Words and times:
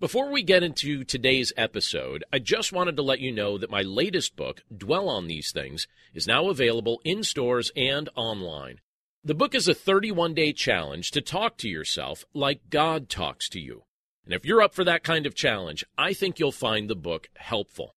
Before 0.00 0.28
we 0.28 0.42
get 0.42 0.64
into 0.64 1.04
today's 1.04 1.52
episode, 1.56 2.24
I 2.32 2.40
just 2.40 2.72
wanted 2.72 2.96
to 2.96 3.02
let 3.02 3.20
you 3.20 3.30
know 3.30 3.56
that 3.58 3.70
my 3.70 3.82
latest 3.82 4.34
book, 4.34 4.64
Dwell 4.76 5.08
on 5.08 5.28
These 5.28 5.52
Things, 5.52 5.86
is 6.12 6.26
now 6.26 6.48
available 6.48 7.00
in 7.04 7.22
stores 7.22 7.70
and 7.76 8.08
online. 8.16 8.80
The 9.22 9.36
book 9.36 9.54
is 9.54 9.68
a 9.68 9.74
31 9.74 10.34
day 10.34 10.52
challenge 10.52 11.12
to 11.12 11.20
talk 11.20 11.56
to 11.58 11.68
yourself 11.68 12.24
like 12.34 12.70
God 12.70 13.08
talks 13.08 13.48
to 13.50 13.60
you. 13.60 13.84
And 14.24 14.34
if 14.34 14.44
you're 14.44 14.60
up 14.60 14.74
for 14.74 14.82
that 14.82 15.04
kind 15.04 15.26
of 15.26 15.36
challenge, 15.36 15.84
I 15.96 16.12
think 16.12 16.40
you'll 16.40 16.50
find 16.50 16.90
the 16.90 16.96
book 16.96 17.28
helpful. 17.36 17.94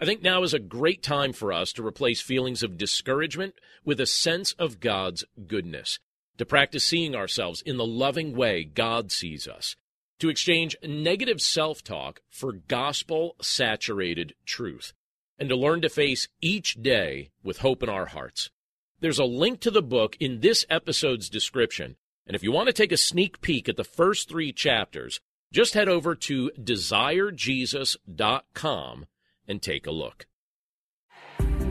I 0.00 0.04
think 0.04 0.22
now 0.22 0.44
is 0.44 0.54
a 0.54 0.60
great 0.60 1.02
time 1.02 1.32
for 1.32 1.52
us 1.52 1.72
to 1.72 1.86
replace 1.86 2.20
feelings 2.20 2.62
of 2.62 2.78
discouragement 2.78 3.54
with 3.84 4.00
a 4.00 4.06
sense 4.06 4.52
of 4.52 4.78
God's 4.78 5.24
goodness, 5.48 5.98
to 6.38 6.46
practice 6.46 6.84
seeing 6.84 7.16
ourselves 7.16 7.60
in 7.60 7.76
the 7.76 7.84
loving 7.84 8.36
way 8.36 8.62
God 8.62 9.10
sees 9.10 9.48
us, 9.48 9.74
to 10.18 10.28
exchange 10.28 10.76
negative 10.82 11.40
self 11.40 11.82
talk 11.82 12.20
for 12.28 12.52
gospel 12.52 13.36
saturated 13.40 14.34
truth, 14.44 14.92
and 15.38 15.48
to 15.48 15.56
learn 15.56 15.80
to 15.82 15.88
face 15.88 16.28
each 16.40 16.82
day 16.82 17.30
with 17.42 17.58
hope 17.58 17.82
in 17.82 17.88
our 17.88 18.06
hearts. 18.06 18.50
There's 19.00 19.18
a 19.18 19.24
link 19.24 19.60
to 19.60 19.70
the 19.70 19.82
book 19.82 20.16
in 20.20 20.40
this 20.40 20.64
episode's 20.70 21.28
description, 21.28 21.96
and 22.26 22.34
if 22.34 22.42
you 22.42 22.52
want 22.52 22.68
to 22.68 22.72
take 22.72 22.92
a 22.92 22.96
sneak 22.96 23.40
peek 23.40 23.68
at 23.68 23.76
the 23.76 23.84
first 23.84 24.28
three 24.28 24.52
chapters, 24.52 25.20
just 25.52 25.74
head 25.74 25.88
over 25.88 26.14
to 26.14 26.50
desirejesus.com 26.58 29.06
and 29.46 29.62
take 29.62 29.86
a 29.86 29.90
look. 29.90 30.26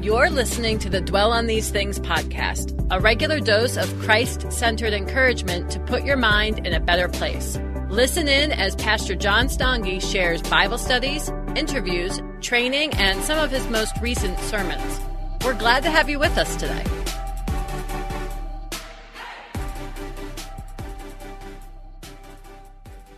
You're 0.01 0.29
listening 0.29 0.79
to 0.79 0.89
the 0.89 1.01
Dwell 1.01 1.31
on 1.31 1.47
These 1.47 1.71
Things 1.71 1.99
podcast, 1.99 2.87
a 2.91 2.99
regular 2.99 3.39
dose 3.39 3.77
of 3.77 3.99
Christ 4.01 4.51
centered 4.51 4.93
encouragement 4.93 5.71
to 5.71 5.79
put 5.79 6.03
your 6.03 6.17
mind 6.17 6.67
in 6.67 6.73
a 6.73 6.79
better 6.79 7.07
place. 7.07 7.57
Listen 7.93 8.27
in 8.27 8.51
as 8.51 8.75
Pastor 8.77 9.13
John 9.13 9.45
Stange 9.45 10.01
shares 10.01 10.41
Bible 10.41 10.79
studies, 10.79 11.29
interviews, 11.55 12.19
training, 12.41 12.91
and 12.95 13.23
some 13.23 13.37
of 13.37 13.51
his 13.51 13.67
most 13.67 13.93
recent 14.01 14.39
sermons. 14.39 14.99
We're 15.45 15.53
glad 15.53 15.83
to 15.83 15.91
have 15.91 16.09
you 16.09 16.17
with 16.17 16.35
us 16.35 16.55
today. 16.55 16.83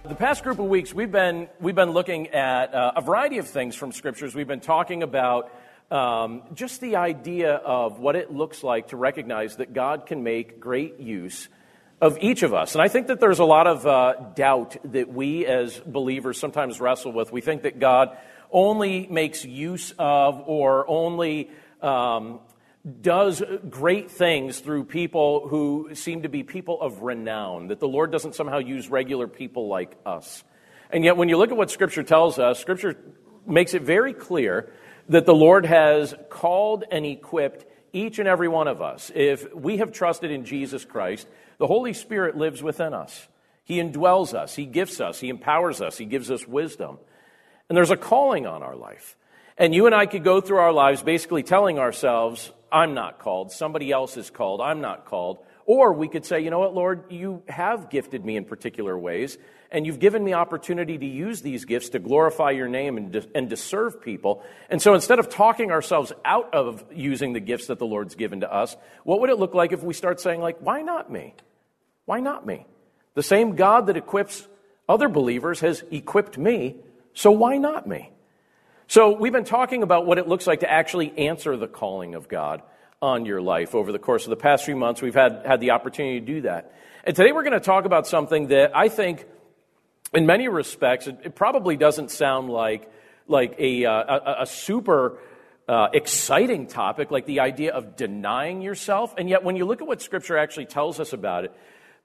The 0.04 0.16
past 0.16 0.44
group 0.44 0.60
of 0.60 0.66
weeks, 0.66 0.94
we've 0.94 1.10
been, 1.10 1.48
we've 1.62 1.74
been 1.74 1.92
looking 1.92 2.28
at 2.32 2.74
uh, 2.74 2.92
a 2.98 3.02
variety 3.02 3.38
of 3.38 3.48
things 3.48 3.78
from 3.78 3.94
scriptures. 3.94 4.36
We've 4.36 4.46
been 4.46 4.60
talking 4.60 5.04
about 5.04 5.54
um, 5.90 6.42
just 6.54 6.82
the 6.82 6.98
idea 6.98 7.54
of 7.54 8.00
what 8.00 8.18
it 8.18 8.30
looks 8.30 8.62
like 8.62 8.90
to 8.90 8.98
recognize 8.98 9.56
that 9.56 9.72
God 9.72 10.06
can 10.06 10.22
make 10.22 10.60
great 10.60 11.00
use 11.00 11.48
of 12.02 12.18
each 12.20 12.44
of 12.44 12.54
us. 12.54 12.76
And 12.76 12.82
I 12.82 12.88
think 12.88 13.08
that 13.08 13.20
there's 13.20 13.40
a 13.40 13.46
lot 13.46 13.68
of 13.68 13.88
uh, 13.88 14.14
doubt 14.36 14.78
that 14.92 15.12
we 15.12 15.46
as 15.46 15.80
believers 15.80 16.40
sometimes 16.40 16.80
wrestle 16.80 17.12
with. 17.12 17.32
We 17.32 17.42
think 17.42 17.64
that 17.64 17.80
God 17.80 18.18
only 18.52 19.08
makes 19.08 19.46
use 19.46 19.94
of 19.98 20.44
or 20.46 20.88
only 20.90 21.50
um, 21.82 22.40
does 23.02 23.42
great 23.70 24.12
things 24.12 24.60
through 24.60 24.84
people 24.86 25.48
who 25.48 25.90
seem 25.94 26.24
to 26.24 26.30
be 26.30 26.44
people 26.44 26.80
of 26.82 27.02
renown, 27.02 27.68
that 27.68 27.80
the 27.80 27.88
Lord 27.88 28.12
doesn't 28.12 28.36
somehow 28.36 28.60
use 28.60 28.90
regular 28.90 29.28
people 29.28 29.68
like 29.68 29.98
us. 30.06 30.44
And 30.92 31.04
yet, 31.04 31.18
when 31.18 31.30
you 31.30 31.38
look 31.38 31.52
at 31.52 31.58
what 31.58 31.72
Scripture 31.72 32.04
tells 32.04 32.38
us, 32.38 32.60
Scripture 32.60 32.96
makes 33.48 33.74
it 33.74 33.82
very 33.82 34.14
clear 34.14 34.72
that 35.10 35.26
the 35.26 35.34
Lord 35.34 35.66
has 35.66 36.14
called 36.30 36.84
and 36.92 37.06
equipped 37.06 37.66
each 37.92 38.20
and 38.20 38.28
every 38.28 38.48
one 38.48 38.68
of 38.68 38.82
us. 38.82 39.12
If 39.16 39.54
we 39.54 39.78
have 39.78 39.92
trusted 39.92 40.30
in 40.30 40.46
Jesus 40.46 40.86
Christ, 40.86 41.28
the 41.58 41.68
Holy 41.68 41.94
Spirit 41.94 42.38
lives 42.38 42.62
within 42.62 42.94
us. 42.94 43.28
He 43.64 43.78
indwells 43.78 44.34
us, 44.34 44.56
He 44.56 44.66
gifts 44.66 45.02
us, 45.02 45.20
He 45.20 45.30
empowers 45.30 45.82
us, 45.82 45.98
He 45.98 46.06
gives 46.06 46.30
us 46.30 46.48
wisdom. 46.48 46.98
And 47.68 47.76
there's 47.76 47.92
a 47.92 47.98
calling 47.98 48.46
on 48.46 48.62
our 48.62 48.76
life. 48.76 49.18
And 49.58 49.74
you 49.74 49.86
and 49.86 49.96
I 49.96 50.06
could 50.06 50.24
go 50.24 50.42
through 50.42 50.58
our 50.58 50.74
lives 50.74 51.02
basically 51.02 51.42
telling 51.42 51.80
ourselves, 51.80 52.52
I'm 52.72 52.94
not 52.94 53.20
called. 53.20 53.52
Somebody 53.52 53.92
else 53.92 54.18
is 54.18 54.30
called. 54.30 54.62
I'm 54.62 54.82
not 54.82 55.06
called. 55.06 55.40
Or 55.66 55.94
we 55.94 56.08
could 56.08 56.26
say, 56.26 56.42
you 56.42 56.50
know 56.50 56.60
what, 56.60 56.76
Lord, 56.76 57.12
you 57.12 57.42
have 57.48 57.90
gifted 57.90 58.24
me 58.24 58.36
in 58.36 58.46
particular 58.46 58.98
ways, 58.98 59.38
and 59.76 59.86
you've 59.86 60.00
given 60.00 60.24
me 60.24 60.34
opportunity 60.34 60.98
to 60.98 61.06
use 61.06 61.42
these 61.42 61.66
gifts 61.66 61.90
to 61.90 62.00
glorify 62.00 62.52
your 62.52 62.70
name 62.70 62.96
and 62.96 63.12
to, 63.12 63.28
and 63.36 63.50
to 63.50 63.58
serve 63.58 64.02
people. 64.02 64.42
And 64.70 64.82
so 64.82 64.94
instead 64.94 65.20
of 65.20 65.28
talking 65.28 65.70
ourselves 65.70 66.14
out 66.24 66.54
of 66.54 66.86
using 66.94 67.34
the 67.34 67.42
gifts 67.42 67.68
that 67.68 67.78
the 67.78 67.86
Lord's 67.86 68.16
given 68.16 68.40
to 68.40 68.52
us, 68.52 68.78
what 69.04 69.20
would 69.20 69.30
it 69.30 69.38
look 69.38 69.54
like 69.54 69.74
if 69.74 69.84
we 69.84 69.94
start 69.94 70.22
saying, 70.22 70.40
like, 70.40 70.60
why 70.60 70.82
not 70.82 71.12
me? 71.12 71.36
Why 72.06 72.22
not 72.22 72.46
me? 72.46 72.66
The 73.16 73.22
same 73.22 73.58
God 73.58 73.88
that 73.88 73.98
equips 73.98 74.48
other 74.88 75.10
believers 75.10 75.60
has 75.60 75.84
equipped 75.92 76.38
me, 76.38 76.78
so 77.14 77.32
why 77.32 77.58
not 77.58 77.86
me? 77.86 78.12
So, 78.88 79.18
we've 79.18 79.34
been 79.34 79.46
talking 79.46 79.82
about 79.82 80.06
what 80.06 80.20
it 80.20 80.28
looks 80.28 80.46
like 80.46 80.60
to 80.60 80.72
actually 80.72 81.18
answer 81.18 81.58
the 81.58 81.68
calling 81.68 82.14
of 82.14 82.30
God 82.30 82.62
on 83.02 83.26
your 83.26 83.42
life 83.42 83.76
over 83.76 83.92
the 83.92 84.00
course 84.00 84.26
of 84.26 84.30
the 84.30 84.36
past 84.36 84.64
few 84.64 84.76
months. 84.76 85.02
We've 85.02 85.16
had, 85.16 85.42
had 85.44 85.60
the 85.60 85.72
opportunity 85.72 86.20
to 86.20 86.26
do 86.26 86.42
that. 86.42 86.72
And 87.04 87.16
today 87.16 87.32
we're 87.32 87.44
going 87.44 87.54
to 87.54 87.60
talk 87.60 87.86
about 87.86 88.08
something 88.08 88.48
that 88.48 88.76
I 88.76 88.90
think, 88.90 89.26
in 90.16 90.26
many 90.26 90.48
respects, 90.48 91.08
it, 91.08 91.20
it 91.24 91.36
probably 91.36 91.78
doesn't 91.78 92.12
sound 92.12 92.50
like, 92.50 92.90
like 93.28 93.56
a, 93.60 93.86
uh, 93.86 93.92
a, 93.92 94.36
a 94.42 94.46
super 94.46 95.20
uh, 95.68 95.90
exciting 95.94 96.68
topic, 96.68 97.12
like 97.12 97.26
the 97.26 97.42
idea 97.42 97.74
of 97.74 97.96
denying 97.96 98.62
yourself. 98.62 99.14
And 99.18 99.30
yet, 99.30 99.44
when 99.44 99.56
you 99.56 99.66
look 99.66 99.82
at 99.82 99.88
what 99.88 100.02
Scripture 100.02 100.38
actually 100.38 100.66
tells 100.66 101.00
us 101.00 101.14
about 101.14 101.46
it, 101.46 101.54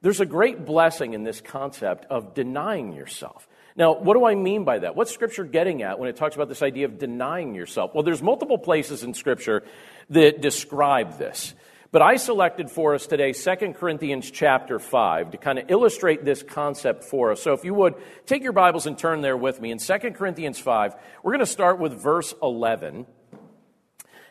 there's 0.03 0.21
a 0.21 0.27
great 0.27 0.65
blessing 0.65 1.13
in 1.13 1.25
this 1.25 1.41
concept 1.41 2.07
of 2.11 2.35
denying 2.35 2.95
yourself. 2.95 3.47
Now, 3.77 3.95
what 3.95 4.15
do 4.15 4.25
I 4.25 4.35
mean 4.35 4.65
by 4.65 4.79
that? 4.81 4.97
What's 4.97 5.13
Scripture 5.13 5.45
getting 5.45 5.83
at 5.83 5.99
when 5.99 6.09
it 6.09 6.17
talks 6.17 6.35
about 6.35 6.49
this 6.49 6.63
idea 6.63 6.87
of 6.87 6.99
denying 6.99 7.55
yourself? 7.55 7.95
Well, 7.95 8.03
there's 8.03 8.23
multiple 8.23 8.59
places 8.59 9.05
in 9.05 9.15
Scripture 9.15 9.63
that 10.11 10.41
describe 10.41 11.19
this. 11.19 11.55
But 11.93 12.03
I 12.03 12.17
selected 12.17 12.71
for 12.71 12.95
us 12.95 13.09
today 13.09 13.33
2 13.33 13.73
Corinthians 13.73 14.31
chapter 14.31 14.79
5 14.79 15.33
to 15.33 15.39
kind 15.39 15.59
of 15.59 15.73
illustrate 15.73 16.25
this 16.25 16.41
concept 16.41 17.03
for 17.03 17.33
us. 17.33 17.43
So 17.43 17.53
if 17.53 17.65
you 17.65 17.75
would, 17.75 17.95
take 18.27 18.45
your 18.45 18.53
Bibles 18.53 18.87
and 18.87 18.97
turn 18.97 19.23
there 19.23 19.37
with 19.37 19.61
me. 19.61 19.73
In 19.73 19.79
2 19.79 19.99
Corinthians 20.13 20.61
5, 20.61 20.95
we're 21.25 21.33
going 21.33 21.41
to 21.41 21.47
start 21.47 21.81
with 21.81 22.01
verse 22.01 22.33
11. 22.41 23.07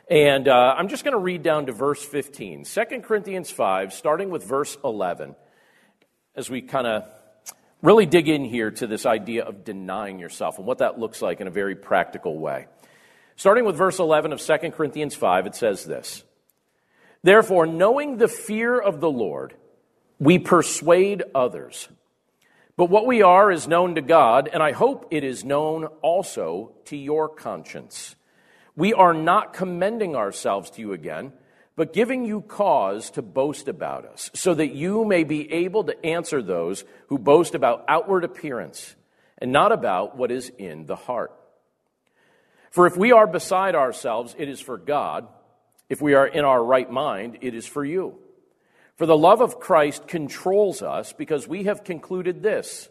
And 0.10 0.48
uh, 0.48 0.76
I'm 0.78 0.88
just 0.88 1.04
going 1.04 1.12
to 1.12 1.20
read 1.20 1.44
down 1.44 1.66
to 1.66 1.74
verse 1.74 2.02
15. 2.02 2.64
2 2.64 2.84
Corinthians 3.04 3.52
5, 3.52 3.92
starting 3.92 4.30
with 4.30 4.46
verse 4.46 4.78
11, 4.82 5.36
as 6.36 6.50
we 6.50 6.62
kind 6.62 6.88
of 6.88 7.04
really 7.82 8.06
dig 8.06 8.30
in 8.30 8.46
here 8.46 8.72
to 8.72 8.88
this 8.88 9.06
idea 9.06 9.44
of 9.44 9.66
denying 9.66 10.18
yourself 10.18 10.60
and 10.60 10.66
what 10.66 10.78
that 10.78 10.98
looks 10.98 11.22
like 11.22 11.42
in 11.42 11.48
a 11.48 11.52
very 11.52 11.76
practical 11.76 12.40
way. 12.40 12.68
Starting 13.36 13.66
with 13.66 13.76
verse 13.76 14.00
11 14.00 14.32
of 14.32 14.40
2 14.40 14.72
Corinthians 14.72 15.14
5, 15.14 15.46
it 15.46 15.56
says 15.56 15.84
this 15.84 16.24
Therefore, 17.24 17.66
knowing 17.66 18.18
the 18.18 18.28
fear 18.28 18.80
of 18.80 19.02
the 19.02 19.12
Lord, 19.12 19.54
we 20.20 20.40
persuade 20.40 21.24
others. 21.36 21.90
But 22.78 22.90
what 22.90 23.06
we 23.06 23.22
are 23.22 23.52
is 23.52 23.68
known 23.68 23.96
to 23.96 24.02
God, 24.02 24.50
and 24.52 24.64
I 24.64 24.72
hope 24.72 25.08
it 25.12 25.24
is 25.24 25.44
known 25.44 25.86
also 26.02 26.72
to 26.86 26.96
your 26.96 27.28
conscience. 27.28 28.16
We 28.76 28.94
are 28.94 29.14
not 29.14 29.54
commending 29.54 30.16
ourselves 30.16 30.70
to 30.72 30.82
you 30.82 30.94
again 30.94 31.34
but 31.80 31.94
giving 31.94 32.26
you 32.26 32.42
cause 32.42 33.10
to 33.12 33.22
boast 33.22 33.70
about 33.70 34.04
us, 34.04 34.30
so 34.34 34.54
that 34.54 34.76
you 34.76 35.06
may 35.06 35.24
be 35.24 35.50
able 35.50 35.86
to 35.86 36.06
answer 36.06 36.42
those 36.42 36.84
who 37.08 37.18
boast 37.18 37.56
about 37.56 37.86
outward 37.88 38.26
appearance 38.26 38.98
and 39.38 39.54
not 39.54 39.72
about 39.72 40.18
what 40.18 40.30
is 40.30 40.52
in 40.58 40.88
the 40.88 40.98
heart. 40.98 41.32
For 42.70 42.86
if 42.86 42.98
we 42.98 43.14
are 43.14 43.26
beside 43.26 43.76
ourselves, 43.76 44.36
it 44.38 44.50
is 44.50 44.60
for 44.60 44.78
God. 44.78 45.30
If 45.90 46.02
we 46.02 46.14
are 46.14 46.28
in 46.28 46.46
our 46.46 46.64
right 46.64 46.90
mind, 46.90 47.40
it 47.42 47.54
is 47.54 47.66
for 47.66 47.84
you. 47.84 48.16
For 48.96 49.06
the 49.06 49.18
love 49.18 49.42
of 49.42 49.60
Christ 49.60 50.08
controls 50.08 50.82
us 50.82 51.14
because 51.14 51.48
we 51.48 51.64
have 51.64 51.84
concluded 51.84 52.42
this 52.42 52.90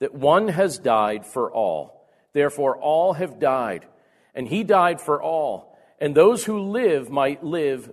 that 0.00 0.14
one 0.14 0.48
has 0.48 0.78
died 0.78 1.24
for 1.24 1.52
all. 1.52 2.08
Therefore, 2.32 2.76
all 2.76 3.12
have 3.12 3.38
died, 3.38 3.86
and 4.34 4.48
he 4.48 4.64
died 4.64 5.00
for 5.00 5.22
all. 5.22 5.78
And 6.00 6.14
those 6.14 6.44
who 6.44 6.58
live 6.60 7.10
might 7.10 7.44
live 7.44 7.92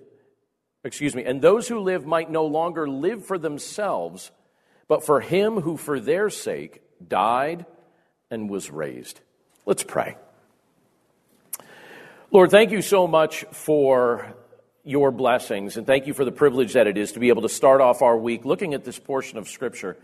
excuse 0.84 1.16
me, 1.16 1.24
and 1.24 1.42
those 1.42 1.68
who 1.68 1.80
live 1.80 2.06
might 2.06 2.30
no 2.30 2.46
longer 2.46 2.90
live 2.90 3.26
for 3.26 3.38
themselves, 3.38 4.32
but 4.88 5.06
for 5.06 5.22
him 5.22 5.62
who 5.62 5.78
for 5.78 6.00
their 6.00 6.30
sake 6.30 6.82
died 7.06 7.66
and 8.30 8.50
was 8.50 8.72
raised. 8.72 9.20
Let's 9.66 9.84
pray. 9.84 10.18
Lord, 12.34 12.50
thank 12.50 12.72
you 12.72 12.82
so 12.82 13.08
much 13.08 13.44
for 13.52 14.34
your 14.86 15.12
blessings, 15.12 15.76
and 15.76 15.86
thank 15.86 16.08
you 16.08 16.14
for 16.14 16.24
the 16.24 16.32
privilege 16.32 16.72
that 16.74 16.88
it 16.88 16.98
is 16.98 17.12
to 17.12 17.20
be 17.20 17.28
able 17.28 17.42
to 17.42 17.50
start 17.50 17.82
off 17.82 18.02
our 18.02 18.18
week 18.18 18.46
looking 18.46 18.74
at 18.74 18.86
this 18.86 18.98
portion 18.98 19.38
of 19.38 19.50
Scripture 19.50 19.98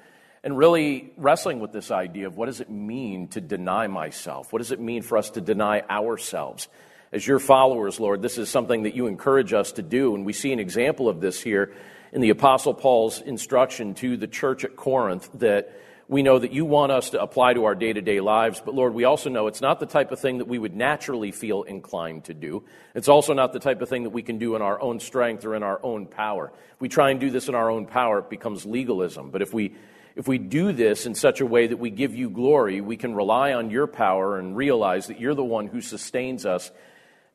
and 0.44 0.58
really 0.58 1.14
wrestling 1.16 1.62
with 1.62 1.72
this 1.72 1.90
idea 1.90 2.28
of 2.28 2.36
what 2.36 2.48
does 2.48 2.60
it 2.60 2.70
mean 2.70 3.30
to 3.30 3.40
deny 3.40 3.88
myself? 3.88 4.52
What 4.52 4.60
does 4.60 4.74
it 4.74 4.80
mean 4.82 5.04
for 5.04 5.18
us 5.18 5.30
to 5.32 5.42
deny 5.42 5.84
ourselves? 5.90 6.68
As 7.14 7.26
your 7.26 7.40
followers, 7.40 7.98
Lord, 7.98 8.22
this 8.22 8.38
is 8.38 8.50
something 8.50 8.84
that 8.84 8.94
you 8.94 9.08
encourage 9.08 9.54
us 9.54 9.72
to 9.72 9.82
do. 9.82 10.14
And 10.14 10.26
we 10.26 10.34
see 10.34 10.52
an 10.52 10.60
example 10.60 11.08
of 11.08 11.22
this 11.22 11.42
here 11.42 11.74
in 12.12 12.20
the 12.20 12.32
Apostle 12.32 12.74
Paul's 12.74 13.22
instruction 13.22 13.94
to 13.96 14.18
the 14.18 14.28
church 14.28 14.66
at 14.66 14.76
Corinth 14.76 15.30
that 15.36 15.80
We 16.10 16.24
know 16.24 16.40
that 16.40 16.54
you 16.54 16.64
want 16.64 16.94
us 16.94 17.10
to 17.10 17.22
apply 17.22 17.56
to 17.56 17.66
our 17.66 17.76
day 17.76 17.92
to 17.92 18.02
day 18.02 18.22
lives, 18.22 18.62
but 18.64 18.74
Lord, 18.74 18.94
we 18.94 19.04
also 19.04 19.30
know 19.30 19.48
it's 19.48 19.60
not 19.60 19.82
the 19.82 19.86
type 19.86 20.14
of 20.14 20.20
thing 20.22 20.38
that 20.38 20.48
we 20.48 20.58
would 20.58 20.74
naturally 20.74 21.34
feel 21.34 21.64
inclined 21.64 22.26
to 22.26 22.34
do. 22.34 22.64
It's 22.96 23.10
also 23.10 23.34
not 23.34 23.52
the 23.52 23.60
type 23.60 23.82
of 23.82 23.90
thing 23.90 24.04
that 24.04 24.12
we 24.12 24.22
can 24.22 24.38
do 24.38 24.56
in 24.56 24.62
our 24.62 24.80
own 24.80 25.02
strength 25.02 25.44
or 25.44 25.54
in 25.54 25.64
our 25.64 25.82
own 25.84 26.06
power. 26.06 26.54
If 26.76 26.80
we 26.80 26.88
try 26.88 27.10
and 27.10 27.20
do 27.20 27.30
this 27.30 27.50
in 27.50 27.56
our 27.56 27.70
own 27.70 27.88
power, 27.88 28.20
it 28.20 28.30
becomes 28.30 28.66
legalism. 28.66 29.32
But 29.32 29.42
if 29.42 29.54
we 29.54 29.76
if 30.16 30.28
we 30.28 30.38
do 30.40 30.72
this 30.72 31.06
in 31.06 31.14
such 31.14 31.42
a 31.42 31.46
way 31.46 31.68
that 31.68 31.78
we 31.78 31.92
give 31.92 32.16
you 32.16 32.30
glory, 32.30 32.82
we 32.82 32.98
can 32.98 33.14
rely 33.14 33.54
on 33.54 33.70
your 33.70 33.86
power 33.86 34.40
and 34.40 34.56
realize 34.56 35.08
that 35.08 35.20
you're 35.20 35.36
the 35.36 35.44
one 35.44 35.68
who 35.68 35.80
sustains 35.82 36.46
us 36.46 36.72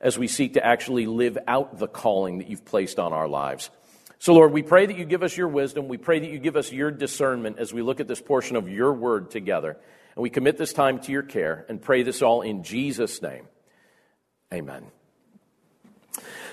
as 0.01 0.19
we 0.19 0.27
seek 0.27 0.55
to 0.55 0.67
actually 0.67 1.07
live 1.07 1.39
out 1.47 1.79
the 1.79 1.87
calling 1.87 2.39
that 2.39 2.49
you've 2.49 2.65
placed 2.65 2.99
on 2.99 3.13
our 3.13 3.29
lives. 3.29 3.71
So, 4.23 4.35
Lord, 4.35 4.53
we 4.53 4.63
pray 4.63 4.87
that 4.87 4.97
you 4.97 5.05
give 5.05 5.25
us 5.25 5.37
your 5.37 5.49
wisdom. 5.49 5.89
We 5.89 5.97
pray 5.97 6.21
that 6.21 6.31
you 6.31 6.39
give 6.39 6.55
us 6.55 6.71
your 6.71 6.93
discernment 6.93 7.59
as 7.59 7.75
we 7.75 7.83
look 7.83 7.99
at 7.99 8.07
this 8.07 8.21
portion 8.21 8.55
of 8.55 8.69
your 8.69 8.93
word 8.93 9.33
together. 9.33 9.77
And 10.15 10.23
we 10.23 10.31
commit 10.31 10.57
this 10.57 10.73
time 10.73 11.01
to 11.01 11.11
your 11.11 11.25
care 11.25 11.67
and 11.69 11.83
pray 11.83 12.05
this 12.05 12.23
all 12.23 12.41
in 12.43 12.63
Jesus' 12.63 13.21
name. 13.21 13.49
Amen. 14.55 14.85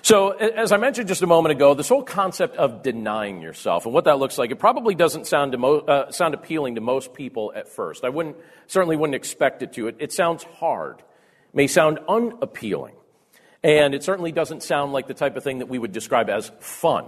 So, 0.02 0.32
as 0.32 0.72
I 0.72 0.78
mentioned 0.78 1.10
just 1.10 1.22
a 1.22 1.28
moment 1.28 1.52
ago, 1.52 1.76
this 1.76 1.90
whole 1.90 2.02
concept 2.02 2.58
of 2.58 2.82
denying 2.82 3.40
yourself 3.40 3.86
and 3.86 3.94
what 3.94 4.06
that 4.06 4.18
looks 4.18 4.40
like, 4.40 4.50
it 4.50 4.58
probably 4.58 4.96
doesn't 4.96 5.28
sound, 5.28 5.54
uh, 5.64 6.10
sound 6.10 6.34
appealing 6.34 6.74
to 6.74 6.82
most 6.82 7.14
people 7.14 7.54
at 7.56 7.68
first. 7.68 8.04
I 8.04 8.10
wouldn't, 8.10 8.38
certainly 8.66 8.98
wouldn't 8.98 9.14
expect 9.14 9.62
it 9.62 9.74
to. 9.74 9.90
It, 9.90 9.98
it 10.00 10.12
sounds 10.12 10.42
hard, 10.42 11.02
it 11.02 11.06
may 11.54 11.68
sound 11.68 12.00
unappealing, 12.08 12.96
and 13.64 13.94
it 13.94 14.02
certainly 14.02 14.32
doesn't 14.32 14.64
sound 14.64 14.92
like 14.92 15.06
the 15.06 15.14
type 15.14 15.36
of 15.36 15.44
thing 15.44 15.60
that 15.60 15.70
we 15.70 15.78
would 15.78 15.92
describe 15.92 16.32
as 16.32 16.52
fun. 16.62 17.06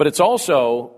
But 0.00 0.06
it's 0.06 0.20
also 0.20 0.92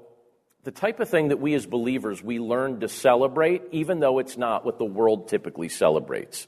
the 0.62 0.70
type 0.70 1.00
of 1.00 1.08
thing 1.08 1.30
that 1.30 1.40
we 1.40 1.54
as 1.54 1.66
believers 1.66 2.22
we 2.22 2.38
learn 2.38 2.78
to 2.78 2.88
celebrate, 2.88 3.62
even 3.72 3.98
though 3.98 4.20
it's 4.20 4.36
not 4.36 4.64
what 4.64 4.78
the 4.78 4.84
world 4.84 5.26
typically 5.26 5.68
celebrates. 5.68 6.46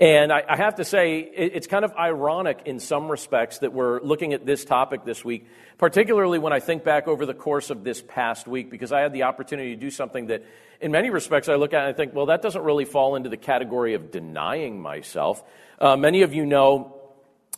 And 0.00 0.32
I, 0.32 0.42
I 0.48 0.56
have 0.56 0.76
to 0.76 0.86
say, 0.86 1.18
it, 1.18 1.52
it's 1.54 1.66
kind 1.66 1.84
of 1.84 1.92
ironic 1.92 2.62
in 2.64 2.80
some 2.80 3.10
respects 3.10 3.58
that 3.58 3.74
we're 3.74 4.00
looking 4.00 4.32
at 4.32 4.46
this 4.46 4.64
topic 4.64 5.04
this 5.04 5.22
week, 5.22 5.46
particularly 5.76 6.38
when 6.38 6.54
I 6.54 6.60
think 6.60 6.82
back 6.82 7.08
over 7.08 7.26
the 7.26 7.34
course 7.34 7.68
of 7.68 7.84
this 7.84 8.00
past 8.00 8.48
week, 8.48 8.70
because 8.70 8.90
I 8.90 9.00
had 9.00 9.12
the 9.12 9.24
opportunity 9.24 9.74
to 9.74 9.76
do 9.78 9.90
something 9.90 10.28
that, 10.28 10.44
in 10.80 10.92
many 10.92 11.10
respects, 11.10 11.50
I 11.50 11.56
look 11.56 11.74
at 11.74 11.80
and 11.80 11.88
I 11.88 11.92
think, 11.92 12.14
well, 12.14 12.24
that 12.24 12.40
doesn't 12.40 12.62
really 12.62 12.86
fall 12.86 13.16
into 13.16 13.28
the 13.28 13.36
category 13.36 13.92
of 13.92 14.10
denying 14.10 14.80
myself. 14.80 15.42
Uh, 15.78 15.98
many 15.98 16.22
of 16.22 16.32
you 16.32 16.46
know 16.46 17.01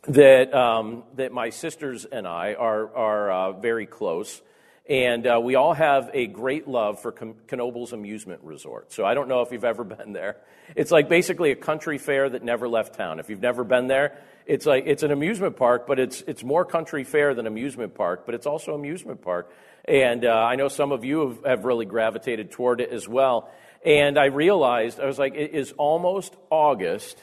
that, 0.08 0.52
um, 0.54 1.04
that 1.16 1.32
my 1.32 1.50
sisters 1.50 2.04
and 2.04 2.26
I 2.26 2.54
are, 2.54 2.94
are 2.94 3.30
uh, 3.30 3.52
very 3.52 3.86
close. 3.86 4.42
And 4.86 5.26
uh, 5.26 5.40
we 5.42 5.54
all 5.54 5.72
have 5.72 6.10
a 6.12 6.26
great 6.26 6.68
love 6.68 7.00
for 7.00 7.12
Knoebels 7.12 7.92
Amusement 7.94 8.42
Resort. 8.42 8.92
So 8.92 9.04
I 9.06 9.14
don't 9.14 9.28
know 9.28 9.40
if 9.40 9.50
you've 9.50 9.64
ever 9.64 9.84
been 9.96 10.12
there. 10.12 10.36
It's 10.76 10.90
like 10.90 11.08
basically 11.08 11.52
a 11.52 11.56
country 11.56 11.98
fair 11.98 12.28
that 12.28 12.42
never 12.42 12.68
left 12.68 12.94
town. 12.94 13.18
If 13.18 13.30
you've 13.30 13.40
never 13.40 13.64
been 13.64 13.86
there, 13.86 14.18
it's 14.46 14.66
like 14.66 14.84
it's 14.86 15.02
an 15.02 15.10
amusement 15.10 15.56
park, 15.56 15.86
but 15.86 15.98
it's 15.98 16.22
it's 16.22 16.44
more 16.44 16.66
country 16.66 17.04
fair 17.04 17.34
than 17.34 17.46
amusement 17.46 17.94
park, 17.94 18.26
but 18.26 18.34
it's 18.34 18.46
also 18.46 18.74
amusement 18.74 19.22
park. 19.22 19.50
And 19.86 20.24
uh, 20.24 20.30
I 20.30 20.56
know 20.56 20.68
some 20.68 20.92
of 20.92 21.04
you 21.04 21.28
have, 21.28 21.44
have 21.44 21.64
really 21.64 21.86
gravitated 21.86 22.50
toward 22.50 22.80
it 22.80 22.90
as 22.90 23.08
well. 23.08 23.50
And 23.84 24.18
I 24.18 24.26
realized 24.26 25.00
I 25.00 25.06
was 25.06 25.18
like, 25.18 25.34
it 25.34 25.52
is 25.52 25.72
almost 25.72 26.34
August 26.50 27.22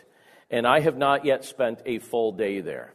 and 0.52 0.68
I 0.68 0.82
have 0.82 0.98
not 0.98 1.26
yet 1.26 1.46
spent 1.46 1.82
a 1.86 2.00
full 2.00 2.34
day 2.34 2.60
there. 2.60 2.94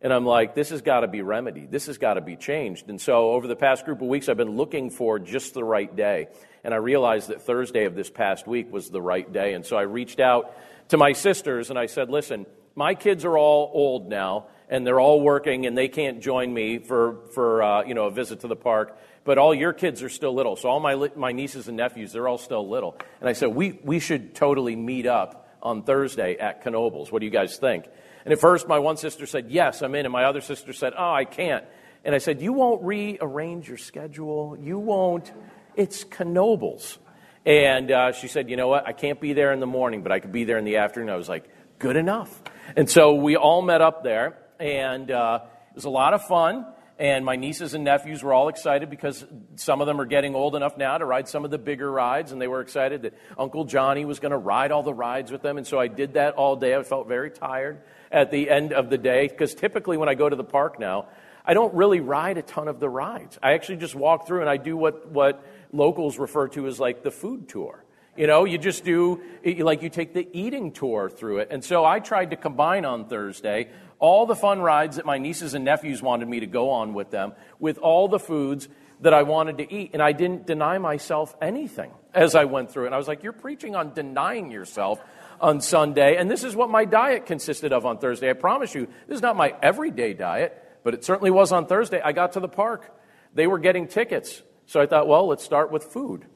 And 0.00 0.12
I'm 0.12 0.24
like, 0.24 0.54
this 0.54 0.70
has 0.70 0.82
got 0.82 1.00
to 1.00 1.08
be 1.08 1.22
remedied. 1.22 1.72
This 1.72 1.86
has 1.86 1.98
got 1.98 2.14
to 2.14 2.20
be 2.20 2.36
changed. 2.36 2.88
And 2.88 3.00
so 3.00 3.32
over 3.32 3.48
the 3.48 3.56
past 3.56 3.84
group 3.84 4.00
of 4.00 4.06
weeks, 4.06 4.28
I've 4.28 4.36
been 4.36 4.56
looking 4.56 4.90
for 4.90 5.18
just 5.18 5.54
the 5.54 5.64
right 5.64 5.94
day. 5.94 6.28
And 6.62 6.72
I 6.72 6.76
realized 6.76 7.28
that 7.28 7.42
Thursday 7.42 7.84
of 7.84 7.96
this 7.96 8.08
past 8.08 8.46
week 8.46 8.72
was 8.72 8.90
the 8.90 9.02
right 9.02 9.30
day. 9.32 9.54
And 9.54 9.66
so 9.66 9.76
I 9.76 9.82
reached 9.82 10.20
out 10.20 10.54
to 10.90 10.96
my 10.96 11.14
sisters 11.14 11.70
and 11.70 11.78
I 11.78 11.86
said, 11.86 12.10
listen, 12.10 12.46
my 12.76 12.94
kids 12.94 13.24
are 13.24 13.36
all 13.36 13.72
old 13.74 14.08
now 14.08 14.46
and 14.68 14.86
they're 14.86 15.00
all 15.00 15.20
working 15.20 15.66
and 15.66 15.76
they 15.76 15.88
can't 15.88 16.20
join 16.20 16.52
me 16.52 16.78
for, 16.78 17.22
for 17.34 17.62
uh, 17.62 17.84
you 17.84 17.94
know, 17.94 18.04
a 18.04 18.10
visit 18.10 18.40
to 18.40 18.48
the 18.48 18.56
park. 18.56 18.96
But 19.24 19.36
all 19.36 19.52
your 19.52 19.72
kids 19.72 20.02
are 20.04 20.08
still 20.08 20.34
little. 20.34 20.54
So 20.54 20.68
all 20.68 20.78
my, 20.78 20.94
my 21.16 21.32
nieces 21.32 21.66
and 21.66 21.76
nephews, 21.76 22.12
they're 22.12 22.28
all 22.28 22.38
still 22.38 22.68
little. 22.68 22.96
And 23.20 23.28
I 23.28 23.32
said, 23.32 23.48
we, 23.48 23.80
we 23.82 23.98
should 23.98 24.34
totally 24.36 24.76
meet 24.76 25.06
up 25.06 25.47
on 25.62 25.82
Thursday 25.82 26.36
at 26.36 26.64
Knoebels. 26.64 27.10
What 27.10 27.20
do 27.20 27.26
you 27.26 27.32
guys 27.32 27.56
think? 27.56 27.86
And 28.24 28.32
at 28.32 28.40
first, 28.40 28.68
my 28.68 28.78
one 28.78 28.96
sister 28.96 29.26
said, 29.26 29.50
Yes, 29.50 29.82
I'm 29.82 29.94
in. 29.94 30.06
And 30.06 30.12
my 30.12 30.24
other 30.24 30.40
sister 30.40 30.72
said, 30.72 30.92
Oh, 30.96 31.12
I 31.12 31.24
can't. 31.24 31.64
And 32.04 32.14
I 32.14 32.18
said, 32.18 32.40
You 32.40 32.52
won't 32.52 32.82
rearrange 32.82 33.68
your 33.68 33.78
schedule. 33.78 34.56
You 34.60 34.78
won't. 34.78 35.32
It's 35.76 36.04
Knoebels. 36.04 36.98
And 37.46 37.90
uh, 37.90 38.12
she 38.12 38.28
said, 38.28 38.50
You 38.50 38.56
know 38.56 38.68
what? 38.68 38.86
I 38.86 38.92
can't 38.92 39.20
be 39.20 39.32
there 39.32 39.52
in 39.52 39.60
the 39.60 39.66
morning, 39.66 40.02
but 40.02 40.12
I 40.12 40.20
could 40.20 40.32
be 40.32 40.44
there 40.44 40.58
in 40.58 40.64
the 40.64 40.76
afternoon. 40.76 41.10
I 41.10 41.16
was 41.16 41.28
like, 41.28 41.48
Good 41.78 41.96
enough. 41.96 42.42
And 42.76 42.90
so 42.90 43.14
we 43.14 43.36
all 43.36 43.62
met 43.62 43.80
up 43.80 44.02
there, 44.02 44.36
and 44.58 45.10
uh, 45.10 45.40
it 45.70 45.74
was 45.74 45.84
a 45.84 45.90
lot 45.90 46.12
of 46.12 46.22
fun. 46.24 46.66
And 46.98 47.24
my 47.24 47.36
nieces 47.36 47.74
and 47.74 47.84
nephews 47.84 48.24
were 48.24 48.34
all 48.34 48.48
excited 48.48 48.90
because 48.90 49.24
some 49.54 49.80
of 49.80 49.86
them 49.86 50.00
are 50.00 50.04
getting 50.04 50.34
old 50.34 50.56
enough 50.56 50.76
now 50.76 50.98
to 50.98 51.04
ride 51.04 51.28
some 51.28 51.44
of 51.44 51.52
the 51.52 51.58
bigger 51.58 51.88
rides. 51.88 52.32
And 52.32 52.42
they 52.42 52.48
were 52.48 52.60
excited 52.60 53.02
that 53.02 53.14
Uncle 53.38 53.64
Johnny 53.64 54.04
was 54.04 54.18
going 54.18 54.32
to 54.32 54.38
ride 54.38 54.72
all 54.72 54.82
the 54.82 54.92
rides 54.92 55.30
with 55.30 55.42
them. 55.42 55.58
And 55.58 55.66
so 55.66 55.78
I 55.78 55.86
did 55.86 56.14
that 56.14 56.34
all 56.34 56.56
day. 56.56 56.74
I 56.74 56.82
felt 56.82 57.06
very 57.06 57.30
tired 57.30 57.82
at 58.10 58.32
the 58.32 58.50
end 58.50 58.72
of 58.72 58.90
the 58.90 58.98
day 58.98 59.28
because 59.28 59.54
typically 59.54 59.96
when 59.96 60.08
I 60.08 60.14
go 60.14 60.28
to 60.28 60.34
the 60.34 60.42
park 60.42 60.80
now, 60.80 61.06
I 61.44 61.54
don't 61.54 61.72
really 61.72 62.00
ride 62.00 62.36
a 62.36 62.42
ton 62.42 62.66
of 62.66 62.80
the 62.80 62.88
rides. 62.88 63.38
I 63.40 63.52
actually 63.52 63.76
just 63.76 63.94
walk 63.94 64.26
through 64.26 64.40
and 64.40 64.50
I 64.50 64.56
do 64.56 64.76
what, 64.76 65.08
what 65.08 65.46
locals 65.72 66.18
refer 66.18 66.48
to 66.48 66.66
as 66.66 66.80
like 66.80 67.04
the 67.04 67.12
food 67.12 67.48
tour. 67.48 67.84
You 68.16 68.26
know, 68.26 68.44
you 68.44 68.58
just 68.58 68.82
do, 68.82 69.22
like, 69.44 69.82
you 69.82 69.90
take 69.90 70.12
the 70.12 70.28
eating 70.32 70.72
tour 70.72 71.08
through 71.08 71.38
it. 71.38 71.48
And 71.52 71.64
so 71.64 71.84
I 71.84 72.00
tried 72.00 72.30
to 72.30 72.36
combine 72.36 72.84
on 72.84 73.04
Thursday 73.04 73.68
all 73.98 74.26
the 74.26 74.36
fun 74.36 74.60
rides 74.60 74.96
that 74.96 75.06
my 75.06 75.18
nieces 75.18 75.54
and 75.54 75.64
nephews 75.64 76.02
wanted 76.02 76.28
me 76.28 76.40
to 76.40 76.46
go 76.46 76.70
on 76.70 76.94
with 76.94 77.10
them, 77.10 77.32
with 77.58 77.78
all 77.78 78.08
the 78.08 78.18
foods 78.18 78.68
that 79.00 79.14
I 79.14 79.22
wanted 79.22 79.58
to 79.58 79.72
eat. 79.72 79.90
And 79.92 80.02
I 80.02 80.12
didn't 80.12 80.46
deny 80.46 80.78
myself 80.78 81.36
anything 81.40 81.92
as 82.14 82.34
I 82.34 82.44
went 82.44 82.70
through 82.70 82.84
it. 82.84 82.86
And 82.86 82.94
I 82.94 82.98
was 82.98 83.08
like, 83.08 83.22
You're 83.22 83.32
preaching 83.32 83.74
on 83.76 83.94
denying 83.94 84.50
yourself 84.50 85.00
on 85.40 85.60
Sunday. 85.60 86.16
And 86.16 86.30
this 86.30 86.44
is 86.44 86.56
what 86.56 86.70
my 86.70 86.84
diet 86.84 87.26
consisted 87.26 87.72
of 87.72 87.86
on 87.86 87.98
Thursday. 87.98 88.30
I 88.30 88.34
promise 88.34 88.74
you, 88.74 88.86
this 89.06 89.16
is 89.16 89.22
not 89.22 89.36
my 89.36 89.54
everyday 89.62 90.12
diet, 90.14 90.80
but 90.82 90.94
it 90.94 91.04
certainly 91.04 91.30
was 91.30 91.52
on 91.52 91.66
Thursday. 91.66 92.00
I 92.00 92.12
got 92.12 92.32
to 92.32 92.40
the 92.40 92.48
park, 92.48 92.92
they 93.34 93.46
were 93.46 93.58
getting 93.58 93.88
tickets. 93.88 94.42
So 94.66 94.80
I 94.80 94.86
thought, 94.86 95.08
well, 95.08 95.28
let's 95.28 95.44
start 95.44 95.70
with 95.70 95.84
food. 95.84 96.26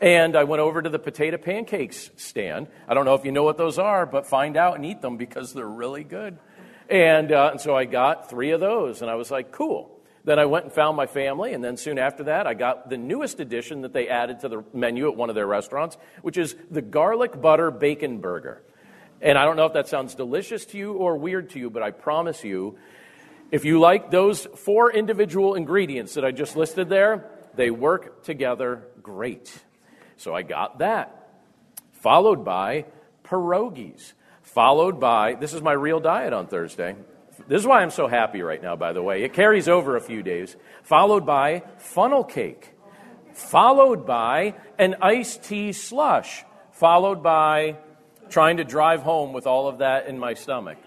And 0.00 0.34
I 0.34 0.44
went 0.44 0.60
over 0.60 0.82
to 0.82 0.88
the 0.88 0.98
potato 0.98 1.36
pancakes 1.36 2.10
stand. 2.16 2.66
I 2.88 2.94
don't 2.94 3.04
know 3.04 3.14
if 3.14 3.24
you 3.24 3.30
know 3.30 3.44
what 3.44 3.58
those 3.58 3.78
are, 3.78 4.04
but 4.06 4.26
find 4.26 4.56
out 4.56 4.74
and 4.74 4.84
eat 4.84 5.00
them 5.00 5.16
because 5.16 5.52
they're 5.52 5.68
really 5.68 6.02
good. 6.02 6.38
And, 6.88 7.32
uh, 7.32 7.50
and 7.52 7.60
so 7.60 7.76
I 7.76 7.84
got 7.84 8.28
three 8.28 8.50
of 8.50 8.60
those, 8.60 9.02
and 9.02 9.10
I 9.10 9.14
was 9.14 9.30
like, 9.30 9.52
cool. 9.52 9.98
Then 10.24 10.38
I 10.38 10.44
went 10.44 10.66
and 10.66 10.72
found 10.72 10.96
my 10.96 11.06
family, 11.06 11.52
and 11.52 11.64
then 11.64 11.76
soon 11.76 11.98
after 11.98 12.24
that, 12.24 12.46
I 12.46 12.54
got 12.54 12.88
the 12.88 12.96
newest 12.96 13.40
addition 13.40 13.82
that 13.82 13.92
they 13.92 14.08
added 14.08 14.40
to 14.40 14.48
the 14.48 14.64
menu 14.72 15.08
at 15.08 15.16
one 15.16 15.30
of 15.30 15.34
their 15.34 15.46
restaurants, 15.46 15.96
which 16.22 16.38
is 16.38 16.54
the 16.70 16.82
garlic 16.82 17.40
butter 17.40 17.70
bacon 17.70 18.18
burger. 18.18 18.62
And 19.20 19.36
I 19.36 19.44
don't 19.44 19.56
know 19.56 19.66
if 19.66 19.72
that 19.72 19.88
sounds 19.88 20.14
delicious 20.14 20.64
to 20.66 20.78
you 20.78 20.92
or 20.92 21.16
weird 21.16 21.50
to 21.50 21.58
you, 21.58 21.70
but 21.70 21.82
I 21.82 21.90
promise 21.90 22.44
you, 22.44 22.76
if 23.50 23.64
you 23.64 23.80
like 23.80 24.10
those 24.10 24.46
four 24.56 24.92
individual 24.92 25.54
ingredients 25.54 26.14
that 26.14 26.24
I 26.24 26.30
just 26.30 26.56
listed 26.56 26.88
there, 26.88 27.30
they 27.54 27.70
work 27.70 28.24
together 28.24 28.84
great. 29.02 29.52
So 30.16 30.34
I 30.34 30.42
got 30.42 30.78
that, 30.78 31.28
followed 31.92 32.44
by 32.44 32.86
pierogies 33.24 34.12
followed 34.54 35.00
by 35.00 35.34
this 35.34 35.54
is 35.54 35.62
my 35.62 35.72
real 35.72 36.00
diet 36.00 36.32
on 36.32 36.46
Thursday. 36.46 36.96
This 37.48 37.60
is 37.60 37.66
why 37.66 37.82
I'm 37.82 37.90
so 37.90 38.06
happy 38.06 38.42
right 38.42 38.62
now, 38.62 38.76
by 38.76 38.92
the 38.92 39.02
way. 39.02 39.22
It 39.22 39.32
carries 39.32 39.68
over 39.68 39.96
a 39.96 40.00
few 40.00 40.22
days, 40.22 40.56
followed 40.82 41.26
by 41.26 41.62
funnel 41.78 42.24
cake, 42.24 42.74
followed 43.32 44.06
by 44.06 44.54
an 44.78 44.96
iced 45.00 45.42
tea 45.44 45.72
slush, 45.72 46.44
followed 46.72 47.22
by 47.22 47.78
trying 48.28 48.58
to 48.58 48.64
drive 48.64 49.02
home 49.02 49.32
with 49.32 49.46
all 49.46 49.68
of 49.68 49.78
that 49.78 50.06
in 50.06 50.18
my 50.18 50.34
stomach. 50.34 50.78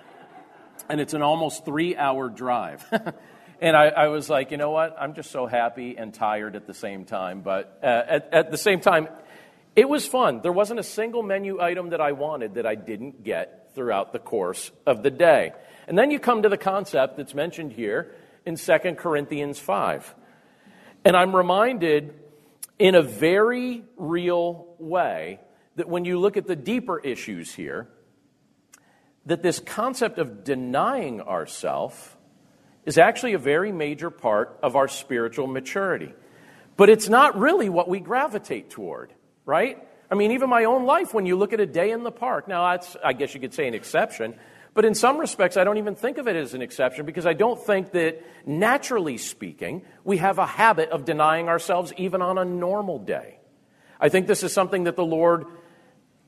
And 0.88 1.02
it's 1.02 1.14
an 1.14 1.22
almost 1.22 1.66
three 1.66 1.96
hour 1.96 2.30
drive. 2.30 2.86
and 3.62 3.76
I, 3.76 3.88
I, 3.88 4.08
was 4.08 4.30
like, 4.30 4.52
you 4.52 4.58
know 4.58 4.72
what? 4.72 4.96
I'm 5.00 5.16
just 5.16 5.32
so 5.32 5.48
happy 5.48 5.98
and 5.98 6.14
tired 6.14 6.56
at 6.56 6.68
the 6.68 6.74
same 6.74 7.06
time. 7.06 7.42
But 7.42 7.80
uh, 7.84 7.86
at, 7.86 8.34
at 8.34 8.52
the 8.52 8.58
same 8.58 8.80
time, 8.80 9.08
it 9.76 9.90
was 9.90 10.08
fun. 10.08 10.42
There 10.42 10.52
wasn't 10.52 10.80
a 10.80 10.84
single 10.84 11.22
menu 11.22 11.62
item 11.62 11.90
that 11.90 12.00
I 12.00 12.14
wanted 12.14 12.56
that 12.56 12.66
I 12.66 12.76
didn't 12.76 13.24
get 13.24 13.72
throughout 13.76 14.14
the 14.14 14.20
course 14.20 14.72
of 14.86 15.04
the 15.04 15.12
day. 15.12 15.54
And 15.88 15.98
then 15.98 16.12
you 16.12 16.20
come 16.20 16.44
to 16.44 16.50
the 16.50 16.58
concept 16.58 17.18
that's 17.18 17.34
mentioned 17.34 17.74
here 17.74 18.16
in 18.46 18.56
2 18.56 18.78
Corinthians 18.98 19.60
5. 19.60 20.16
And 21.04 21.16
I'm 21.16 21.36
reminded 21.36 22.14
in 22.80 22.96
a 22.96 23.02
very 23.02 23.84
real 23.98 24.76
way 24.80 25.40
that 25.76 25.90
when 25.90 26.06
you 26.06 26.20
look 26.20 26.38
at 26.38 26.48
the 26.48 26.56
deeper 26.56 26.98
issues 27.00 27.54
here, 27.54 27.90
that 29.26 29.44
this 29.44 29.60
concept 29.60 30.20
of 30.20 30.44
denying 30.44 31.20
ourself 31.20 32.16
is 32.86 32.98
actually 32.98 33.34
a 33.34 33.40
very 33.40 33.72
major 33.72 34.10
part 34.10 34.58
of 34.64 34.76
our 34.76 34.88
spiritual 34.88 35.48
maturity. 35.48 36.14
But 36.78 36.90
it's 36.90 37.10
not 37.10 37.38
really 37.38 37.68
what 37.68 37.90
we 37.90 38.00
gravitate 38.00 38.70
toward 38.70 39.12
right? 39.46 39.86
I 40.10 40.16
mean, 40.16 40.32
even 40.32 40.50
my 40.50 40.66
own 40.66 40.86
life, 40.86 41.14
when 41.14 41.26
you 41.26 41.36
look 41.36 41.54
at 41.54 41.60
a 41.60 41.66
day 41.66 41.92
in 41.92 42.04
the 42.04 42.12
park, 42.12 42.48
now 42.48 42.72
that's, 42.72 42.96
I 43.04 43.14
guess 43.14 43.34
you 43.34 43.40
could 43.40 43.54
say, 43.54 43.68
an 43.68 43.74
exception. 43.74 44.36
But 44.74 44.86
in 44.86 44.94
some 44.94 45.18
respects, 45.18 45.56
I 45.58 45.64
don't 45.64 45.78
even 45.78 45.96
think 45.96 46.18
of 46.18 46.28
it 46.28 46.36
as 46.36 46.54
an 46.54 46.62
exception 46.62 47.06
because 47.06 47.26
I 47.26 47.34
don't 47.34 47.64
think 47.64 47.92
that, 47.92 48.22
naturally 48.46 49.18
speaking, 49.18 49.84
we 50.04 50.18
have 50.18 50.38
a 50.38 50.46
habit 50.46 50.90
of 50.90 51.06
denying 51.06 51.48
ourselves 51.48 51.94
even 51.98 52.22
on 52.22 52.38
a 52.38 52.46
normal 52.46 53.00
day. 53.00 53.40
I 54.00 54.10
think 54.10 54.28
this 54.28 54.44
is 54.44 54.52
something 54.52 54.84
that 54.84 54.98
the 54.98 55.06
Lord 55.06 55.46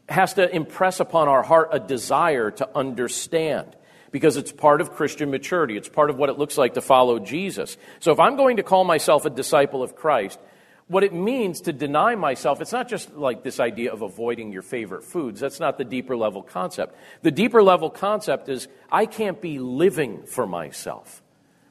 has 0.07 0.35
to 0.35 0.49
impress 0.49 1.01
upon 1.01 1.27
our 1.27 1.43
heart 1.43 1.69
a 1.73 1.79
desire 1.79 2.49
to 2.51 2.69
understand 2.75 3.75
because 4.11 4.37
it's 4.37 4.53
part 4.53 4.79
of 4.79 4.93
Christian 4.93 5.29
maturity. 5.29 5.75
It's 5.75 5.89
part 5.89 6.09
of 6.09 6.17
what 6.17 6.29
it 6.29 6.37
looks 6.37 6.57
like 6.57 6.75
to 6.75 6.81
follow 6.81 7.19
Jesus. 7.19 7.77
So 7.99 8.13
if 8.13 8.19
I'm 8.19 8.37
going 8.37 8.57
to 8.57 8.63
call 8.63 8.85
myself 8.85 9.25
a 9.25 9.29
disciple 9.29 9.83
of 9.83 9.95
Christ, 9.95 10.39
what 10.87 11.03
it 11.03 11.13
means 11.13 11.61
to 11.61 11.73
deny 11.73 12.15
myself, 12.15 12.61
it's 12.61 12.71
not 12.71 12.87
just 12.87 13.13
like 13.13 13.43
this 13.43 13.59
idea 13.59 13.91
of 13.91 14.01
avoiding 14.01 14.53
your 14.53 14.61
favorite 14.61 15.03
foods. 15.03 15.39
That's 15.39 15.59
not 15.59 15.77
the 15.77 15.83
deeper 15.83 16.15
level 16.15 16.41
concept. 16.41 16.95
The 17.23 17.31
deeper 17.31 17.61
level 17.61 17.89
concept 17.89 18.47
is 18.47 18.67
I 18.89 19.05
can't 19.05 19.41
be 19.41 19.59
living 19.59 20.23
for 20.23 20.47
myself. 20.47 21.21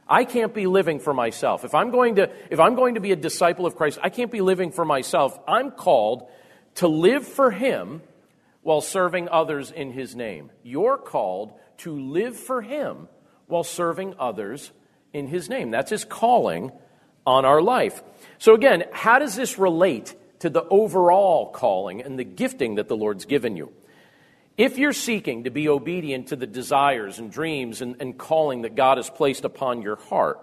I 0.09 0.25
can't 0.25 0.55
be 0.55 0.67
living 0.67 1.01
for 1.01 1.15
myself. 1.15 1.65
If 1.65 1.75
I'm 1.75 1.91
going 1.91 2.17
to, 2.17 2.31
if 2.51 2.61
I'm 2.61 2.75
going 2.77 2.95
to 2.95 3.01
be 3.01 3.13
a 3.13 3.17
disciple 3.17 3.67
of 3.67 3.75
Christ, 3.75 3.99
I 4.03 4.11
can't 4.11 4.31
be 4.31 4.41
living 4.41 4.71
for 4.71 4.85
myself. 4.85 5.39
I'm 5.49 5.71
called 5.71 6.29
to 6.77 6.87
live 6.87 7.27
for 7.27 7.51
Him 7.51 8.03
while 8.63 8.81
serving 8.81 9.29
others 9.31 9.71
in 9.71 9.93
His 9.93 10.15
name. 10.15 10.51
You're 10.63 10.99
called 10.99 11.55
to 11.79 11.99
live 11.99 12.37
for 12.37 12.63
Him 12.63 13.09
while 13.47 13.65
serving 13.65 14.15
others 14.19 14.71
in 15.13 15.27
His 15.27 15.49
name. 15.49 15.71
That's 15.71 15.91
His 15.91 16.05
calling 16.05 16.71
on 17.27 17.45
our 17.45 17.61
life. 17.61 18.03
So, 18.39 18.55
again, 18.55 18.85
how 18.93 19.19
does 19.19 19.35
this 19.35 19.59
relate 19.59 20.15
to 20.41 20.51
the 20.51 20.65
overall 20.65 21.51
calling 21.51 22.03
and 22.03 22.19
the 22.19 22.25
gifting 22.25 22.77
that 22.77 22.89
the 22.89 22.97
Lord's 22.97 23.25
given 23.25 23.57
you? 23.57 23.73
If 24.57 24.79
you're 24.79 24.93
seeking 24.93 25.45
to 25.45 25.51
be 25.51 25.69
obedient 25.69 26.29
to 26.29 26.37
the 26.37 26.47
desires 26.47 27.19
and 27.19 27.31
dreams 27.31 27.83
and, 27.83 27.97
and, 28.01 28.17
calling 28.17 28.63
that 28.63 28.75
God 28.75 28.97
has 28.97 29.11
placed 29.11 29.45
upon 29.45 29.83
your 29.83 29.97
heart, 29.97 30.41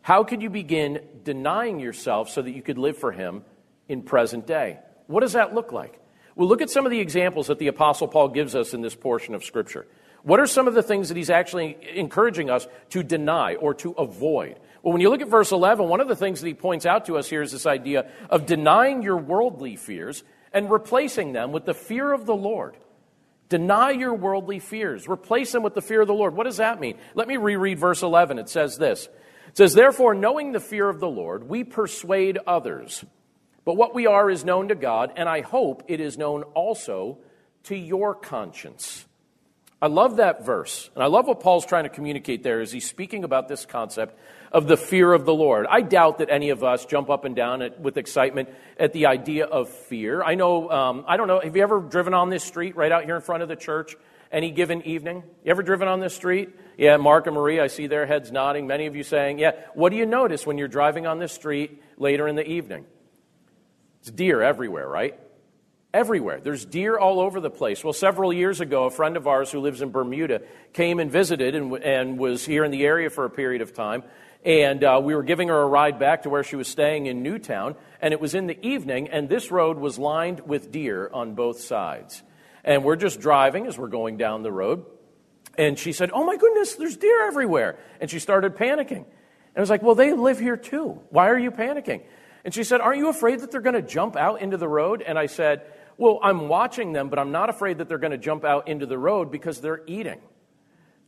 how 0.00 0.24
could 0.24 0.40
you 0.40 0.48
begin 0.48 1.00
denying 1.24 1.78
yourself 1.78 2.30
so 2.30 2.40
that 2.40 2.52
you 2.52 2.62
could 2.62 2.78
live 2.78 2.96
for 2.96 3.12
Him 3.12 3.44
in 3.86 4.02
present 4.02 4.46
day? 4.46 4.78
What 5.08 5.20
does 5.20 5.34
that 5.34 5.54
look 5.54 5.72
like? 5.72 6.00
Well, 6.36 6.48
look 6.48 6.62
at 6.62 6.70
some 6.70 6.86
of 6.86 6.90
the 6.90 7.00
examples 7.00 7.48
that 7.48 7.58
the 7.58 7.68
Apostle 7.68 8.08
Paul 8.08 8.28
gives 8.28 8.54
us 8.54 8.72
in 8.72 8.80
this 8.80 8.94
portion 8.94 9.34
of 9.34 9.44
Scripture. 9.44 9.86
What 10.24 10.40
are 10.40 10.46
some 10.46 10.66
of 10.66 10.74
the 10.74 10.82
things 10.82 11.08
that 11.08 11.18
he's 11.18 11.28
actually 11.28 11.76
encouraging 11.94 12.48
us 12.48 12.66
to 12.90 13.02
deny 13.02 13.56
or 13.56 13.74
to 13.74 13.92
avoid? 13.92 14.58
Well, 14.82 14.92
when 14.92 15.02
you 15.02 15.10
look 15.10 15.20
at 15.20 15.28
verse 15.28 15.52
11, 15.52 15.86
one 15.86 16.00
of 16.00 16.08
the 16.08 16.16
things 16.16 16.40
that 16.40 16.46
he 16.46 16.54
points 16.54 16.86
out 16.86 17.06
to 17.06 17.18
us 17.18 17.28
here 17.28 17.42
is 17.42 17.52
this 17.52 17.66
idea 17.66 18.10
of 18.30 18.46
denying 18.46 19.02
your 19.02 19.18
worldly 19.18 19.76
fears 19.76 20.24
and 20.50 20.70
replacing 20.70 21.32
them 21.32 21.52
with 21.52 21.66
the 21.66 21.74
fear 21.74 22.10
of 22.10 22.24
the 22.24 22.34
Lord. 22.34 22.74
Deny 23.50 23.90
your 23.90 24.14
worldly 24.14 24.60
fears, 24.60 25.06
replace 25.06 25.52
them 25.52 25.62
with 25.62 25.74
the 25.74 25.82
fear 25.82 26.00
of 26.00 26.06
the 26.06 26.14
Lord. 26.14 26.34
What 26.34 26.44
does 26.44 26.56
that 26.56 26.80
mean? 26.80 26.96
Let 27.14 27.28
me 27.28 27.36
reread 27.36 27.78
verse 27.78 28.02
11. 28.02 28.38
It 28.38 28.48
says 28.48 28.78
this 28.78 29.08
It 29.48 29.58
says, 29.58 29.74
Therefore, 29.74 30.14
knowing 30.14 30.52
the 30.52 30.60
fear 30.60 30.88
of 30.88 31.00
the 31.00 31.08
Lord, 31.08 31.48
we 31.48 31.64
persuade 31.64 32.38
others. 32.46 33.04
But 33.66 33.76
what 33.76 33.94
we 33.94 34.06
are 34.06 34.30
is 34.30 34.44
known 34.44 34.68
to 34.68 34.74
God, 34.74 35.12
and 35.16 35.28
I 35.28 35.42
hope 35.42 35.84
it 35.88 36.00
is 36.00 36.16
known 36.16 36.44
also 36.54 37.18
to 37.64 37.76
your 37.76 38.14
conscience. 38.14 39.04
I 39.82 39.88
love 39.88 40.16
that 40.16 40.46
verse, 40.46 40.88
and 40.94 41.02
I 41.02 41.08
love 41.08 41.26
what 41.26 41.40
Paul's 41.40 41.66
trying 41.66 41.84
to 41.84 41.90
communicate 41.90 42.42
there 42.42 42.60
as 42.60 42.72
he's 42.72 42.88
speaking 42.88 43.22
about 43.22 43.48
this 43.48 43.66
concept 43.66 44.18
of 44.50 44.66
the 44.66 44.76
fear 44.76 45.12
of 45.12 45.26
the 45.26 45.34
Lord. 45.34 45.66
I 45.68 45.82
doubt 45.82 46.18
that 46.18 46.30
any 46.30 46.50
of 46.50 46.64
us 46.64 46.86
jump 46.86 47.10
up 47.10 47.24
and 47.24 47.36
down 47.36 47.60
at, 47.60 47.80
with 47.80 47.98
excitement 47.98 48.48
at 48.78 48.92
the 48.92 49.06
idea 49.06 49.44
of 49.44 49.68
fear. 49.68 50.22
I 50.22 50.36
know, 50.36 50.70
um, 50.70 51.04
I 51.06 51.16
don't 51.16 51.26
know, 51.26 51.40
have 51.40 51.54
you 51.54 51.62
ever 51.62 51.80
driven 51.80 52.14
on 52.14 52.30
this 52.30 52.44
street 52.44 52.76
right 52.76 52.90
out 52.90 53.04
here 53.04 53.16
in 53.16 53.20
front 53.20 53.42
of 53.42 53.48
the 53.48 53.56
church 53.56 53.96
any 54.32 54.52
given 54.52 54.82
evening? 54.82 55.22
You 55.44 55.50
ever 55.50 55.62
driven 55.62 55.88
on 55.88 56.00
this 56.00 56.14
street? 56.14 56.50
Yeah, 56.78 56.96
Mark 56.96 57.26
and 57.26 57.34
Marie, 57.34 57.60
I 57.60 57.66
see 57.66 57.86
their 57.86 58.06
heads 58.06 58.32
nodding. 58.32 58.66
Many 58.66 58.86
of 58.86 58.96
you 58.96 59.02
saying, 59.02 59.38
yeah. 59.38 59.52
What 59.74 59.90
do 59.90 59.96
you 59.96 60.06
notice 60.06 60.46
when 60.46 60.56
you're 60.56 60.68
driving 60.68 61.06
on 61.06 61.18
this 61.18 61.32
street 61.32 61.82
later 61.98 62.26
in 62.26 62.36
the 62.36 62.46
evening? 62.48 62.86
It's 64.00 64.10
deer 64.10 64.40
everywhere, 64.40 64.88
right? 64.88 65.18
Everywhere. 65.94 66.40
There's 66.40 66.66
deer 66.66 66.98
all 66.98 67.20
over 67.20 67.40
the 67.40 67.50
place. 67.50 67.82
Well, 67.82 67.94
several 67.94 68.32
years 68.32 68.60
ago, 68.60 68.84
a 68.84 68.90
friend 68.90 69.16
of 69.16 69.26
ours 69.26 69.50
who 69.50 69.60
lives 69.60 69.80
in 69.80 69.90
Bermuda 69.90 70.42
came 70.74 70.98
and 70.98 71.10
visited 71.10 71.54
and, 71.54 71.72
and 71.82 72.18
was 72.18 72.44
here 72.44 72.64
in 72.64 72.70
the 72.70 72.84
area 72.84 73.08
for 73.08 73.24
a 73.24 73.30
period 73.30 73.62
of 73.62 73.72
time. 73.72 74.02
And 74.44 74.84
uh, 74.84 75.00
we 75.02 75.14
were 75.14 75.22
giving 75.22 75.48
her 75.48 75.62
a 75.62 75.66
ride 75.66 75.98
back 75.98 76.24
to 76.24 76.30
where 76.30 76.44
she 76.44 76.56
was 76.56 76.68
staying 76.68 77.06
in 77.06 77.22
Newtown, 77.22 77.76
and 78.02 78.12
it 78.12 78.20
was 78.20 78.34
in 78.34 78.46
the 78.46 78.66
evening, 78.66 79.08
and 79.08 79.26
this 79.26 79.50
road 79.50 79.78
was 79.78 79.98
lined 79.98 80.40
with 80.40 80.70
deer 80.70 81.08
on 81.14 81.34
both 81.34 81.60
sides. 81.60 82.22
And 82.62 82.84
we're 82.84 82.96
just 82.96 83.20
driving 83.20 83.66
as 83.66 83.78
we're 83.78 83.88
going 83.88 84.18
down 84.18 84.42
the 84.42 84.52
road, 84.52 84.84
and 85.56 85.78
she 85.78 85.92
said, 85.92 86.10
Oh 86.12 86.24
my 86.24 86.36
goodness, 86.36 86.74
there's 86.74 86.96
deer 86.96 87.26
everywhere. 87.26 87.78
And 88.00 88.10
she 88.10 88.18
started 88.18 88.56
panicking. 88.56 89.04
And 89.04 89.56
I 89.56 89.60
was 89.60 89.70
like, 89.70 89.82
Well, 89.82 89.94
they 89.94 90.12
live 90.12 90.38
here 90.38 90.56
too. 90.56 91.00
Why 91.10 91.30
are 91.30 91.38
you 91.38 91.50
panicking? 91.50 92.02
And 92.44 92.52
she 92.52 92.64
said, 92.64 92.80
Aren't 92.80 92.98
you 92.98 93.08
afraid 93.08 93.40
that 93.40 93.50
they're 93.50 93.60
going 93.60 93.74
to 93.74 93.82
jump 93.82 94.16
out 94.16 94.42
into 94.42 94.56
the 94.56 94.68
road? 94.68 95.02
And 95.02 95.18
I 95.18 95.26
said, 95.26 95.62
Well, 95.96 96.18
I'm 96.22 96.48
watching 96.48 96.92
them, 96.92 97.08
but 97.08 97.18
I'm 97.18 97.30
not 97.30 97.50
afraid 97.50 97.78
that 97.78 97.88
they're 97.88 97.98
going 97.98 98.10
to 98.10 98.18
jump 98.18 98.44
out 98.44 98.68
into 98.68 98.86
the 98.86 98.98
road 98.98 99.30
because 99.30 99.60
they're 99.60 99.82
eating. 99.86 100.20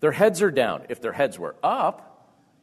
Their 0.01 0.13
heads 0.13 0.43
are 0.43 0.51
down. 0.51 0.87
If 0.89 1.01
their 1.01 1.13
heads 1.13 1.39
were 1.39 1.57
up, 1.63 2.17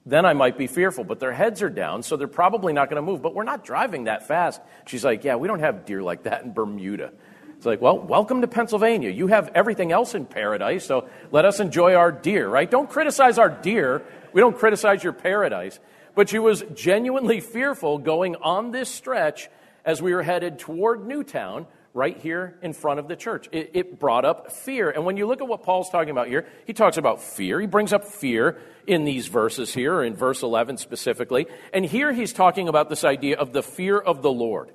then 0.05 0.25
I 0.25 0.33
might 0.33 0.57
be 0.57 0.67
fearful. 0.67 1.03
But 1.03 1.19
their 1.19 1.33
heads 1.33 1.61
are 1.61 1.69
down, 1.69 2.03
so 2.03 2.15
they're 2.15 2.27
probably 2.27 2.73
not 2.73 2.89
going 2.89 3.03
to 3.03 3.11
move. 3.11 3.21
But 3.21 3.33
we're 3.33 3.43
not 3.43 3.65
driving 3.65 4.05
that 4.05 4.27
fast. 4.27 4.61
She's 4.85 5.03
like, 5.03 5.23
Yeah, 5.23 5.35
we 5.35 5.47
don't 5.47 5.59
have 5.59 5.85
deer 5.85 6.01
like 6.01 6.23
that 6.23 6.43
in 6.43 6.53
Bermuda. 6.53 7.11
It's 7.57 7.65
like, 7.65 7.81
Well, 7.81 7.99
welcome 7.99 8.41
to 8.41 8.47
Pennsylvania. 8.47 9.09
You 9.09 9.27
have 9.27 9.51
everything 9.55 9.91
else 9.91 10.15
in 10.15 10.25
paradise, 10.25 10.85
so 10.85 11.09
let 11.31 11.45
us 11.45 11.59
enjoy 11.59 11.95
our 11.95 12.11
deer, 12.11 12.47
right? 12.47 12.69
Don't 12.69 12.89
criticize 12.89 13.37
our 13.37 13.49
deer. 13.49 14.03
We 14.31 14.41
don't 14.41 14.57
criticize 14.57 15.03
your 15.03 15.13
paradise. 15.13 15.79
But 16.15 16.29
she 16.29 16.39
was 16.39 16.63
genuinely 16.75 17.39
fearful 17.39 17.97
going 17.97 18.35
on 18.35 18.71
this 18.71 18.89
stretch 18.89 19.49
as 19.83 20.01
we 20.01 20.13
were 20.13 20.23
headed 20.23 20.59
toward 20.59 21.07
Newtown 21.07 21.65
right 21.93 22.17
here 22.17 22.57
in 22.61 22.73
front 22.73 22.99
of 22.99 23.07
the 23.07 23.15
church. 23.15 23.47
It, 23.51 23.71
it, 23.73 23.99
brought 23.99 24.25
up 24.25 24.51
fear. 24.51 24.89
And 24.89 25.05
when 25.05 25.15
you 25.15 25.27
look 25.27 25.41
at 25.41 25.47
what 25.47 25.63
Paul's 25.63 25.89
talking 25.89 26.09
about 26.09 26.27
here, 26.27 26.47
he 26.65 26.73
talks 26.73 26.97
about 26.97 27.21
fear. 27.21 27.61
He 27.61 27.67
brings 27.67 27.93
up 27.93 28.05
fear 28.05 28.59
in 28.87 29.05
these 29.05 29.27
verses 29.27 29.73
here, 29.73 29.95
or 29.95 30.03
in 30.03 30.15
verse 30.15 30.41
11 30.41 30.77
specifically. 30.77 31.45
And 31.71 31.85
here 31.85 32.11
he's 32.11 32.33
talking 32.33 32.67
about 32.67 32.89
this 32.89 33.03
idea 33.03 33.37
of 33.37 33.53
the 33.53 33.61
fear 33.61 33.99
of 33.99 34.21
the 34.21 34.31
Lord. 34.31 34.71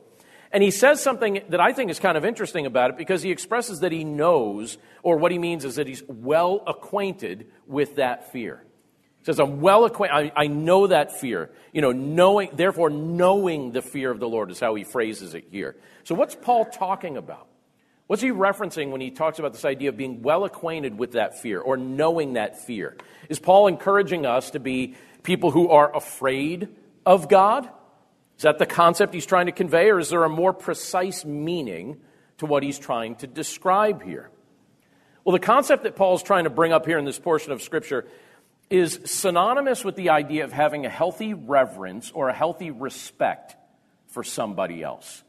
And 0.53 0.63
he 0.63 0.71
says 0.71 1.03
something 1.03 1.43
that 1.51 1.61
I 1.61 1.73
think 1.73 1.91
is 1.91 1.99
kind 1.99 2.17
of 2.17 2.25
interesting 2.25 2.65
about 2.65 2.91
it 2.91 2.97
because 2.97 3.23
he 3.23 3.31
expresses 3.31 3.81
that 3.81 3.93
he 3.93 4.05
knows, 4.05 4.79
or 5.03 5.19
what 5.19 5.33
he 5.33 5.39
means 5.39 5.65
is 5.65 5.75
that 5.75 5.87
he's 5.87 6.03
well 6.07 6.63
acquainted 6.67 7.49
with 7.67 7.97
that 7.97 8.33
fear. 8.33 8.65
Says, 9.29 9.41
I'm 9.41 9.61
well 9.61 9.85
acquainted, 9.85 10.33
I, 10.35 10.45
I 10.45 10.47
know 10.47 10.87
that 10.87 11.21
fear. 11.21 11.51
You 11.75 11.83
know, 11.83 11.93
knowing, 11.93 12.49
therefore, 12.55 12.89
knowing 12.89 13.73
the 13.73 13.83
fear 13.83 14.11
of 14.11 14.21
the 14.21 14.27
Lord 14.27 14.51
is 14.51 14.59
how 14.59 14.75
he 14.75 14.85
phrases 14.85 15.35
it 15.35 15.49
here. 15.51 15.77
So, 16.05 16.15
what's 16.15 16.35
Paul 16.35 16.65
talking 16.65 17.19
about? 17.19 17.47
What's 18.07 18.23
he 18.23 18.31
referencing 18.31 18.91
when 18.91 19.03
he 19.03 19.11
talks 19.11 19.39
about 19.39 19.53
this 19.53 19.67
idea 19.67 19.91
of 19.91 19.99
being 19.99 20.23
well 20.23 20.47
acquainted 20.47 20.97
with 20.97 21.13
that 21.13 21.43
fear 21.43 21.61
or 21.61 21.77
knowing 21.77 22.33
that 22.33 22.65
fear? 22.65 22.97
Is 23.29 23.39
Paul 23.39 23.67
encouraging 23.67 24.25
us 24.25 24.53
to 24.53 24.61
be 24.61 24.95
people 25.25 25.51
who 25.51 25.69
are 25.69 25.95
afraid 25.95 26.69
of 27.05 27.29
God? 27.29 27.69
Is 28.39 28.45
that 28.45 28.57
the 28.57 28.65
concept 28.65 29.13
he's 29.13 29.27
trying 29.27 29.45
to 29.45 29.53
convey, 29.53 29.91
or 29.91 29.99
is 29.99 30.09
there 30.09 30.25
a 30.25 30.31
more 30.31 30.55
precise 30.55 31.27
meaning 31.27 32.01
to 32.39 32.47
what 32.47 32.63
he's 32.63 32.79
trying 32.79 33.17
to 33.17 33.27
describe 33.27 34.03
here? 34.03 34.31
Well, 35.23 35.35
the 35.35 35.39
concept 35.39 35.83
that 35.83 35.97
Paul's 35.97 36.23
trying 36.23 36.45
to 36.45 36.51
bring 36.51 36.73
up 36.73 36.87
here 36.87 36.97
in 36.97 37.05
this 37.05 37.19
portion 37.19 37.53
of 37.53 37.61
Scripture 37.61 38.07
is 38.71 39.01
synonymous 39.05 39.85
with 39.85 39.97
the 39.97 40.11
idea 40.11 40.45
of 40.45 40.53
having 40.53 40.85
a 40.85 40.91
healthy 40.91 41.35
reverence 41.35 42.11
or 42.11 42.29
a 42.29 42.35
healthy 42.35 42.71
respect 42.71 43.57
for 44.09 44.23
somebody 44.23 44.83
else. 44.83 45.23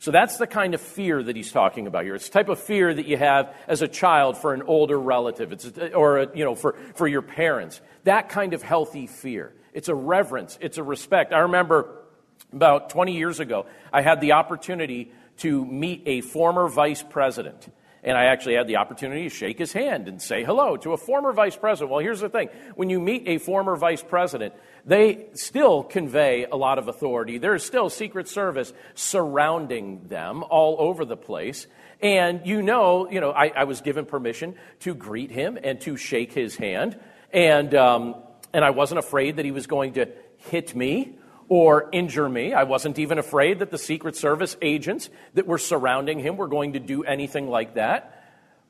So 0.00 0.12
that's 0.12 0.36
the 0.36 0.46
kind 0.46 0.74
of 0.74 0.80
fear 0.80 1.22
that 1.22 1.34
he's 1.34 1.50
talking 1.50 1.86
about 1.86 2.04
here. 2.04 2.14
It's 2.14 2.28
the 2.28 2.32
type 2.32 2.48
of 2.48 2.60
fear 2.60 2.94
that 2.94 3.06
you 3.06 3.16
have 3.16 3.54
as 3.66 3.82
a 3.82 3.88
child 3.88 4.38
for 4.38 4.54
an 4.54 4.62
older 4.62 4.98
relative, 4.98 5.52
it's, 5.52 5.66
or 5.92 6.30
you 6.34 6.44
know, 6.44 6.54
for, 6.54 6.76
for 6.94 7.08
your 7.08 7.22
parents. 7.22 7.80
That 8.04 8.28
kind 8.28 8.54
of 8.54 8.62
healthy 8.62 9.08
fear. 9.08 9.52
It's 9.72 9.88
a 9.88 9.94
reverence. 9.94 10.56
It's 10.60 10.78
a 10.78 10.84
respect. 10.84 11.32
I 11.32 11.40
remember 11.40 12.04
about 12.52 12.90
20 12.90 13.16
years 13.16 13.40
ago, 13.40 13.66
I 13.92 14.02
had 14.02 14.20
the 14.20 14.32
opportunity 14.32 15.12
to 15.38 15.64
meet 15.64 16.04
a 16.06 16.20
former 16.20 16.68
vice 16.68 17.02
president. 17.02 17.68
And 18.02 18.16
I 18.16 18.26
actually 18.26 18.54
had 18.54 18.68
the 18.68 18.76
opportunity 18.76 19.24
to 19.24 19.28
shake 19.28 19.58
his 19.58 19.72
hand 19.72 20.06
and 20.08 20.22
say 20.22 20.44
hello 20.44 20.76
to 20.78 20.92
a 20.92 20.96
former 20.96 21.32
vice 21.32 21.56
president. 21.56 21.90
Well, 21.90 22.00
here's 22.00 22.20
the 22.20 22.28
thing 22.28 22.48
when 22.76 22.90
you 22.90 23.00
meet 23.00 23.24
a 23.26 23.38
former 23.38 23.76
vice 23.76 24.02
president, 24.02 24.54
they 24.84 25.26
still 25.34 25.82
convey 25.82 26.46
a 26.50 26.56
lot 26.56 26.78
of 26.78 26.88
authority. 26.88 27.38
There's 27.38 27.64
still 27.64 27.90
Secret 27.90 28.28
Service 28.28 28.72
surrounding 28.94 30.06
them 30.06 30.44
all 30.44 30.76
over 30.78 31.04
the 31.04 31.16
place. 31.16 31.66
And 32.00 32.46
you 32.46 32.62
know, 32.62 33.10
you 33.10 33.20
know, 33.20 33.32
I, 33.32 33.48
I 33.48 33.64
was 33.64 33.80
given 33.80 34.06
permission 34.06 34.54
to 34.80 34.94
greet 34.94 35.32
him 35.32 35.58
and 35.62 35.80
to 35.80 35.96
shake 35.96 36.32
his 36.32 36.54
hand. 36.56 36.98
And, 37.32 37.74
um, 37.74 38.14
and 38.52 38.64
I 38.64 38.70
wasn't 38.70 39.00
afraid 39.00 39.36
that 39.36 39.44
he 39.44 39.50
was 39.50 39.66
going 39.66 39.94
to 39.94 40.08
hit 40.36 40.74
me 40.74 41.17
or 41.48 41.88
injure 41.92 42.28
me. 42.28 42.52
I 42.52 42.64
wasn't 42.64 42.98
even 42.98 43.18
afraid 43.18 43.60
that 43.60 43.70
the 43.70 43.78
Secret 43.78 44.16
Service 44.16 44.56
agents 44.60 45.08
that 45.34 45.46
were 45.46 45.58
surrounding 45.58 46.18
him 46.18 46.36
were 46.36 46.48
going 46.48 46.74
to 46.74 46.80
do 46.80 47.04
anything 47.04 47.48
like 47.48 47.74
that. 47.74 48.14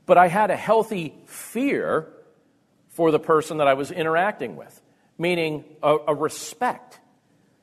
But 0.06 0.16
I 0.16 0.28
had 0.28 0.50
a 0.50 0.56
healthy 0.56 1.14
fear 1.26 2.08
for 2.90 3.10
the 3.10 3.18
person 3.18 3.58
that 3.58 3.68
I 3.68 3.74
was 3.74 3.90
interacting 3.90 4.56
with, 4.56 4.80
meaning 5.18 5.64
a, 5.82 5.96
a 6.08 6.14
respect, 6.14 6.98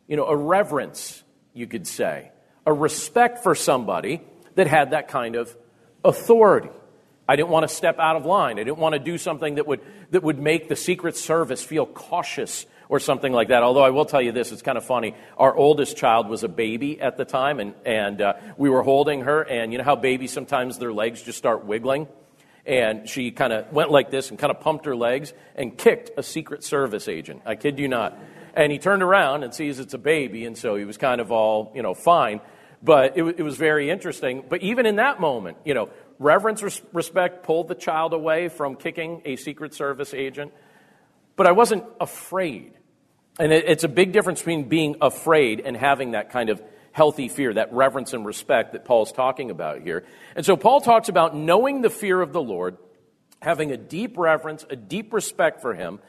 you 0.07 0.15
know, 0.15 0.25
a 0.27 0.36
reverence, 0.36 1.24
you 1.53 1.67
could 1.67 1.88
say, 1.88 2.31
a 2.65 2.74
respect 2.74 3.43
for 3.43 3.55
somebody 3.55 4.22
that 4.55 4.67
had 4.67 4.91
that 4.91 5.07
kind 5.07 5.36
of 5.36 5.55
authority. 6.03 6.69
I 7.27 7.36
didn't 7.36 7.50
want 7.50 7.67
to 7.67 7.74
step 7.74 8.00
out 8.00 8.15
of 8.15 8.25
line. 8.25 8.60
I 8.60 8.63
didn't 8.63 8.77
want 8.77 8.93
to 8.93 9.00
do 9.00 9.17
something 9.17 9.55
that 9.55 9.65
would, 9.65 9.81
that 10.12 10.22
would 10.22 10.39
make 10.39 10.69
the 10.69 10.75
Secret 10.75 11.17
Service 11.17 11.63
feel 11.63 11.86
cautious 11.86 12.65
or 12.89 13.00
something 13.00 13.34
like 13.34 13.50
that. 13.50 13.63
Although 13.63 13.84
I 13.84 13.89
will 13.89 14.06
tell 14.06 14.22
you 14.22 14.32
this, 14.32 14.51
it's 14.51 14.62
kind 14.62 14.77
of 14.77 14.86
funny. 14.86 15.15
Our 15.38 15.56
oldest 15.56 15.98
child 15.98 16.30
was 16.30 16.44
a 16.44 16.48
baby 16.48 17.00
at 17.01 17.18
the 17.18 17.25
time, 17.25 17.60
and, 17.60 17.74
and 17.86 18.22
uh, 18.22 18.34
we 18.58 18.70
were 18.70 18.84
holding 18.84 19.22
her, 19.22 19.42
and 19.42 19.72
you 19.72 19.77
know 19.77 19.84
how 19.84 19.96
babies 19.96 20.32
sometimes 20.32 20.77
their 20.77 20.94
legs 20.94 21.22
just 21.22 21.38
start 21.38 21.65
wiggling? 21.65 22.08
And 22.65 23.08
she 23.08 23.32
kind 23.32 23.54
of 23.54 23.72
went 23.72 23.92
like 23.92 24.10
this 24.10 24.32
and 24.32 24.39
kind 24.39 24.50
of 24.50 24.60
pumped 24.60 24.86
her 24.86 24.96
legs 24.96 25.34
and 25.56 25.77
kicked 25.77 26.12
a 26.18 26.24
Secret 26.24 26.63
Service 26.63 27.08
agent. 27.08 27.44
I 27.46 27.56
kid 27.56 27.77
you 27.77 27.88
not. 27.88 28.18
And 28.56 28.72
he 28.72 28.80
turned 28.80 29.04
around 29.04 29.44
and 29.44 29.54
sees 29.54 29.80
it's 29.80 29.94
a 29.94 30.00
baby, 30.00 30.46
and 30.46 30.58
so 30.58 30.75
he 30.75 30.86
was 30.86 30.98
kind 30.98 31.22
of 31.22 31.32
all, 31.32 31.72
you 31.75 31.84
know, 31.84 31.94
fine. 31.94 32.42
But 32.82 33.18
it, 33.18 33.24
it 33.24 33.44
was 33.44 33.58
very 33.58 33.89
interesting. 33.89 34.44
But 34.48 34.62
even 34.62 34.86
in 34.86 34.96
that 34.98 35.20
moment, 35.20 35.58
you 35.65 35.74
know, 35.74 35.89
reverence, 36.20 36.63
res- 36.63 36.82
respect 36.94 37.44
pulled 37.44 37.68
the 37.68 37.75
child 37.75 38.13
away 38.13 38.48
from 38.50 38.75
kicking 38.75 39.22
a 39.25 39.36
Secret 39.36 39.74
Service 39.74 40.13
agent. 40.13 40.54
But 41.36 41.48
I 41.48 41.51
wasn't 41.51 41.84
afraid. 42.00 42.74
And 43.38 43.51
it's 43.51 43.84
a 43.84 43.89
big 43.89 44.13
difference 44.13 44.39
between 44.39 44.70
being 44.70 44.96
afraid 45.01 45.60
and 45.60 45.75
having 45.75 46.12
that 46.12 46.32
kind 46.32 46.50
of 46.50 46.62
healthy 46.94 47.27
fear, 47.27 47.54
that 47.54 47.74
reverence 47.74 48.13
and 48.13 48.25
respect 48.25 48.72
that 48.72 48.86
Paul's 48.86 49.12
talking 49.12 49.51
about 49.51 49.82
here. 49.82 50.06
And 50.38 50.46
so 50.46 50.56
Paul 50.56 50.80
talks 50.80 51.10
about 51.10 51.36
knowing 51.36 51.82
the 51.82 51.89
fear 51.89 52.22
of 52.22 52.32
the 52.32 52.42
Lord, 52.42 52.77
having 53.42 53.72
a 53.72 53.77
deep 53.77 54.18
reverence, 54.18 54.65
a 54.70 54.77
deep 54.77 55.12
respect 55.12 55.62
for 55.62 55.74
him. 55.74 56.00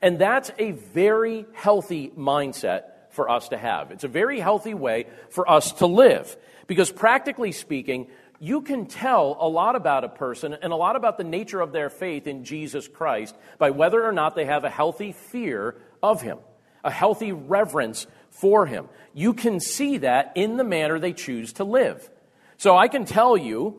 And 0.00 0.18
that's 0.18 0.50
a 0.58 0.70
very 0.70 1.44
healthy 1.52 2.08
mindset 2.16 2.84
for 3.10 3.28
us 3.28 3.50
to 3.50 3.58
have. 3.58 3.90
It's 3.90 4.04
a 4.04 4.08
very 4.08 4.40
healthy 4.40 4.72
way 4.72 5.06
for 5.28 5.48
us 5.50 5.72
to 5.72 5.86
live. 5.86 6.34
Because 6.66 6.90
practically 6.90 7.52
speaking, 7.52 8.06
you 8.42 8.62
can 8.62 8.86
tell 8.86 9.36
a 9.38 9.46
lot 9.46 9.76
about 9.76 10.02
a 10.02 10.08
person 10.08 10.54
and 10.54 10.72
a 10.72 10.76
lot 10.76 10.96
about 10.96 11.18
the 11.18 11.24
nature 11.24 11.60
of 11.60 11.72
their 11.72 11.90
faith 11.90 12.26
in 12.26 12.44
Jesus 12.44 12.88
Christ 12.88 13.36
by 13.58 13.70
whether 13.70 14.02
or 14.02 14.12
not 14.12 14.34
they 14.34 14.46
have 14.46 14.64
a 14.64 14.70
healthy 14.70 15.12
fear 15.12 15.76
of 16.02 16.22
him, 16.22 16.38
a 16.82 16.90
healthy 16.90 17.32
reverence 17.32 18.06
for 18.30 18.64
him. 18.64 18.88
You 19.12 19.34
can 19.34 19.60
see 19.60 19.98
that 19.98 20.32
in 20.36 20.56
the 20.56 20.64
manner 20.64 20.98
they 20.98 21.12
choose 21.12 21.52
to 21.54 21.64
live. 21.64 22.08
So 22.56 22.76
I 22.76 22.88
can 22.88 23.04
tell 23.04 23.36
you 23.36 23.78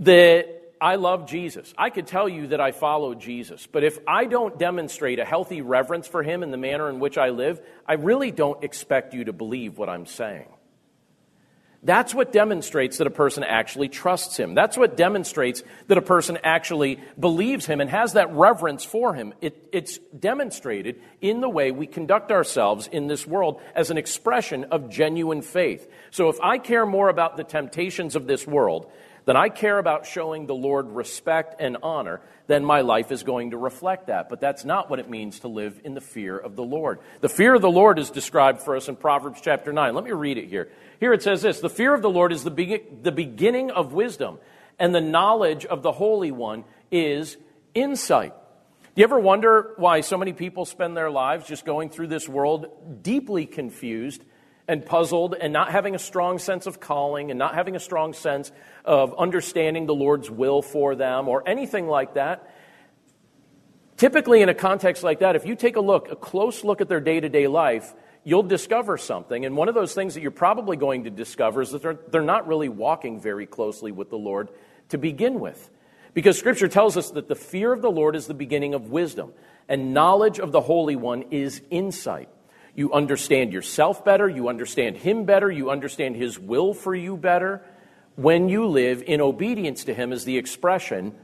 that 0.00 0.48
I 0.80 0.96
love 0.96 1.28
Jesus. 1.28 1.72
I 1.78 1.90
could 1.90 2.08
tell 2.08 2.28
you 2.28 2.48
that 2.48 2.60
I 2.60 2.72
follow 2.72 3.14
Jesus. 3.14 3.68
But 3.70 3.84
if 3.84 4.00
I 4.08 4.24
don't 4.24 4.58
demonstrate 4.58 5.20
a 5.20 5.24
healthy 5.24 5.62
reverence 5.62 6.08
for 6.08 6.24
him 6.24 6.42
in 6.42 6.50
the 6.50 6.56
manner 6.56 6.90
in 6.90 6.98
which 6.98 7.18
I 7.18 7.28
live, 7.28 7.60
I 7.86 7.94
really 7.94 8.32
don't 8.32 8.64
expect 8.64 9.14
you 9.14 9.24
to 9.24 9.32
believe 9.32 9.78
what 9.78 9.88
I'm 9.88 10.06
saying. 10.06 10.48
That's 11.84 12.14
what 12.14 12.32
demonstrates 12.32 12.96
that 12.96 13.06
a 13.06 13.10
person 13.10 13.44
actually 13.44 13.88
trusts 13.88 14.38
him. 14.38 14.54
That's 14.54 14.76
what 14.76 14.96
demonstrates 14.96 15.62
that 15.88 15.98
a 15.98 16.02
person 16.02 16.38
actually 16.42 16.98
believes 17.20 17.66
him 17.66 17.82
and 17.82 17.90
has 17.90 18.14
that 18.14 18.32
reverence 18.32 18.84
for 18.84 19.12
him. 19.14 19.34
It, 19.42 19.68
it's 19.70 19.98
demonstrated 20.18 21.00
in 21.20 21.42
the 21.42 21.48
way 21.48 21.70
we 21.70 21.86
conduct 21.86 22.32
ourselves 22.32 22.88
in 22.90 23.06
this 23.06 23.26
world 23.26 23.60
as 23.74 23.90
an 23.90 23.98
expression 23.98 24.64
of 24.64 24.88
genuine 24.88 25.42
faith. 25.42 25.86
So 26.10 26.30
if 26.30 26.40
I 26.40 26.56
care 26.56 26.86
more 26.86 27.10
about 27.10 27.36
the 27.36 27.44
temptations 27.44 28.16
of 28.16 28.26
this 28.26 28.46
world 28.46 28.90
then 29.26 29.36
I 29.36 29.48
care 29.48 29.78
about 29.78 30.06
showing 30.06 30.46
the 30.46 30.54
Lord 30.54 30.88
respect 30.90 31.56
and 31.58 31.78
honor, 31.82 32.20
then 32.46 32.64
my 32.64 32.82
life 32.82 33.10
is 33.10 33.22
going 33.22 33.52
to 33.52 33.56
reflect 33.56 34.08
that. 34.08 34.28
But 34.28 34.40
that's 34.40 34.64
not 34.64 34.90
what 34.90 34.98
it 34.98 35.08
means 35.08 35.40
to 35.40 35.48
live 35.48 35.80
in 35.82 35.94
the 35.94 36.00
fear 36.00 36.36
of 36.36 36.56
the 36.56 36.62
Lord. 36.62 36.98
The 37.20 37.30
fear 37.30 37.54
of 37.54 37.62
the 37.62 37.70
Lord 37.70 37.98
is 37.98 38.10
described 38.10 38.60
for 38.60 38.76
us 38.76 38.88
in 38.88 38.96
Proverbs 38.96 39.40
chapter 39.42 39.72
9. 39.72 39.94
Let 39.94 40.04
me 40.04 40.12
read 40.12 40.36
it 40.36 40.48
here. 40.48 40.70
Here 41.00 41.12
it 41.14 41.22
says 41.22 41.40
this 41.42 41.60
The 41.60 41.70
fear 41.70 41.94
of 41.94 42.02
the 42.02 42.10
Lord 42.10 42.32
is 42.32 42.44
the, 42.44 42.50
be- 42.50 42.82
the 43.02 43.12
beginning 43.12 43.70
of 43.70 43.94
wisdom, 43.94 44.38
and 44.78 44.94
the 44.94 45.00
knowledge 45.00 45.64
of 45.64 45.82
the 45.82 45.92
Holy 45.92 46.30
One 46.30 46.64
is 46.90 47.38
insight. 47.74 48.34
Do 48.94 49.00
you 49.00 49.04
ever 49.04 49.18
wonder 49.18 49.72
why 49.76 50.02
so 50.02 50.16
many 50.16 50.32
people 50.32 50.66
spend 50.66 50.96
their 50.96 51.10
lives 51.10 51.48
just 51.48 51.64
going 51.64 51.90
through 51.90 52.08
this 52.08 52.28
world 52.28 53.02
deeply 53.02 53.46
confused 53.46 54.22
and 54.66 54.84
puzzled 54.84 55.34
and 55.34 55.52
not 55.52 55.70
having 55.70 55.94
a 55.94 55.98
strong 55.98 56.38
sense 56.38 56.66
of 56.66 56.80
calling 56.80 57.30
and 57.30 57.38
not 57.38 57.54
having 57.54 57.76
a 57.76 57.80
strong 57.80 58.12
sense 58.12 58.50
of 58.84 59.14
understanding 59.18 59.86
the 59.86 59.94
Lord's 59.94 60.30
will 60.30 60.62
for 60.62 60.94
them 60.94 61.28
or 61.28 61.46
anything 61.46 61.86
like 61.86 62.14
that. 62.14 62.50
Typically, 63.96 64.42
in 64.42 64.48
a 64.48 64.54
context 64.54 65.02
like 65.02 65.20
that, 65.20 65.36
if 65.36 65.46
you 65.46 65.54
take 65.54 65.76
a 65.76 65.80
look, 65.80 66.10
a 66.10 66.16
close 66.16 66.64
look 66.64 66.80
at 66.80 66.88
their 66.88 67.00
day 67.00 67.20
to 67.20 67.28
day 67.28 67.46
life, 67.46 67.94
you'll 68.24 68.42
discover 68.42 68.98
something. 68.98 69.44
And 69.44 69.56
one 69.56 69.68
of 69.68 69.74
those 69.74 69.94
things 69.94 70.14
that 70.14 70.22
you're 70.22 70.30
probably 70.30 70.76
going 70.76 71.04
to 71.04 71.10
discover 71.10 71.62
is 71.62 71.70
that 71.70 71.82
they're, 71.82 71.98
they're 72.10 72.22
not 72.22 72.48
really 72.48 72.68
walking 72.68 73.20
very 73.20 73.46
closely 73.46 73.92
with 73.92 74.10
the 74.10 74.18
Lord 74.18 74.48
to 74.88 74.98
begin 74.98 75.38
with. 75.38 75.70
Because 76.14 76.38
Scripture 76.38 76.68
tells 76.68 76.96
us 76.96 77.10
that 77.10 77.28
the 77.28 77.34
fear 77.34 77.72
of 77.72 77.82
the 77.82 77.90
Lord 77.90 78.16
is 78.16 78.26
the 78.26 78.34
beginning 78.34 78.74
of 78.74 78.90
wisdom, 78.90 79.32
and 79.68 79.92
knowledge 79.92 80.38
of 80.38 80.52
the 80.52 80.60
Holy 80.60 80.96
One 80.96 81.22
is 81.30 81.60
insight. 81.70 82.28
You 82.74 82.92
understand 82.92 83.52
yourself 83.52 84.04
better, 84.04 84.28
you 84.28 84.48
understand 84.48 84.96
Him 84.96 85.24
better, 85.24 85.50
you 85.50 85.70
understand 85.70 86.16
His 86.16 86.38
will 86.38 86.74
for 86.74 86.94
you 86.94 87.16
better 87.16 87.62
when 88.16 88.48
you 88.48 88.66
live 88.66 89.02
in 89.02 89.20
obedience 89.20 89.84
to 89.84 89.94
Him 89.94 90.12
as 90.12 90.24
the 90.24 90.38
expression 90.38 91.14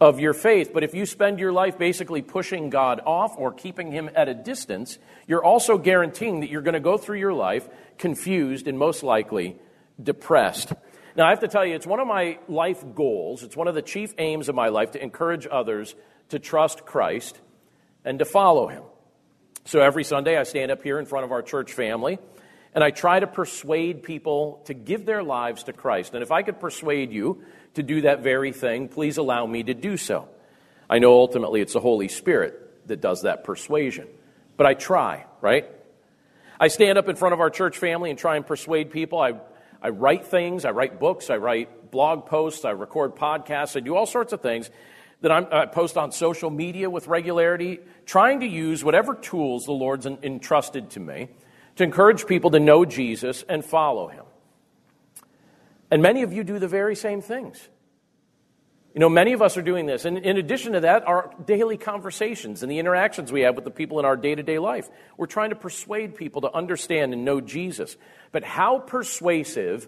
of 0.00 0.20
your 0.20 0.34
faith. 0.34 0.70
But 0.72 0.84
if 0.84 0.94
you 0.94 1.06
spend 1.06 1.38
your 1.38 1.52
life 1.52 1.78
basically 1.78 2.22
pushing 2.22 2.70
God 2.70 3.00
off 3.04 3.34
or 3.36 3.52
keeping 3.52 3.90
Him 3.90 4.10
at 4.14 4.28
a 4.28 4.34
distance, 4.34 4.98
you're 5.26 5.44
also 5.44 5.78
guaranteeing 5.78 6.40
that 6.40 6.50
you're 6.50 6.62
going 6.62 6.74
to 6.74 6.80
go 6.80 6.98
through 6.98 7.18
your 7.18 7.32
life 7.32 7.68
confused 7.96 8.68
and 8.68 8.78
most 8.78 9.02
likely 9.02 9.56
depressed. 10.02 10.72
Now, 11.16 11.26
I 11.26 11.30
have 11.30 11.40
to 11.40 11.48
tell 11.48 11.64
you, 11.64 11.74
it's 11.74 11.86
one 11.86 12.00
of 12.00 12.06
my 12.06 12.38
life 12.48 12.84
goals, 12.94 13.42
it's 13.42 13.56
one 13.56 13.66
of 13.66 13.74
the 13.74 13.82
chief 13.82 14.14
aims 14.18 14.48
of 14.48 14.54
my 14.54 14.68
life 14.68 14.92
to 14.92 15.02
encourage 15.02 15.48
others 15.50 15.94
to 16.28 16.38
trust 16.38 16.84
Christ 16.84 17.40
and 18.04 18.18
to 18.18 18.24
follow 18.24 18.68
Him. 18.68 18.82
So 19.68 19.82
every 19.82 20.02
Sunday, 20.02 20.38
I 20.38 20.44
stand 20.44 20.70
up 20.70 20.82
here 20.82 20.98
in 20.98 21.04
front 21.04 21.26
of 21.26 21.30
our 21.30 21.42
church 21.42 21.74
family 21.74 22.18
and 22.74 22.82
I 22.82 22.90
try 22.90 23.20
to 23.20 23.26
persuade 23.26 24.02
people 24.02 24.62
to 24.64 24.72
give 24.72 25.04
their 25.04 25.22
lives 25.22 25.64
to 25.64 25.74
Christ. 25.74 26.14
And 26.14 26.22
if 26.22 26.32
I 26.32 26.40
could 26.40 26.58
persuade 26.58 27.12
you 27.12 27.42
to 27.74 27.82
do 27.82 28.00
that 28.00 28.22
very 28.22 28.50
thing, 28.52 28.88
please 28.88 29.18
allow 29.18 29.44
me 29.44 29.62
to 29.64 29.74
do 29.74 29.98
so. 29.98 30.26
I 30.88 31.00
know 31.00 31.12
ultimately 31.12 31.60
it's 31.60 31.74
the 31.74 31.80
Holy 31.80 32.08
Spirit 32.08 32.88
that 32.88 33.02
does 33.02 33.24
that 33.24 33.44
persuasion, 33.44 34.08
but 34.56 34.66
I 34.66 34.72
try, 34.72 35.26
right? 35.42 35.66
I 36.58 36.68
stand 36.68 36.96
up 36.96 37.10
in 37.10 37.16
front 37.16 37.34
of 37.34 37.40
our 37.40 37.50
church 37.50 37.76
family 37.76 38.08
and 38.08 38.18
try 38.18 38.36
and 38.36 38.46
persuade 38.46 38.90
people. 38.90 39.20
I, 39.20 39.34
I 39.82 39.90
write 39.90 40.24
things, 40.28 40.64
I 40.64 40.70
write 40.70 40.98
books, 40.98 41.28
I 41.28 41.36
write 41.36 41.90
blog 41.90 42.24
posts, 42.24 42.64
I 42.64 42.70
record 42.70 43.16
podcasts, 43.16 43.76
I 43.76 43.80
do 43.80 43.96
all 43.96 44.06
sorts 44.06 44.32
of 44.32 44.40
things 44.40 44.70
that 45.20 45.32
I'm, 45.32 45.46
i 45.50 45.66
post 45.66 45.96
on 45.96 46.12
social 46.12 46.50
media 46.50 46.88
with 46.88 47.08
regularity, 47.08 47.80
trying 48.06 48.40
to 48.40 48.46
use 48.46 48.84
whatever 48.84 49.14
tools 49.14 49.66
the 49.66 49.72
Lord's 49.72 50.06
entrusted 50.06 50.90
to 50.90 51.00
me 51.00 51.28
to 51.76 51.84
encourage 51.84 52.26
people 52.26 52.50
to 52.50 52.60
know 52.60 52.84
Jesus 52.84 53.44
and 53.48 53.64
follow 53.64 54.08
him. 54.08 54.24
And 55.90 56.02
many 56.02 56.22
of 56.22 56.32
you 56.32 56.44
do 56.44 56.58
the 56.58 56.68
very 56.68 56.96
same 56.96 57.20
things. 57.20 57.68
You 58.94 59.00
know, 59.00 59.08
many 59.08 59.32
of 59.32 59.42
us 59.42 59.56
are 59.56 59.62
doing 59.62 59.86
this. 59.86 60.04
And 60.04 60.18
in 60.18 60.38
addition 60.38 60.72
to 60.72 60.80
that, 60.80 61.06
our 61.06 61.32
daily 61.46 61.76
conversations 61.76 62.62
and 62.62 62.72
the 62.72 62.80
interactions 62.80 63.30
we 63.30 63.42
have 63.42 63.54
with 63.54 63.64
the 63.64 63.70
people 63.70 64.00
in 64.00 64.04
our 64.04 64.16
day 64.16 64.34
to 64.34 64.42
day 64.42 64.58
life. 64.58 64.88
We're 65.16 65.26
trying 65.26 65.50
to 65.50 65.56
persuade 65.56 66.16
people 66.16 66.40
to 66.42 66.52
understand 66.52 67.12
and 67.12 67.24
know 67.24 67.40
Jesus. 67.40 67.96
But 68.32 68.42
how 68.42 68.80
persuasive, 68.80 69.86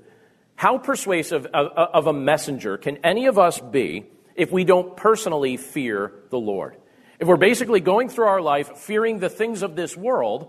how 0.55 0.79
persuasive 0.79 1.47
of 1.47 2.07
a 2.07 2.13
messenger 2.13 2.79
can 2.79 2.99
any 2.99 3.27
of 3.27 3.39
us 3.39 3.59
be 3.59 4.07
if 4.35 4.53
we 4.53 4.65
don't 4.65 4.97
personally 4.97 5.57
fear 5.57 6.13
the 6.31 6.39
Lord. 6.39 6.77
If 7.19 7.29
we're 7.29 7.37
basically 7.37 7.81
going 7.81 8.09
through 8.09 8.27
our 8.27 8.41
life 8.41 8.79
fearing 8.79 9.19
the 9.19 9.29
things 9.29 9.63
of 9.63 9.77
this 9.77 9.97
world 9.97 10.49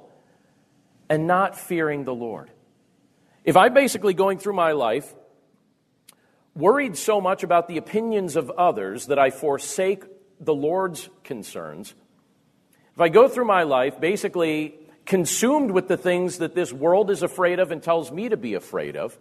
and 1.09 1.27
not 1.27 1.59
fearing 1.59 2.05
the 2.05 2.13
Lord. 2.13 2.49
If 3.43 3.57
I'm 3.57 3.73
basically 3.73 4.13
going 4.13 4.37
through 4.37 4.53
my 4.53 4.71
life 4.71 5.13
worried 6.55 6.97
so 6.97 7.19
much 7.19 7.43
about 7.43 7.67
the 7.67 7.77
opinions 7.77 8.35
of 8.35 8.49
others 8.51 9.07
that 9.07 9.19
I 9.19 9.29
forsake 9.29 10.03
the 10.39 10.53
Lord's 10.53 11.09
concerns, 11.23 11.93
if 12.93 13.01
I 13.01 13.09
go 13.09 13.27
through 13.27 13.45
my 13.45 13.63
life 13.63 13.99
basically 13.99 14.75
consumed 15.05 15.71
with 15.71 15.87
the 15.87 15.97
things 15.97 16.37
that 16.37 16.55
this 16.55 16.71
world 16.71 17.09
is 17.09 17.23
afraid 17.23 17.59
of 17.59 17.71
and 17.71 17.81
tells 17.81 18.11
me 18.11 18.29
to 18.29 18.37
be 18.37 18.53
afraid 18.53 18.95
of, 18.95 19.17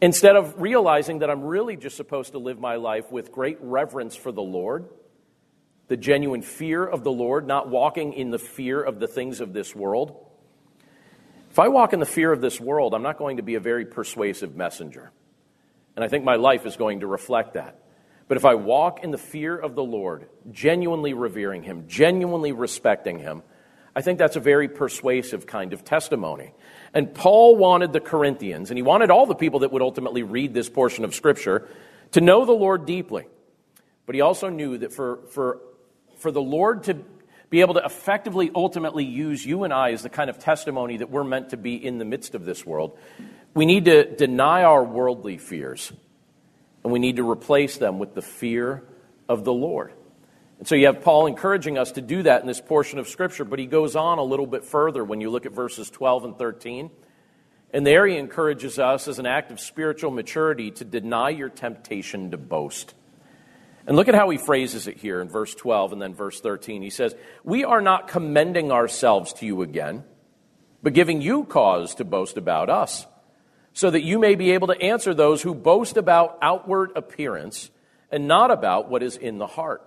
Instead 0.00 0.36
of 0.36 0.60
realizing 0.60 1.20
that 1.20 1.30
I'm 1.30 1.42
really 1.42 1.76
just 1.76 1.96
supposed 1.96 2.32
to 2.32 2.38
live 2.38 2.58
my 2.58 2.76
life 2.76 3.10
with 3.10 3.32
great 3.32 3.58
reverence 3.60 4.16
for 4.16 4.32
the 4.32 4.42
Lord, 4.42 4.88
the 5.88 5.96
genuine 5.96 6.42
fear 6.42 6.84
of 6.84 7.04
the 7.04 7.12
Lord, 7.12 7.46
not 7.46 7.68
walking 7.68 8.12
in 8.12 8.30
the 8.30 8.38
fear 8.38 8.82
of 8.82 9.00
the 9.00 9.06
things 9.06 9.40
of 9.40 9.52
this 9.52 9.74
world. 9.74 10.16
If 11.50 11.58
I 11.58 11.68
walk 11.68 11.92
in 11.92 12.00
the 12.00 12.06
fear 12.06 12.32
of 12.32 12.40
this 12.40 12.60
world, 12.60 12.94
I'm 12.94 13.02
not 13.02 13.18
going 13.18 13.36
to 13.36 13.42
be 13.42 13.54
a 13.54 13.60
very 13.60 13.86
persuasive 13.86 14.56
messenger. 14.56 15.12
And 15.94 16.04
I 16.04 16.08
think 16.08 16.24
my 16.24 16.36
life 16.36 16.66
is 16.66 16.76
going 16.76 17.00
to 17.00 17.06
reflect 17.06 17.54
that. 17.54 17.78
But 18.26 18.36
if 18.36 18.44
I 18.44 18.54
walk 18.54 19.04
in 19.04 19.10
the 19.10 19.18
fear 19.18 19.56
of 19.56 19.74
the 19.74 19.84
Lord, 19.84 20.28
genuinely 20.50 21.12
revering 21.12 21.62
Him, 21.62 21.84
genuinely 21.86 22.52
respecting 22.52 23.18
Him, 23.18 23.42
I 23.94 24.00
think 24.00 24.18
that's 24.18 24.36
a 24.36 24.40
very 24.40 24.68
persuasive 24.68 25.46
kind 25.46 25.72
of 25.72 25.84
testimony. 25.84 26.52
And 26.94 27.12
Paul 27.12 27.56
wanted 27.56 27.92
the 27.92 28.00
Corinthians, 28.00 28.70
and 28.70 28.78
he 28.78 28.82
wanted 28.82 29.10
all 29.10 29.26
the 29.26 29.34
people 29.34 29.60
that 29.60 29.72
would 29.72 29.82
ultimately 29.82 30.22
read 30.22 30.54
this 30.54 30.70
portion 30.70 31.04
of 31.04 31.14
Scripture 31.14 31.68
to 32.12 32.20
know 32.20 32.44
the 32.44 32.52
Lord 32.52 32.86
deeply. 32.86 33.26
But 34.06 34.14
he 34.14 34.20
also 34.20 34.48
knew 34.48 34.78
that 34.78 34.92
for, 34.92 35.18
for, 35.30 35.60
for 36.18 36.30
the 36.30 36.40
Lord 36.40 36.84
to 36.84 37.04
be 37.50 37.60
able 37.60 37.74
to 37.74 37.84
effectively, 37.84 38.50
ultimately 38.54 39.04
use 39.04 39.44
you 39.44 39.64
and 39.64 39.72
I 39.72 39.92
as 39.92 40.02
the 40.02 40.08
kind 40.08 40.30
of 40.30 40.38
testimony 40.38 40.98
that 40.98 41.10
we're 41.10 41.24
meant 41.24 41.50
to 41.50 41.56
be 41.56 41.74
in 41.74 41.98
the 41.98 42.04
midst 42.04 42.34
of 42.34 42.44
this 42.44 42.64
world, 42.64 42.96
we 43.54 43.66
need 43.66 43.86
to 43.86 44.04
deny 44.16 44.62
our 44.62 44.84
worldly 44.84 45.38
fears 45.38 45.92
and 46.82 46.92
we 46.92 46.98
need 46.98 47.16
to 47.16 47.28
replace 47.28 47.78
them 47.78 47.98
with 47.98 48.14
the 48.14 48.22
fear 48.22 48.84
of 49.28 49.44
the 49.44 49.52
Lord. 49.52 49.92
And 50.58 50.68
so 50.68 50.74
you 50.74 50.86
have 50.86 51.02
Paul 51.02 51.26
encouraging 51.26 51.78
us 51.78 51.92
to 51.92 52.00
do 52.00 52.22
that 52.22 52.40
in 52.40 52.46
this 52.46 52.60
portion 52.60 52.98
of 52.98 53.08
Scripture, 53.08 53.44
but 53.44 53.58
he 53.58 53.66
goes 53.66 53.96
on 53.96 54.18
a 54.18 54.22
little 54.22 54.46
bit 54.46 54.64
further 54.64 55.04
when 55.04 55.20
you 55.20 55.30
look 55.30 55.46
at 55.46 55.52
verses 55.52 55.90
12 55.90 56.24
and 56.24 56.38
13. 56.38 56.90
And 57.72 57.86
there 57.86 58.06
he 58.06 58.16
encourages 58.16 58.78
us 58.78 59.08
as 59.08 59.18
an 59.18 59.26
act 59.26 59.50
of 59.50 59.58
spiritual 59.58 60.12
maturity 60.12 60.70
to 60.72 60.84
deny 60.84 61.30
your 61.30 61.48
temptation 61.48 62.30
to 62.30 62.36
boast. 62.36 62.94
And 63.86 63.96
look 63.96 64.08
at 64.08 64.14
how 64.14 64.30
he 64.30 64.38
phrases 64.38 64.86
it 64.86 64.96
here 64.96 65.20
in 65.20 65.28
verse 65.28 65.54
12 65.54 65.92
and 65.92 66.00
then 66.00 66.14
verse 66.14 66.40
13. 66.40 66.82
He 66.82 66.90
says, 66.90 67.14
We 67.42 67.64
are 67.64 67.80
not 67.80 68.08
commending 68.08 68.70
ourselves 68.70 69.32
to 69.34 69.46
you 69.46 69.62
again, 69.62 70.04
but 70.82 70.94
giving 70.94 71.20
you 71.20 71.44
cause 71.44 71.96
to 71.96 72.04
boast 72.04 72.36
about 72.36 72.70
us 72.70 73.06
so 73.74 73.90
that 73.90 74.02
you 74.02 74.20
may 74.20 74.36
be 74.36 74.52
able 74.52 74.68
to 74.68 74.80
answer 74.80 75.12
those 75.12 75.42
who 75.42 75.54
boast 75.54 75.96
about 75.96 76.38
outward 76.40 76.92
appearance 76.94 77.70
and 78.10 78.28
not 78.28 78.52
about 78.52 78.88
what 78.88 79.02
is 79.02 79.16
in 79.16 79.38
the 79.38 79.48
heart. 79.48 79.82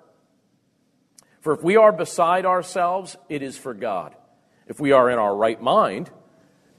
For 1.47 1.53
if 1.53 1.63
we 1.63 1.77
are 1.77 1.93
beside 1.93 2.45
ourselves, 2.45 3.15
it 3.29 3.41
is 3.41 3.57
for 3.57 3.73
God. 3.73 4.13
If 4.67 4.81
we 4.81 4.91
are 4.91 5.09
in 5.09 5.17
our 5.17 5.33
right 5.33 5.61
mind, 5.61 6.09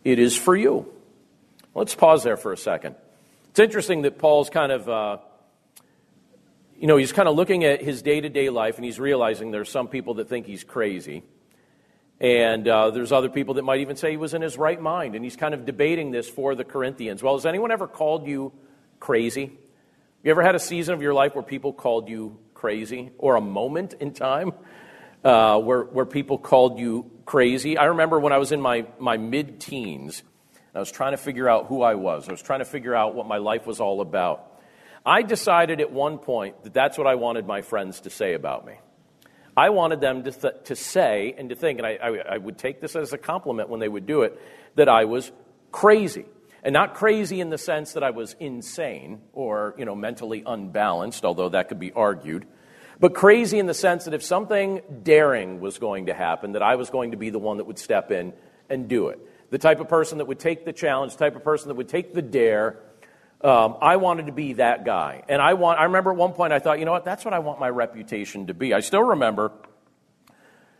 it 0.04 0.18
is 0.18 0.36
for 0.36 0.54
you. 0.54 0.92
Let's 1.74 1.94
pause 1.94 2.22
there 2.22 2.36
for 2.36 2.52
a 2.52 2.56
second. 2.58 2.94
It's 3.48 3.60
interesting 3.60 4.02
that 4.02 4.18
Paul's 4.18 4.50
kind 4.50 4.70
of, 4.70 4.86
uh, 4.86 5.18
you 6.78 6.86
know, 6.86 6.98
he's 6.98 7.12
kind 7.12 7.30
of 7.30 7.34
looking 7.34 7.64
at 7.64 7.80
his 7.80 8.02
day 8.02 8.20
to 8.20 8.28
day 8.28 8.50
life 8.50 8.76
and 8.76 8.84
he's 8.84 9.00
realizing 9.00 9.52
there's 9.52 9.70
some 9.70 9.88
people 9.88 10.12
that 10.16 10.28
think 10.28 10.44
he's 10.44 10.64
crazy. 10.64 11.22
And 12.20 12.68
uh, 12.68 12.90
there's 12.90 13.10
other 13.10 13.30
people 13.30 13.54
that 13.54 13.62
might 13.62 13.80
even 13.80 13.96
say 13.96 14.10
he 14.10 14.18
was 14.18 14.34
in 14.34 14.42
his 14.42 14.58
right 14.58 14.78
mind. 14.78 15.14
And 15.14 15.24
he's 15.24 15.36
kind 15.36 15.54
of 15.54 15.64
debating 15.64 16.10
this 16.10 16.28
for 16.28 16.54
the 16.54 16.64
Corinthians. 16.64 17.22
Well, 17.22 17.36
has 17.36 17.46
anyone 17.46 17.70
ever 17.70 17.86
called 17.86 18.26
you 18.26 18.52
crazy? 19.00 19.50
You 20.22 20.30
ever 20.30 20.42
had 20.42 20.54
a 20.54 20.60
season 20.60 20.92
of 20.92 21.00
your 21.00 21.14
life 21.14 21.34
where 21.34 21.42
people 21.42 21.72
called 21.72 22.10
you 22.10 22.36
crazy? 22.58 23.10
Or 23.18 23.36
a 23.36 23.40
moment 23.40 23.94
in 23.94 24.12
time 24.12 24.52
uh, 25.24 25.58
where, 25.58 25.84
where 25.84 26.04
people 26.04 26.38
called 26.38 26.78
you 26.78 27.10
crazy? 27.24 27.78
I 27.78 27.86
remember 27.86 28.18
when 28.18 28.32
I 28.32 28.38
was 28.38 28.50
in 28.50 28.60
my, 28.60 28.86
my 28.98 29.16
mid 29.16 29.60
teens, 29.60 30.22
I 30.74 30.80
was 30.80 30.90
trying 30.90 31.12
to 31.12 31.18
figure 31.18 31.48
out 31.48 31.66
who 31.66 31.82
I 31.82 31.94
was. 31.94 32.28
I 32.28 32.32
was 32.32 32.42
trying 32.42 32.58
to 32.58 32.64
figure 32.64 32.94
out 32.94 33.14
what 33.14 33.26
my 33.26 33.38
life 33.38 33.66
was 33.66 33.80
all 33.80 34.00
about. 34.00 34.60
I 35.06 35.22
decided 35.22 35.80
at 35.80 35.92
one 35.92 36.18
point 36.18 36.64
that 36.64 36.74
that's 36.74 36.98
what 36.98 37.06
I 37.06 37.14
wanted 37.14 37.46
my 37.46 37.62
friends 37.62 38.00
to 38.00 38.10
say 38.10 38.34
about 38.34 38.66
me. 38.66 38.74
I 39.56 39.70
wanted 39.70 40.00
them 40.00 40.24
to, 40.24 40.32
th- 40.32 40.54
to 40.64 40.76
say 40.76 41.34
and 41.38 41.48
to 41.50 41.56
think, 41.56 41.78
and 41.78 41.86
I, 41.86 41.98
I, 42.02 42.34
I 42.34 42.38
would 42.38 42.58
take 42.58 42.80
this 42.80 42.94
as 42.96 43.12
a 43.12 43.18
compliment 43.18 43.68
when 43.68 43.80
they 43.80 43.88
would 43.88 44.06
do 44.06 44.22
it, 44.22 44.40
that 44.74 44.88
I 44.88 45.04
was 45.04 45.30
crazy. 45.72 46.26
And 46.62 46.72
not 46.72 46.94
crazy 46.94 47.40
in 47.40 47.50
the 47.50 47.58
sense 47.58 47.92
that 47.92 48.02
I 48.02 48.10
was 48.10 48.34
insane 48.40 49.20
or, 49.32 49.74
you 49.78 49.84
know, 49.84 49.94
mentally 49.94 50.42
unbalanced, 50.44 51.24
although 51.24 51.50
that 51.50 51.68
could 51.68 51.78
be 51.78 51.92
argued, 51.92 52.46
but 53.00 53.14
crazy 53.14 53.58
in 53.58 53.66
the 53.66 53.74
sense 53.74 54.06
that 54.06 54.14
if 54.14 54.24
something 54.24 54.82
daring 55.02 55.60
was 55.60 55.78
going 55.78 56.06
to 56.06 56.14
happen, 56.14 56.52
that 56.52 56.62
I 56.62 56.74
was 56.74 56.90
going 56.90 57.12
to 57.12 57.16
be 57.16 57.30
the 57.30 57.38
one 57.38 57.58
that 57.58 57.64
would 57.64 57.78
step 57.78 58.10
in 58.10 58.32
and 58.68 58.88
do 58.88 59.08
it. 59.08 59.20
The 59.50 59.58
type 59.58 59.80
of 59.80 59.88
person 59.88 60.18
that 60.18 60.26
would 60.26 60.40
take 60.40 60.64
the 60.64 60.72
challenge, 60.72 61.12
the 61.12 61.18
type 61.18 61.36
of 61.36 61.44
person 61.44 61.68
that 61.68 61.76
would 61.76 61.88
take 61.88 62.12
the 62.12 62.22
dare. 62.22 62.80
Um, 63.40 63.76
I 63.80 63.96
wanted 63.96 64.26
to 64.26 64.32
be 64.32 64.54
that 64.54 64.84
guy. 64.84 65.22
And 65.28 65.40
I, 65.40 65.54
want, 65.54 65.78
I 65.78 65.84
remember 65.84 66.10
at 66.10 66.16
one 66.16 66.32
point 66.32 66.52
I 66.52 66.58
thought, 66.58 66.80
you 66.80 66.84
know 66.84 66.92
what, 66.92 67.04
that's 67.04 67.24
what 67.24 67.34
I 67.34 67.38
want 67.38 67.60
my 67.60 67.70
reputation 67.70 68.48
to 68.48 68.54
be. 68.54 68.74
I 68.74 68.80
still 68.80 69.04
remember, 69.04 69.52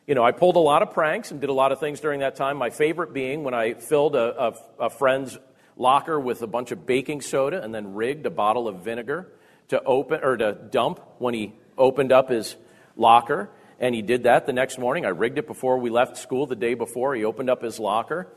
you 0.08 0.16
know, 0.16 0.24
I 0.24 0.32
pulled 0.32 0.56
a 0.56 0.60
lot 0.60 0.82
of 0.82 0.90
pranks 0.90 1.30
and 1.30 1.40
did 1.40 1.50
a 1.50 1.54
lot 1.54 1.70
of 1.70 1.78
things 1.78 2.00
during 2.00 2.20
that 2.20 2.34
time. 2.34 2.56
My 2.56 2.70
favorite 2.70 3.12
being 3.12 3.44
when 3.44 3.54
I 3.54 3.74
filled 3.74 4.16
a, 4.16 4.48
a, 4.48 4.86
a 4.86 4.90
friend's 4.90 5.38
locker 5.78 6.18
with 6.18 6.42
a 6.42 6.46
bunch 6.46 6.72
of 6.72 6.84
baking 6.84 7.22
soda 7.22 7.62
and 7.62 7.74
then 7.74 7.94
rigged 7.94 8.26
a 8.26 8.30
bottle 8.30 8.68
of 8.68 8.80
vinegar 8.80 9.32
to 9.68 9.82
open 9.84 10.20
or 10.22 10.36
to 10.36 10.52
dump 10.52 11.00
when 11.18 11.32
he 11.32 11.54
opened 11.78 12.12
up 12.12 12.28
his 12.28 12.56
locker. 12.96 13.48
And 13.80 13.94
he 13.94 14.02
did 14.02 14.24
that 14.24 14.44
the 14.44 14.52
next 14.52 14.78
morning. 14.78 15.06
I 15.06 15.10
rigged 15.10 15.38
it 15.38 15.46
before 15.46 15.78
we 15.78 15.88
left 15.88 16.16
school 16.16 16.46
the 16.46 16.56
day 16.56 16.74
before. 16.74 17.14
He 17.14 17.24
opened 17.24 17.48
up 17.48 17.62
his 17.62 17.78
locker 17.78 18.28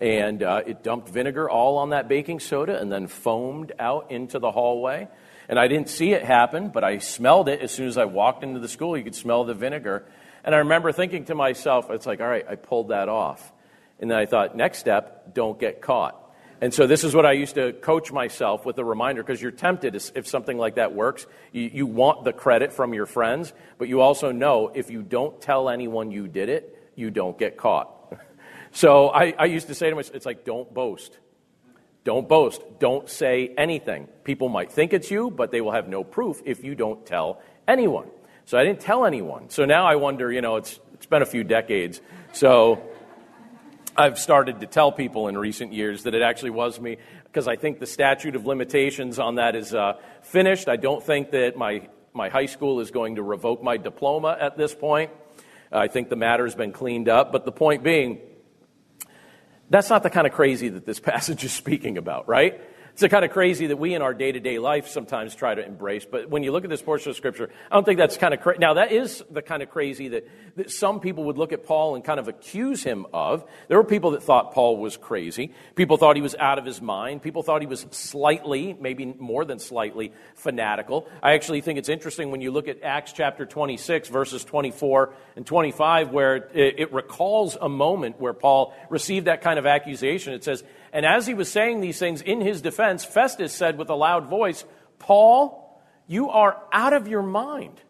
and 0.00 0.42
uh, 0.42 0.62
it 0.66 0.82
dumped 0.82 1.08
vinegar 1.08 1.48
all 1.48 1.78
on 1.78 1.90
that 1.90 2.08
baking 2.08 2.40
soda 2.40 2.78
and 2.78 2.92
then 2.92 3.06
foamed 3.06 3.72
out 3.78 4.10
into 4.10 4.38
the 4.38 4.50
hallway. 4.50 5.08
And 5.48 5.58
I 5.58 5.68
didn't 5.68 5.88
see 5.88 6.12
it 6.12 6.22
happen, 6.22 6.68
but 6.68 6.84
I 6.84 6.98
smelled 6.98 7.48
it 7.48 7.60
as 7.60 7.72
soon 7.72 7.88
as 7.88 7.98
I 7.98 8.04
walked 8.04 8.44
into 8.44 8.60
the 8.60 8.68
school. 8.68 8.96
You 8.96 9.02
could 9.02 9.14
smell 9.14 9.44
the 9.44 9.54
vinegar. 9.54 10.06
And 10.44 10.54
I 10.54 10.58
remember 10.58 10.92
thinking 10.92 11.24
to 11.26 11.34
myself, 11.34 11.90
it's 11.90 12.06
like, 12.06 12.20
all 12.20 12.28
right, 12.28 12.46
I 12.48 12.54
pulled 12.54 12.88
that 12.88 13.08
off. 13.08 13.52
And 13.98 14.10
then 14.10 14.18
I 14.18 14.26
thought, 14.26 14.56
next 14.56 14.78
step, 14.78 15.34
don't 15.34 15.58
get 15.58 15.82
caught. 15.82 16.29
And 16.60 16.74
so 16.74 16.86
this 16.86 17.04
is 17.04 17.14
what 17.14 17.24
I 17.24 17.32
used 17.32 17.54
to 17.54 17.72
coach 17.72 18.12
myself 18.12 18.66
with 18.66 18.78
a 18.78 18.84
reminder 18.84 19.22
because 19.22 19.40
you're 19.40 19.50
tempted 19.50 19.94
if 19.94 20.26
something 20.26 20.58
like 20.58 20.74
that 20.74 20.94
works. 20.94 21.26
You, 21.52 21.70
you 21.72 21.86
want 21.86 22.24
the 22.24 22.34
credit 22.34 22.72
from 22.72 22.92
your 22.92 23.06
friends, 23.06 23.52
but 23.78 23.88
you 23.88 24.02
also 24.02 24.30
know 24.30 24.70
if 24.74 24.90
you 24.90 25.02
don't 25.02 25.40
tell 25.40 25.70
anyone 25.70 26.10
you 26.10 26.28
did 26.28 26.50
it, 26.50 26.92
you 26.96 27.10
don't 27.10 27.38
get 27.38 27.56
caught. 27.56 27.96
So 28.72 29.08
I, 29.08 29.34
I 29.36 29.46
used 29.46 29.66
to 29.66 29.74
say 29.74 29.90
to 29.90 29.96
myself, 29.96 30.14
it's 30.14 30.26
like, 30.26 30.44
don't 30.44 30.72
boast. 30.72 31.18
Don't 32.04 32.28
boast. 32.28 32.62
Don't 32.78 33.08
say 33.10 33.52
anything. 33.58 34.06
People 34.22 34.48
might 34.48 34.70
think 34.70 34.92
it's 34.92 35.10
you, 35.10 35.30
but 35.30 35.50
they 35.50 35.60
will 35.60 35.72
have 35.72 35.88
no 35.88 36.04
proof 36.04 36.40
if 36.44 36.62
you 36.62 36.76
don't 36.76 37.04
tell 37.04 37.42
anyone. 37.66 38.08
So 38.44 38.58
I 38.58 38.64
didn't 38.64 38.80
tell 38.80 39.04
anyone. 39.04 39.50
So 39.50 39.64
now 39.64 39.86
I 39.86 39.96
wonder, 39.96 40.30
you 40.30 40.40
know, 40.40 40.54
it's, 40.54 40.78
it's 40.94 41.06
been 41.06 41.22
a 41.22 41.26
few 41.26 41.42
decades. 41.42 42.00
So 42.32 42.80
I've 44.00 44.18
started 44.18 44.60
to 44.60 44.66
tell 44.66 44.90
people 44.90 45.28
in 45.28 45.36
recent 45.36 45.72
years 45.72 46.04
that 46.04 46.14
it 46.14 46.22
actually 46.22 46.50
was 46.50 46.80
me 46.80 46.96
because 47.24 47.46
I 47.46 47.56
think 47.56 47.78
the 47.78 47.86
statute 47.86 48.34
of 48.34 48.46
limitations 48.46 49.18
on 49.18 49.34
that 49.34 49.54
is 49.54 49.74
uh, 49.74 49.94
finished. 50.22 50.68
I 50.68 50.76
don't 50.76 51.04
think 51.04 51.32
that 51.32 51.56
my, 51.56 51.88
my 52.14 52.30
high 52.30 52.46
school 52.46 52.80
is 52.80 52.90
going 52.90 53.16
to 53.16 53.22
revoke 53.22 53.62
my 53.62 53.76
diploma 53.76 54.36
at 54.40 54.56
this 54.56 54.74
point. 54.74 55.10
I 55.70 55.88
think 55.88 56.08
the 56.08 56.16
matter 56.16 56.44
has 56.44 56.54
been 56.54 56.72
cleaned 56.72 57.08
up. 57.08 57.30
But 57.30 57.44
the 57.44 57.52
point 57.52 57.84
being, 57.84 58.20
that's 59.68 59.90
not 59.90 60.02
the 60.02 60.10
kind 60.10 60.26
of 60.26 60.32
crazy 60.32 60.70
that 60.70 60.86
this 60.86 60.98
passage 61.12 61.44
is 61.44 61.52
speaking 61.52 61.98
about, 61.98 62.26
right? 62.26 62.60
It's 63.00 63.02
the 63.06 63.08
kind 63.08 63.24
of 63.24 63.30
crazy 63.30 63.68
that 63.68 63.78
we 63.78 63.94
in 63.94 64.02
our 64.02 64.12
day 64.12 64.30
to 64.30 64.40
day 64.40 64.58
life 64.58 64.86
sometimes 64.86 65.34
try 65.34 65.54
to 65.54 65.64
embrace. 65.64 66.04
But 66.04 66.28
when 66.28 66.42
you 66.42 66.52
look 66.52 66.64
at 66.64 66.70
this 66.70 66.82
portion 66.82 67.08
of 67.08 67.16
Scripture, 67.16 67.48
I 67.70 67.74
don't 67.74 67.84
think 67.84 67.96
that's 67.96 68.18
kind 68.18 68.34
of 68.34 68.42
crazy. 68.42 68.58
Now, 68.58 68.74
that 68.74 68.92
is 68.92 69.24
the 69.30 69.40
kind 69.40 69.62
of 69.62 69.70
crazy 69.70 70.08
that, 70.08 70.28
that 70.56 70.70
some 70.70 71.00
people 71.00 71.24
would 71.24 71.38
look 71.38 71.54
at 71.54 71.64
Paul 71.64 71.94
and 71.94 72.04
kind 72.04 72.20
of 72.20 72.28
accuse 72.28 72.82
him 72.82 73.06
of. 73.14 73.42
There 73.68 73.78
were 73.78 73.84
people 73.84 74.10
that 74.10 74.22
thought 74.22 74.52
Paul 74.52 74.76
was 74.76 74.98
crazy. 74.98 75.54
People 75.76 75.96
thought 75.96 76.16
he 76.16 76.20
was 76.20 76.34
out 76.34 76.58
of 76.58 76.66
his 76.66 76.82
mind. 76.82 77.22
People 77.22 77.42
thought 77.42 77.62
he 77.62 77.66
was 77.66 77.86
slightly, 77.90 78.76
maybe 78.78 79.06
more 79.06 79.46
than 79.46 79.60
slightly, 79.60 80.12
fanatical. 80.34 81.08
I 81.22 81.32
actually 81.32 81.62
think 81.62 81.78
it's 81.78 81.88
interesting 81.88 82.30
when 82.30 82.42
you 82.42 82.50
look 82.50 82.68
at 82.68 82.82
Acts 82.82 83.14
chapter 83.14 83.46
26, 83.46 84.10
verses 84.10 84.44
24 84.44 85.14
and 85.36 85.46
25, 85.46 86.10
where 86.10 86.36
it, 86.36 86.74
it 86.80 86.92
recalls 86.92 87.56
a 87.58 87.70
moment 87.70 88.20
where 88.20 88.34
Paul 88.34 88.74
received 88.90 89.26
that 89.26 89.40
kind 89.40 89.58
of 89.58 89.64
accusation. 89.64 90.34
It 90.34 90.44
says, 90.44 90.62
and 90.92 91.06
as 91.06 91.26
he 91.26 91.34
was 91.34 91.50
saying 91.50 91.80
these 91.80 91.98
things 91.98 92.20
in 92.20 92.40
his 92.40 92.62
defense, 92.62 93.04
Festus 93.04 93.52
said 93.52 93.78
with 93.78 93.90
a 93.90 93.94
loud 93.94 94.26
voice, 94.26 94.64
Paul, 94.98 95.80
you 96.06 96.30
are 96.30 96.60
out 96.72 96.92
of 96.92 97.06
your 97.06 97.22
mind. 97.22 97.80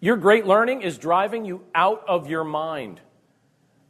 Your 0.00 0.16
great 0.16 0.46
learning 0.46 0.82
is 0.82 0.96
driving 0.96 1.44
you 1.44 1.62
out 1.74 2.04
of 2.08 2.28
your 2.28 2.44
mind. 2.44 3.00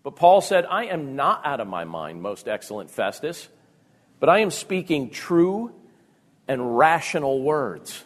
But 0.03 0.17
Paul 0.17 0.41
said, 0.41 0.67
I 0.67 0.87
am 0.87 1.15
not 1.15 1.47
out 1.47 1.61
of 1.61 1.69
my 1.69 1.85
mind, 1.85 2.23
most 2.23 2.49
excellent 2.49 2.91
Festus, 2.91 3.49
but 4.19 4.29
I 4.29 4.41
am 4.41 4.51
speaking 4.51 5.11
true 5.11 5.73
and 6.49 6.77
rational 6.77 7.43
words. 7.43 8.03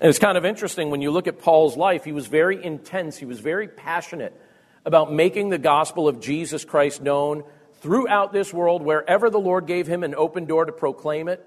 And 0.00 0.10
it's 0.10 0.18
kind 0.18 0.36
of 0.36 0.44
interesting 0.44 0.90
when 0.90 1.00
you 1.00 1.10
look 1.10 1.26
at 1.26 1.38
Paul's 1.38 1.76
life, 1.76 2.04
he 2.04 2.12
was 2.12 2.26
very 2.26 2.62
intense, 2.62 3.16
he 3.16 3.24
was 3.24 3.40
very 3.40 3.68
passionate 3.68 4.38
about 4.84 5.10
making 5.10 5.48
the 5.48 5.58
gospel 5.58 6.08
of 6.08 6.20
Jesus 6.20 6.64
Christ 6.64 7.00
known 7.00 7.44
throughout 7.84 8.32
this 8.32 8.50
world, 8.50 8.80
wherever 8.80 9.28
the 9.28 9.38
Lord 9.38 9.66
gave 9.66 9.86
him 9.86 10.04
an 10.04 10.14
open 10.14 10.46
door 10.46 10.64
to 10.64 10.72
proclaim 10.72 11.28
it. 11.28 11.46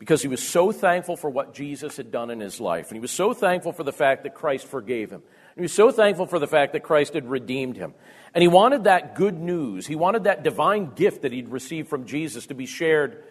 because 0.00 0.22
he 0.22 0.28
was 0.28 0.42
so 0.42 0.72
thankful 0.72 1.14
for 1.14 1.28
what 1.28 1.52
Jesus 1.52 1.98
had 1.98 2.10
done 2.10 2.30
in 2.30 2.40
his 2.40 2.58
life. 2.58 2.88
And 2.88 2.96
he 2.96 3.00
was 3.00 3.10
so 3.10 3.34
thankful 3.34 3.72
for 3.72 3.84
the 3.84 3.92
fact 3.92 4.22
that 4.22 4.34
Christ 4.34 4.66
forgave 4.66 5.10
him. 5.10 5.20
And 5.20 5.56
he 5.56 5.62
was 5.62 5.74
so 5.74 5.90
thankful 5.92 6.24
for 6.24 6.38
the 6.38 6.46
fact 6.46 6.72
that 6.72 6.82
Christ 6.82 7.12
had 7.12 7.28
redeemed 7.28 7.76
him. 7.76 7.92
And 8.34 8.40
he 8.40 8.48
wanted 8.48 8.84
that 8.84 9.14
good 9.14 9.38
news, 9.38 9.86
he 9.86 9.96
wanted 9.96 10.24
that 10.24 10.42
divine 10.42 10.92
gift 10.94 11.22
that 11.22 11.32
he'd 11.32 11.50
received 11.50 11.88
from 11.88 12.06
Jesus 12.06 12.46
to 12.46 12.54
be 12.54 12.64
shared 12.64 13.22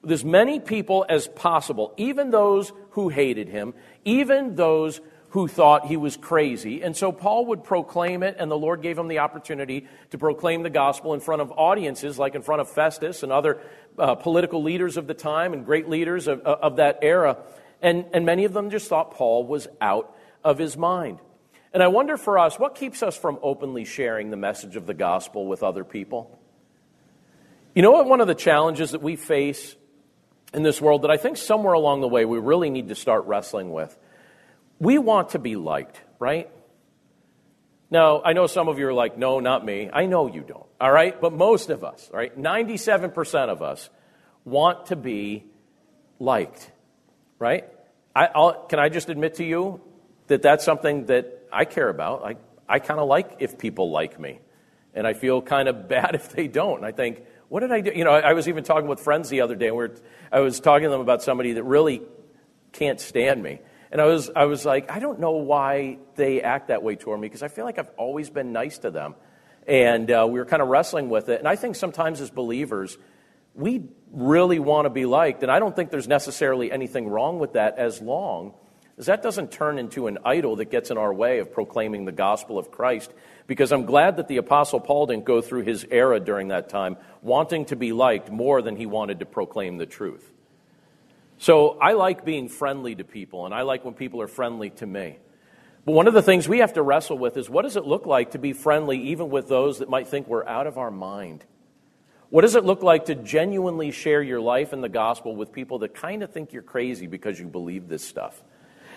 with 0.00 0.12
as 0.12 0.24
many 0.24 0.60
people 0.60 1.04
as 1.10 1.28
possible, 1.28 1.92
even 1.98 2.30
those 2.30 2.72
who 2.92 3.10
hated 3.10 3.50
him, 3.50 3.74
even 4.06 4.54
those 4.54 5.02
who 5.34 5.48
thought 5.48 5.86
he 5.86 5.96
was 5.96 6.16
crazy. 6.16 6.80
And 6.80 6.96
so 6.96 7.10
Paul 7.10 7.46
would 7.46 7.64
proclaim 7.64 8.22
it, 8.22 8.36
and 8.38 8.48
the 8.48 8.56
Lord 8.56 8.82
gave 8.82 8.96
him 8.96 9.08
the 9.08 9.18
opportunity 9.18 9.88
to 10.10 10.16
proclaim 10.16 10.62
the 10.62 10.70
gospel 10.70 11.12
in 11.12 11.18
front 11.18 11.42
of 11.42 11.50
audiences, 11.50 12.20
like 12.20 12.36
in 12.36 12.42
front 12.42 12.60
of 12.60 12.70
Festus 12.70 13.24
and 13.24 13.32
other 13.32 13.60
uh, 13.98 14.14
political 14.14 14.62
leaders 14.62 14.96
of 14.96 15.08
the 15.08 15.12
time 15.12 15.52
and 15.52 15.66
great 15.66 15.88
leaders 15.88 16.28
of, 16.28 16.40
of 16.42 16.76
that 16.76 17.00
era. 17.02 17.38
And, 17.82 18.04
and 18.12 18.24
many 18.24 18.44
of 18.44 18.52
them 18.52 18.70
just 18.70 18.86
thought 18.86 19.10
Paul 19.10 19.44
was 19.44 19.66
out 19.80 20.16
of 20.44 20.56
his 20.56 20.76
mind. 20.76 21.18
And 21.72 21.82
I 21.82 21.88
wonder 21.88 22.16
for 22.16 22.38
us, 22.38 22.56
what 22.56 22.76
keeps 22.76 23.02
us 23.02 23.16
from 23.16 23.40
openly 23.42 23.84
sharing 23.84 24.30
the 24.30 24.36
message 24.36 24.76
of 24.76 24.86
the 24.86 24.94
gospel 24.94 25.48
with 25.48 25.64
other 25.64 25.82
people? 25.82 26.38
You 27.74 27.82
know 27.82 27.90
what? 27.90 28.06
One 28.06 28.20
of 28.20 28.28
the 28.28 28.36
challenges 28.36 28.92
that 28.92 29.02
we 29.02 29.16
face 29.16 29.74
in 30.52 30.62
this 30.62 30.80
world 30.80 31.02
that 31.02 31.10
I 31.10 31.16
think 31.16 31.38
somewhere 31.38 31.74
along 31.74 32.02
the 32.02 32.08
way 32.08 32.24
we 32.24 32.38
really 32.38 32.70
need 32.70 32.90
to 32.90 32.94
start 32.94 33.24
wrestling 33.24 33.72
with 33.72 33.98
we 34.78 34.98
want 34.98 35.30
to 35.30 35.38
be 35.38 35.56
liked, 35.56 36.00
right? 36.18 36.50
Now, 37.90 38.22
I 38.24 38.32
know 38.32 38.46
some 38.46 38.68
of 38.68 38.78
you 38.78 38.88
are 38.88 38.94
like, 38.94 39.16
no, 39.16 39.40
not 39.40 39.64
me. 39.64 39.88
I 39.92 40.06
know 40.06 40.26
you 40.26 40.40
don't, 40.40 40.66
all 40.80 40.90
right? 40.90 41.20
But 41.20 41.32
most 41.32 41.70
of 41.70 41.84
us, 41.84 42.10
right? 42.12 42.36
97% 42.36 43.48
of 43.48 43.62
us 43.62 43.88
want 44.44 44.86
to 44.86 44.96
be 44.96 45.44
liked, 46.18 46.70
right? 47.38 47.68
I, 48.16 48.54
can 48.68 48.78
I 48.78 48.88
just 48.88 49.08
admit 49.08 49.34
to 49.34 49.44
you 49.44 49.80
that 50.28 50.42
that's 50.42 50.64
something 50.64 51.06
that 51.06 51.46
I 51.52 51.64
care 51.64 51.88
about? 51.88 52.24
I, 52.24 52.36
I 52.68 52.78
kind 52.78 53.00
of 53.00 53.08
like 53.08 53.36
if 53.40 53.58
people 53.58 53.90
like 53.90 54.18
me. 54.18 54.40
And 54.94 55.06
I 55.06 55.12
feel 55.12 55.42
kind 55.42 55.68
of 55.68 55.88
bad 55.88 56.14
if 56.14 56.30
they 56.30 56.46
don't. 56.46 56.78
And 56.78 56.86
I 56.86 56.92
think, 56.92 57.22
what 57.48 57.60
did 57.60 57.72
I 57.72 57.80
do? 57.80 57.92
You 57.94 58.04
know, 58.04 58.12
I, 58.12 58.20
I 58.20 58.32
was 58.32 58.48
even 58.48 58.64
talking 58.64 58.88
with 58.88 59.00
friends 59.00 59.28
the 59.28 59.40
other 59.40 59.54
day. 59.54 59.68
And 59.68 59.76
we 59.76 59.88
I 60.32 60.40
was 60.40 60.60
talking 60.60 60.84
to 60.84 60.90
them 60.90 61.00
about 61.00 61.22
somebody 61.22 61.52
that 61.52 61.64
really 61.64 62.02
can't 62.72 63.00
stand 63.00 63.42
me. 63.42 63.60
And 63.94 64.00
I 64.00 64.06
was, 64.06 64.28
I 64.34 64.46
was 64.46 64.64
like, 64.64 64.90
I 64.90 64.98
don't 64.98 65.20
know 65.20 65.30
why 65.30 65.98
they 66.16 66.42
act 66.42 66.66
that 66.66 66.82
way 66.82 66.96
toward 66.96 67.20
me 67.20 67.28
because 67.28 67.44
I 67.44 67.48
feel 67.48 67.64
like 67.64 67.78
I've 67.78 67.92
always 67.96 68.28
been 68.28 68.52
nice 68.52 68.78
to 68.78 68.90
them. 68.90 69.14
And 69.68 70.10
uh, 70.10 70.26
we 70.28 70.40
were 70.40 70.46
kind 70.46 70.60
of 70.60 70.66
wrestling 70.66 71.10
with 71.10 71.28
it. 71.28 71.38
And 71.38 71.46
I 71.46 71.54
think 71.54 71.76
sometimes 71.76 72.20
as 72.20 72.28
believers, 72.28 72.98
we 73.54 73.84
really 74.10 74.58
want 74.58 74.86
to 74.86 74.90
be 74.90 75.06
liked. 75.06 75.44
And 75.44 75.52
I 75.52 75.60
don't 75.60 75.76
think 75.76 75.92
there's 75.92 76.08
necessarily 76.08 76.72
anything 76.72 77.06
wrong 77.06 77.38
with 77.38 77.52
that 77.52 77.78
as 77.78 78.00
long 78.00 78.54
as 78.98 79.06
that 79.06 79.22
doesn't 79.22 79.52
turn 79.52 79.78
into 79.78 80.08
an 80.08 80.18
idol 80.24 80.56
that 80.56 80.72
gets 80.72 80.90
in 80.90 80.98
our 80.98 81.14
way 81.14 81.38
of 81.38 81.52
proclaiming 81.52 82.04
the 82.04 82.10
gospel 82.10 82.58
of 82.58 82.72
Christ. 82.72 83.12
Because 83.46 83.70
I'm 83.70 83.84
glad 83.84 84.16
that 84.16 84.26
the 84.26 84.38
Apostle 84.38 84.80
Paul 84.80 85.06
didn't 85.06 85.24
go 85.24 85.40
through 85.40 85.62
his 85.62 85.86
era 85.88 86.18
during 86.18 86.48
that 86.48 86.68
time 86.68 86.96
wanting 87.22 87.66
to 87.66 87.76
be 87.76 87.92
liked 87.92 88.28
more 88.28 88.60
than 88.60 88.74
he 88.74 88.86
wanted 88.86 89.20
to 89.20 89.24
proclaim 89.24 89.78
the 89.78 89.86
truth. 89.86 90.33
So 91.38 91.78
I 91.80 91.92
like 91.92 92.24
being 92.24 92.48
friendly 92.48 92.94
to 92.94 93.04
people, 93.04 93.44
and 93.44 93.54
I 93.54 93.62
like 93.62 93.84
when 93.84 93.94
people 93.94 94.22
are 94.22 94.28
friendly 94.28 94.70
to 94.70 94.86
me. 94.86 95.18
But 95.84 95.92
one 95.92 96.06
of 96.06 96.14
the 96.14 96.22
things 96.22 96.48
we 96.48 96.58
have 96.58 96.74
to 96.74 96.82
wrestle 96.82 97.18
with 97.18 97.36
is 97.36 97.50
what 97.50 97.62
does 97.62 97.76
it 97.76 97.84
look 97.84 98.06
like 98.06 98.30
to 98.30 98.38
be 98.38 98.52
friendly 98.52 98.98
even 99.10 99.28
with 99.28 99.48
those 99.48 99.80
that 99.80 99.90
might 99.90 100.08
think 100.08 100.26
we're 100.26 100.46
out 100.46 100.66
of 100.66 100.78
our 100.78 100.90
mind? 100.90 101.44
What 102.30 102.42
does 102.42 102.56
it 102.56 102.64
look 102.64 102.82
like 102.82 103.04
to 103.06 103.14
genuinely 103.14 103.90
share 103.90 104.22
your 104.22 104.40
life 104.40 104.72
and 104.72 104.82
the 104.82 104.88
gospel 104.88 105.36
with 105.36 105.52
people 105.52 105.80
that 105.80 105.94
kind 105.94 106.22
of 106.22 106.32
think 106.32 106.52
you're 106.52 106.62
crazy 106.62 107.06
because 107.06 107.38
you 107.38 107.46
believe 107.46 107.86
this 107.88 108.06
stuff? 108.06 108.42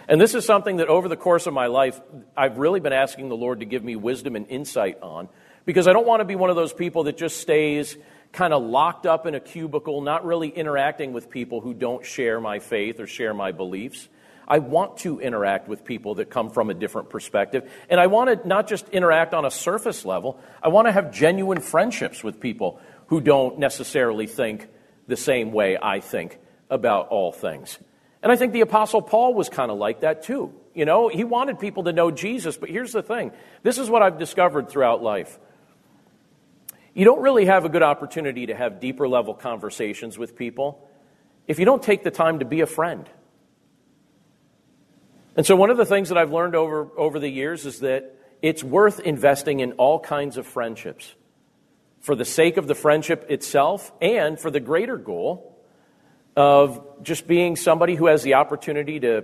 And 0.07 0.21
this 0.21 0.33
is 0.33 0.45
something 0.45 0.77
that 0.77 0.87
over 0.87 1.09
the 1.09 1.17
course 1.17 1.47
of 1.47 1.53
my 1.53 1.67
life, 1.67 1.99
I've 2.35 2.57
really 2.57 2.79
been 2.79 2.93
asking 2.93 3.27
the 3.27 3.35
Lord 3.35 3.59
to 3.59 3.65
give 3.65 3.83
me 3.83 3.97
wisdom 3.97 4.37
and 4.37 4.47
insight 4.47 4.99
on 5.01 5.27
because 5.65 5.87
I 5.87 5.93
don't 5.93 6.07
want 6.07 6.21
to 6.21 6.25
be 6.25 6.35
one 6.35 6.49
of 6.49 6.55
those 6.55 6.71
people 6.71 7.03
that 7.03 7.17
just 7.17 7.41
stays 7.41 7.97
kind 8.31 8.53
of 8.53 8.63
locked 8.63 9.05
up 9.05 9.25
in 9.25 9.35
a 9.35 9.39
cubicle, 9.39 10.01
not 10.01 10.25
really 10.25 10.49
interacting 10.49 11.13
with 11.13 11.29
people 11.29 11.61
who 11.61 11.73
don't 11.73 12.05
share 12.05 12.39
my 12.39 12.59
faith 12.59 12.99
or 12.99 13.07
share 13.07 13.33
my 13.33 13.51
beliefs. 13.51 14.07
I 14.47 14.59
want 14.59 14.97
to 14.97 15.19
interact 15.19 15.67
with 15.67 15.83
people 15.83 16.15
that 16.15 16.29
come 16.29 16.49
from 16.49 16.69
a 16.69 16.73
different 16.73 17.09
perspective. 17.09 17.69
And 17.89 17.99
I 17.99 18.07
want 18.07 18.41
to 18.41 18.47
not 18.47 18.67
just 18.67 18.87
interact 18.89 19.33
on 19.33 19.43
a 19.45 19.51
surface 19.51 20.05
level, 20.05 20.39
I 20.63 20.69
want 20.69 20.87
to 20.87 20.91
have 20.91 21.11
genuine 21.11 21.59
friendships 21.59 22.23
with 22.23 22.39
people 22.39 22.79
who 23.07 23.19
don't 23.19 23.59
necessarily 23.59 24.27
think 24.27 24.67
the 25.07 25.17
same 25.17 25.51
way 25.51 25.77
I 25.81 25.99
think 25.99 26.39
about 26.69 27.09
all 27.09 27.31
things. 27.31 27.77
And 28.23 28.31
I 28.31 28.35
think 28.35 28.53
the 28.53 28.61
Apostle 28.61 29.01
Paul 29.01 29.33
was 29.33 29.49
kind 29.49 29.71
of 29.71 29.77
like 29.77 30.01
that 30.01 30.23
too. 30.23 30.53
You 30.73 30.85
know, 30.85 31.07
he 31.07 31.23
wanted 31.23 31.59
people 31.59 31.85
to 31.85 31.93
know 31.93 32.11
Jesus, 32.11 32.57
but 32.57 32.69
here's 32.69 32.91
the 32.91 33.03
thing 33.03 33.31
this 33.63 33.77
is 33.77 33.89
what 33.89 34.01
I've 34.01 34.17
discovered 34.17 34.69
throughout 34.69 35.03
life 35.03 35.39
you 36.97 37.05
don't 37.05 37.21
really 37.21 37.45
have 37.45 37.63
a 37.63 37.69
good 37.69 37.83
opportunity 37.83 38.47
to 38.47 38.55
have 38.55 38.79
deeper 38.79 39.07
level 39.07 39.35
conversations 39.35 40.17
with 40.17 40.35
people 40.35 40.89
if 41.45 41.59
you 41.59 41.65
don't 41.65 41.83
take 41.83 42.03
the 42.03 42.09
time 42.09 42.39
to 42.39 42.45
be 42.45 42.61
a 42.61 42.65
friend. 42.65 43.07
And 45.35 45.45
so, 45.45 45.55
one 45.55 45.69
of 45.69 45.77
the 45.77 45.85
things 45.85 46.09
that 46.09 46.17
I've 46.17 46.31
learned 46.31 46.55
over, 46.55 46.89
over 46.97 47.19
the 47.19 47.29
years 47.29 47.67
is 47.67 47.81
that 47.81 48.15
it's 48.41 48.63
worth 48.63 48.99
investing 48.99 49.59
in 49.59 49.73
all 49.73 49.99
kinds 49.99 50.37
of 50.37 50.47
friendships 50.47 51.13
for 51.99 52.15
the 52.15 52.25
sake 52.25 52.57
of 52.57 52.65
the 52.65 52.73
friendship 52.73 53.27
itself 53.29 53.91
and 54.01 54.39
for 54.39 54.49
the 54.49 54.59
greater 54.59 54.97
goal 54.97 55.55
of 56.35 57.03
just 57.03 57.27
being 57.27 57.55
somebody 57.57 57.93
who 57.93 58.07
has 58.07 58.23
the 58.23 58.33
opportunity 58.33 58.99
to 59.01 59.23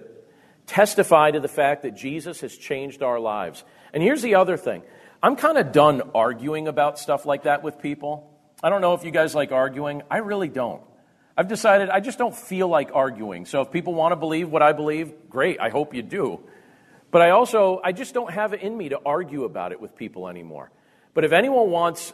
testify 0.68 1.32
to 1.32 1.40
the 1.40 1.48
fact 1.48 1.82
that 1.82 1.96
Jesus 1.96 2.42
has 2.42 2.56
changed 2.56 3.02
our 3.02 3.20
lives. 3.20 3.64
And 3.94 4.04
here's 4.04 4.22
the 4.22 4.36
other 4.36 4.58
thing 4.58 4.84
I'm 5.24 5.38
kind 5.38 5.58
of 5.58 5.72
done 5.72 6.02
arguing 6.14 6.68
about 6.68 7.00
stuff 7.00 7.26
like 7.26 7.44
that 7.44 7.64
with 7.64 7.80
people. 7.80 8.30
I 8.62 8.70
don't 8.70 8.82
know 8.82 8.94
if 8.94 9.06
you 9.06 9.12
guys 9.12 9.34
like 9.34 9.54
arguing. 9.54 10.02
I 10.12 10.18
really 10.18 10.50
don't. 10.50 10.82
I've 11.38 11.48
decided 11.48 11.90
I 11.90 12.02
just 12.02 12.18
don't 12.18 12.36
feel 12.36 12.68
like 12.68 12.92
arguing. 12.94 13.46
So 13.46 13.62
if 13.62 13.72
people 13.72 13.94
want 13.94 14.12
to 14.12 14.18
believe 14.18 14.50
what 14.50 14.62
I 14.62 14.74
believe, 14.74 15.14
great. 15.30 15.62
I 15.62 15.70
hope 15.70 15.94
you 15.94 16.02
do. 16.02 16.42
But 17.10 17.22
I 17.22 17.30
also, 17.30 17.80
I 17.82 17.94
just 17.94 18.14
don't 18.14 18.32
have 18.32 18.52
it 18.52 18.62
in 18.62 18.78
me 18.78 18.90
to 18.90 19.00
argue 19.06 19.46
about 19.46 19.72
it 19.72 19.80
with 19.80 19.96
people 19.96 20.28
anymore. 20.28 20.72
But 21.14 21.24
if 21.24 21.32
anyone 21.32 21.72
wants, 21.72 22.12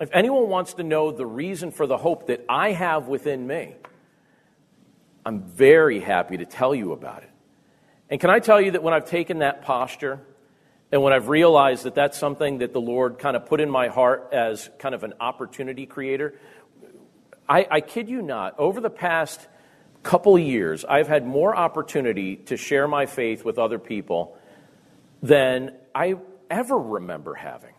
if 0.00 0.10
anyone 0.12 0.48
wants 0.48 0.74
to 0.74 0.82
know 0.82 1.12
the 1.12 1.26
reason 1.26 1.70
for 1.70 1.86
the 1.86 1.96
hope 1.96 2.26
that 2.26 2.44
I 2.48 2.72
have 2.72 3.06
within 3.06 3.46
me, 3.46 3.76
I'm 5.24 5.42
very 5.42 6.00
happy 6.00 6.38
to 6.38 6.44
tell 6.44 6.74
you 6.74 6.90
about 6.90 7.22
it. 7.22 7.30
And 8.10 8.20
can 8.20 8.30
I 8.30 8.40
tell 8.40 8.60
you 8.60 8.72
that 8.72 8.82
when 8.82 8.94
I've 8.94 9.08
taken 9.08 9.38
that 9.38 9.62
posture, 9.62 10.20
and 10.92 11.02
when 11.02 11.12
I've 11.12 11.28
realized 11.28 11.84
that 11.84 11.94
that's 11.94 12.18
something 12.18 12.58
that 12.58 12.72
the 12.72 12.80
Lord 12.80 13.18
kind 13.18 13.36
of 13.36 13.46
put 13.46 13.60
in 13.60 13.68
my 13.68 13.88
heart 13.88 14.28
as 14.32 14.70
kind 14.78 14.94
of 14.94 15.02
an 15.02 15.14
opportunity 15.18 15.86
creator, 15.86 16.38
I, 17.48 17.66
I 17.70 17.80
kid 17.80 18.08
you 18.08 18.22
not, 18.22 18.58
over 18.58 18.80
the 18.80 18.90
past 18.90 19.40
couple 20.02 20.38
years, 20.38 20.84
I've 20.84 21.08
had 21.08 21.26
more 21.26 21.56
opportunity 21.56 22.36
to 22.36 22.56
share 22.56 22.86
my 22.86 23.06
faith 23.06 23.44
with 23.44 23.58
other 23.58 23.78
people 23.78 24.38
than 25.22 25.74
I 25.94 26.16
ever 26.48 26.78
remember 26.78 27.34
having. 27.34 27.74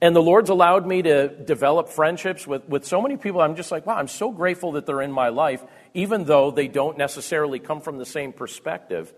And 0.00 0.14
the 0.14 0.22
Lord's 0.22 0.50
allowed 0.50 0.86
me 0.86 1.02
to 1.02 1.28
develop 1.28 1.88
friendships 1.88 2.46
with, 2.46 2.68
with 2.68 2.84
so 2.84 3.00
many 3.00 3.16
people. 3.16 3.40
I'm 3.40 3.54
just 3.54 3.70
like, 3.70 3.86
wow, 3.86 3.96
I'm 3.96 4.08
so 4.08 4.32
grateful 4.32 4.72
that 4.72 4.86
they're 4.86 5.00
in 5.00 5.12
my 5.12 5.28
life, 5.28 5.62
even 5.94 6.24
though 6.24 6.50
they 6.50 6.66
don't 6.66 6.98
necessarily 6.98 7.60
come 7.60 7.80
from 7.80 7.98
the 7.98 8.04
same 8.04 8.32
perspective. 8.32 9.14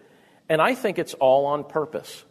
And 0.49 0.61
I 0.61 0.75
think 0.75 0.99
it's 0.99 1.15
all 1.15 1.47
on 1.47 1.65
purpose. 1.65 2.25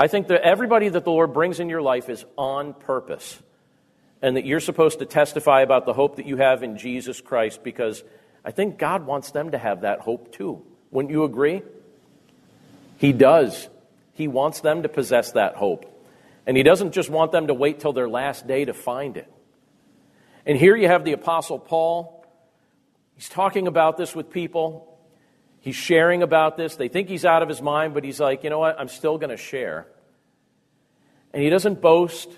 I 0.00 0.06
think 0.06 0.28
that 0.28 0.40
everybody 0.40 0.88
that 0.88 1.04
the 1.04 1.10
Lord 1.10 1.34
brings 1.34 1.60
in 1.60 1.68
your 1.68 1.82
life 1.82 2.08
is 2.08 2.24
on 2.38 2.72
purpose, 2.72 3.38
and 4.22 4.34
that 4.38 4.46
you're 4.46 4.58
supposed 4.58 5.00
to 5.00 5.04
testify 5.04 5.60
about 5.60 5.84
the 5.84 5.92
hope 5.92 6.16
that 6.16 6.24
you 6.24 6.38
have 6.38 6.62
in 6.62 6.78
Jesus 6.78 7.20
Christ 7.20 7.62
because 7.62 8.02
I 8.42 8.50
think 8.50 8.78
God 8.78 9.04
wants 9.04 9.30
them 9.32 9.50
to 9.50 9.58
have 9.58 9.82
that 9.82 10.00
hope 10.00 10.32
too. 10.32 10.64
Wouldn't 10.90 11.12
you 11.12 11.24
agree? 11.24 11.60
He 12.96 13.12
does. 13.12 13.68
He 14.14 14.26
wants 14.26 14.60
them 14.60 14.84
to 14.84 14.88
possess 14.88 15.32
that 15.32 15.56
hope. 15.56 15.84
And 16.46 16.56
He 16.56 16.62
doesn't 16.62 16.92
just 16.92 17.10
want 17.10 17.30
them 17.30 17.48
to 17.48 17.54
wait 17.54 17.80
till 17.80 17.92
their 17.92 18.08
last 18.08 18.46
day 18.46 18.64
to 18.64 18.72
find 18.72 19.18
it. 19.18 19.30
And 20.46 20.56
here 20.56 20.76
you 20.76 20.88
have 20.88 21.04
the 21.04 21.12
Apostle 21.12 21.58
Paul. 21.58 22.24
He's 23.16 23.28
talking 23.28 23.66
about 23.66 23.98
this 23.98 24.16
with 24.16 24.30
people. 24.30 24.89
He's 25.60 25.76
sharing 25.76 26.22
about 26.22 26.56
this. 26.56 26.76
They 26.76 26.88
think 26.88 27.08
he's 27.08 27.24
out 27.24 27.42
of 27.42 27.48
his 27.48 27.60
mind, 27.60 27.94
but 27.94 28.02
he's 28.02 28.18
like, 28.18 28.44
you 28.44 28.50
know 28.50 28.58
what? 28.58 28.80
I'm 28.80 28.88
still 28.88 29.18
going 29.18 29.30
to 29.30 29.36
share. 29.36 29.86
And 31.32 31.42
he 31.42 31.50
doesn't 31.50 31.80
boast, 31.80 32.30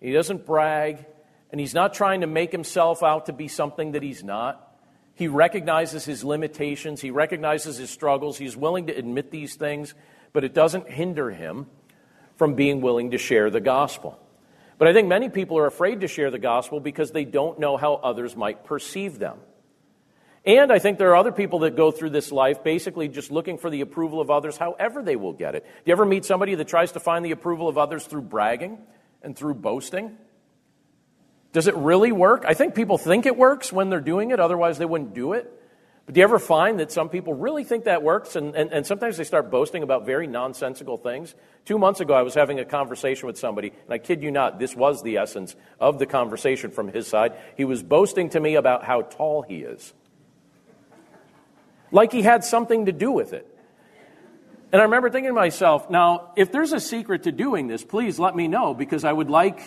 he 0.00 0.12
doesn't 0.12 0.46
brag, 0.46 1.04
and 1.50 1.60
he's 1.60 1.74
not 1.74 1.92
trying 1.92 2.22
to 2.22 2.26
make 2.26 2.50
himself 2.52 3.02
out 3.02 3.26
to 3.26 3.32
be 3.32 3.48
something 3.48 3.92
that 3.92 4.02
he's 4.02 4.24
not. 4.24 4.76
He 5.14 5.28
recognizes 5.28 6.04
his 6.04 6.24
limitations, 6.24 7.00
he 7.00 7.10
recognizes 7.10 7.76
his 7.76 7.90
struggles, 7.90 8.38
he's 8.38 8.56
willing 8.56 8.86
to 8.86 8.96
admit 8.96 9.30
these 9.30 9.56
things, 9.56 9.94
but 10.32 10.44
it 10.44 10.54
doesn't 10.54 10.88
hinder 10.88 11.30
him 11.30 11.66
from 12.36 12.54
being 12.54 12.80
willing 12.80 13.10
to 13.10 13.18
share 13.18 13.50
the 13.50 13.60
gospel. 13.60 14.18
But 14.78 14.88
I 14.88 14.94
think 14.94 15.08
many 15.08 15.28
people 15.28 15.58
are 15.58 15.66
afraid 15.66 16.00
to 16.00 16.08
share 16.08 16.30
the 16.30 16.38
gospel 16.38 16.80
because 16.80 17.10
they 17.10 17.24
don't 17.24 17.58
know 17.58 17.76
how 17.76 17.94
others 17.94 18.34
might 18.34 18.64
perceive 18.64 19.18
them. 19.18 19.38
And 20.44 20.72
I 20.72 20.80
think 20.80 20.98
there 20.98 21.10
are 21.10 21.16
other 21.16 21.30
people 21.30 21.60
that 21.60 21.76
go 21.76 21.92
through 21.92 22.10
this 22.10 22.32
life 22.32 22.64
basically 22.64 23.08
just 23.08 23.30
looking 23.30 23.58
for 23.58 23.70
the 23.70 23.80
approval 23.80 24.20
of 24.20 24.30
others, 24.30 24.56
however 24.56 25.02
they 25.02 25.14
will 25.14 25.32
get 25.32 25.54
it. 25.54 25.64
Do 25.64 25.82
you 25.86 25.92
ever 25.92 26.04
meet 26.04 26.24
somebody 26.24 26.56
that 26.56 26.66
tries 26.66 26.92
to 26.92 27.00
find 27.00 27.24
the 27.24 27.30
approval 27.30 27.68
of 27.68 27.78
others 27.78 28.04
through 28.06 28.22
bragging 28.22 28.78
and 29.22 29.36
through 29.36 29.54
boasting? 29.54 30.16
Does 31.52 31.68
it 31.68 31.76
really 31.76 32.10
work? 32.10 32.44
I 32.46 32.54
think 32.54 32.74
people 32.74 32.98
think 32.98 33.26
it 33.26 33.36
works 33.36 33.72
when 33.72 33.88
they're 33.88 34.00
doing 34.00 34.32
it, 34.32 34.40
otherwise, 34.40 34.78
they 34.78 34.84
wouldn't 34.84 35.14
do 35.14 35.34
it. 35.34 35.52
But 36.06 36.16
do 36.16 36.18
you 36.18 36.24
ever 36.24 36.40
find 36.40 36.80
that 36.80 36.90
some 36.90 37.08
people 37.08 37.34
really 37.34 37.62
think 37.62 37.84
that 37.84 38.02
works 38.02 38.34
and, 38.34 38.56
and, 38.56 38.72
and 38.72 38.84
sometimes 38.84 39.16
they 39.16 39.24
start 39.24 39.52
boasting 39.52 39.84
about 39.84 40.04
very 40.04 40.26
nonsensical 40.26 40.96
things? 40.96 41.36
Two 41.64 41.78
months 41.78 42.00
ago, 42.00 42.14
I 42.14 42.22
was 42.22 42.34
having 42.34 42.58
a 42.58 42.64
conversation 42.64 43.28
with 43.28 43.38
somebody, 43.38 43.68
and 43.68 43.94
I 43.94 43.98
kid 43.98 44.24
you 44.24 44.32
not, 44.32 44.58
this 44.58 44.74
was 44.74 45.04
the 45.04 45.18
essence 45.18 45.54
of 45.78 46.00
the 46.00 46.06
conversation 46.06 46.72
from 46.72 46.88
his 46.88 47.06
side. 47.06 47.34
He 47.56 47.64
was 47.64 47.84
boasting 47.84 48.30
to 48.30 48.40
me 48.40 48.56
about 48.56 48.82
how 48.82 49.02
tall 49.02 49.42
he 49.42 49.58
is 49.58 49.94
like 51.92 52.10
he 52.10 52.22
had 52.22 52.44
something 52.44 52.86
to 52.86 52.92
do 52.92 53.12
with 53.12 53.32
it. 53.32 53.46
And 54.72 54.80
I 54.80 54.84
remember 54.84 55.10
thinking 55.10 55.28
to 55.28 55.34
myself, 55.34 55.90
now, 55.90 56.32
if 56.34 56.50
there's 56.50 56.72
a 56.72 56.80
secret 56.80 57.24
to 57.24 57.32
doing 57.32 57.68
this, 57.68 57.84
please 57.84 58.18
let 58.18 58.34
me 58.34 58.48
know 58.48 58.74
because 58.74 59.04
I 59.04 59.12
would 59.12 59.30
like. 59.30 59.60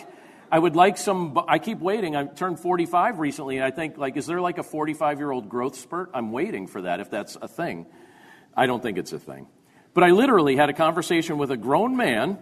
I 0.50 0.60
would 0.60 0.76
like 0.76 0.96
some. 0.96 1.36
I 1.48 1.58
keep 1.58 1.80
waiting. 1.80 2.14
I 2.14 2.24
turned 2.24 2.60
45 2.60 3.18
recently, 3.18 3.56
and 3.56 3.64
I 3.64 3.72
think, 3.72 3.98
like, 3.98 4.16
is 4.16 4.26
there 4.26 4.40
like 4.40 4.58
a 4.58 4.62
45 4.62 5.18
year 5.18 5.30
old 5.30 5.48
growth 5.48 5.76
spurt? 5.76 6.10
I'm 6.14 6.30
waiting 6.30 6.68
for 6.68 6.82
that 6.82 7.00
if 7.00 7.10
that's 7.10 7.36
a 7.40 7.48
thing. 7.48 7.86
I 8.56 8.66
don't 8.66 8.80
think 8.80 8.96
it's 8.96 9.12
a 9.12 9.18
thing. 9.18 9.48
But 9.92 10.04
I 10.04 10.10
literally 10.10 10.56
had 10.56 10.68
a 10.70 10.72
conversation 10.72 11.38
with 11.38 11.50
a 11.50 11.56
grown 11.56 11.96
man 11.96 12.38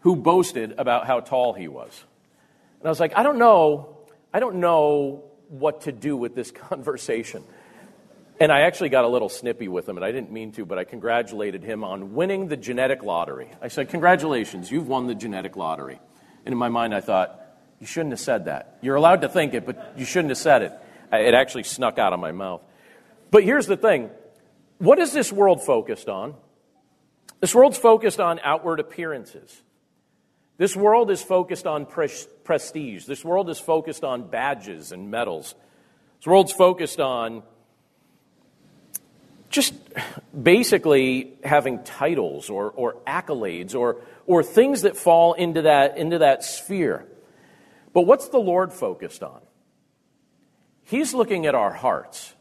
who 0.00 0.16
boasted 0.16 0.74
about 0.78 1.06
how 1.06 1.20
tall 1.20 1.52
he 1.52 1.68
was. 1.68 2.04
And 2.80 2.86
I 2.86 2.90
was 2.90 3.00
like, 3.00 3.12
I 3.16 3.22
don't 3.22 3.38
know. 3.38 3.98
I 4.32 4.40
don't 4.40 4.56
know 4.56 5.24
what 5.48 5.82
to 5.82 5.92
do 5.92 6.16
with 6.16 6.34
this 6.34 6.50
conversation. 6.68 7.44
And 8.40 8.52
I 8.52 8.60
actually 8.60 8.90
got 8.90 9.04
a 9.04 9.08
little 9.08 9.28
snippy 9.28 9.66
with 9.66 9.88
him, 9.88 9.96
and 9.96 10.04
I 10.04 10.12
didn't 10.12 10.30
mean 10.30 10.52
to, 10.52 10.64
but 10.64 10.78
I 10.78 10.84
congratulated 10.84 11.64
him 11.64 11.82
on 11.82 12.14
winning 12.14 12.46
the 12.48 12.56
genetic 12.56 13.02
lottery. 13.02 13.50
I 13.60 13.68
said, 13.68 13.88
Congratulations, 13.88 14.70
you've 14.70 14.86
won 14.86 15.06
the 15.06 15.14
genetic 15.14 15.56
lottery. 15.56 16.00
And 16.46 16.52
in 16.52 16.58
my 16.58 16.68
mind, 16.68 16.94
I 16.94 17.00
thought, 17.00 17.40
You 17.80 17.86
shouldn't 17.86 18.12
have 18.12 18.20
said 18.20 18.44
that. 18.44 18.78
You're 18.80 18.96
allowed 18.96 19.22
to 19.22 19.28
think 19.28 19.54
it, 19.54 19.66
but 19.66 19.94
you 19.96 20.04
shouldn't 20.04 20.30
have 20.30 20.38
said 20.38 20.62
it. 20.62 20.72
It 21.12 21.34
actually 21.34 21.64
snuck 21.64 21.98
out 21.98 22.12
of 22.12 22.20
my 22.20 22.32
mouth. 22.32 22.62
But 23.30 23.44
here's 23.44 23.66
the 23.66 23.76
thing 23.76 24.10
what 24.78 24.98
is 24.98 25.12
this 25.12 25.32
world 25.32 25.62
focused 25.62 26.08
on? 26.08 26.34
This 27.40 27.54
world's 27.54 27.78
focused 27.78 28.20
on 28.20 28.40
outward 28.42 28.80
appearances. 28.80 29.62
This 30.56 30.74
world 30.74 31.10
is 31.10 31.22
focused 31.22 31.66
on 31.66 31.86
prestige. 31.86 33.04
This 33.04 33.24
world 33.24 33.48
is 33.48 33.60
focused 33.60 34.02
on 34.02 34.28
badges 34.28 34.90
and 34.90 35.10
medals. 35.10 35.54
This 36.18 36.26
world's 36.26 36.52
focused 36.52 36.98
on 36.98 37.44
just 39.50 39.74
basically 40.40 41.34
having 41.42 41.82
titles 41.82 42.50
or, 42.50 42.70
or 42.70 42.96
accolades 43.06 43.74
or, 43.74 44.02
or 44.26 44.42
things 44.42 44.82
that 44.82 44.96
fall 44.96 45.32
into 45.34 45.62
that, 45.62 45.96
into 45.96 46.18
that 46.18 46.44
sphere. 46.44 47.06
But 47.92 48.02
what's 48.02 48.28
the 48.28 48.38
Lord 48.38 48.72
focused 48.72 49.22
on? 49.22 49.40
He's 50.84 51.14
looking 51.14 51.46
at 51.46 51.54
our 51.54 51.72
hearts. 51.72 52.34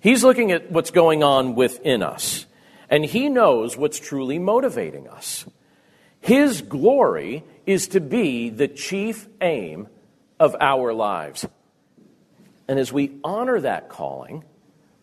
He's 0.00 0.22
looking 0.22 0.52
at 0.52 0.70
what's 0.70 0.90
going 0.90 1.22
on 1.22 1.54
within 1.54 2.02
us. 2.02 2.46
And 2.88 3.04
He 3.04 3.28
knows 3.28 3.76
what's 3.76 3.98
truly 3.98 4.38
motivating 4.38 5.08
us. 5.08 5.44
His 6.20 6.62
glory 6.62 7.44
is 7.66 7.88
to 7.88 8.00
be 8.00 8.50
the 8.50 8.68
chief 8.68 9.28
aim 9.40 9.88
of 10.40 10.56
our 10.60 10.92
lives. 10.92 11.46
And 12.66 12.78
as 12.78 12.92
we 12.92 13.18
honor 13.24 13.60
that 13.60 13.88
calling, 13.88 14.44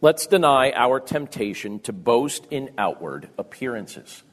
Let's 0.01 0.27
deny 0.27 0.71
our 0.71 0.99
temptation 0.99 1.79
to 1.81 1.93
boast 1.93 2.45
in 2.51 2.71
outward 2.77 3.29
appearances. 3.37 4.23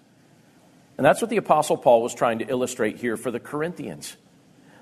And 0.96 1.06
that's 1.06 1.20
what 1.20 1.30
the 1.30 1.36
Apostle 1.36 1.76
Paul 1.76 2.02
was 2.02 2.14
trying 2.14 2.40
to 2.40 2.48
illustrate 2.48 2.98
here 2.98 3.16
for 3.16 3.30
the 3.30 3.40
Corinthians. 3.40 4.16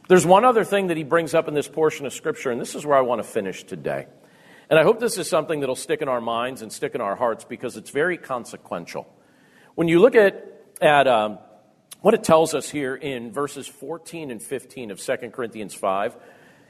There's 0.08 0.26
one 0.26 0.44
other 0.44 0.64
thing 0.64 0.88
that 0.88 0.96
he 0.96 1.04
brings 1.04 1.34
up 1.34 1.48
in 1.48 1.54
this 1.54 1.68
portion 1.68 2.06
of 2.06 2.12
Scripture, 2.12 2.50
and 2.50 2.60
this 2.60 2.74
is 2.74 2.84
where 2.84 2.98
I 2.98 3.02
want 3.02 3.22
to 3.22 3.28
finish 3.28 3.62
today. 3.62 4.06
And 4.68 4.78
I 4.78 4.82
hope 4.82 5.00
this 5.00 5.18
is 5.18 5.28
something 5.28 5.60
that'll 5.60 5.76
stick 5.76 6.02
in 6.02 6.08
our 6.08 6.20
minds 6.20 6.62
and 6.62 6.72
stick 6.72 6.94
in 6.94 7.00
our 7.00 7.14
hearts 7.14 7.44
because 7.44 7.76
it's 7.76 7.90
very 7.90 8.16
consequential. 8.16 9.06
When 9.74 9.86
you 9.88 10.00
look 10.00 10.14
at, 10.14 10.44
at 10.80 11.06
um, 11.06 11.38
what 12.00 12.14
it 12.14 12.24
tells 12.24 12.54
us 12.54 12.68
here 12.68 12.94
in 12.94 13.32
verses 13.32 13.68
14 13.68 14.30
and 14.30 14.42
15 14.42 14.90
of 14.90 15.00
2 15.00 15.16
Corinthians 15.30 15.74
5, 15.74 16.16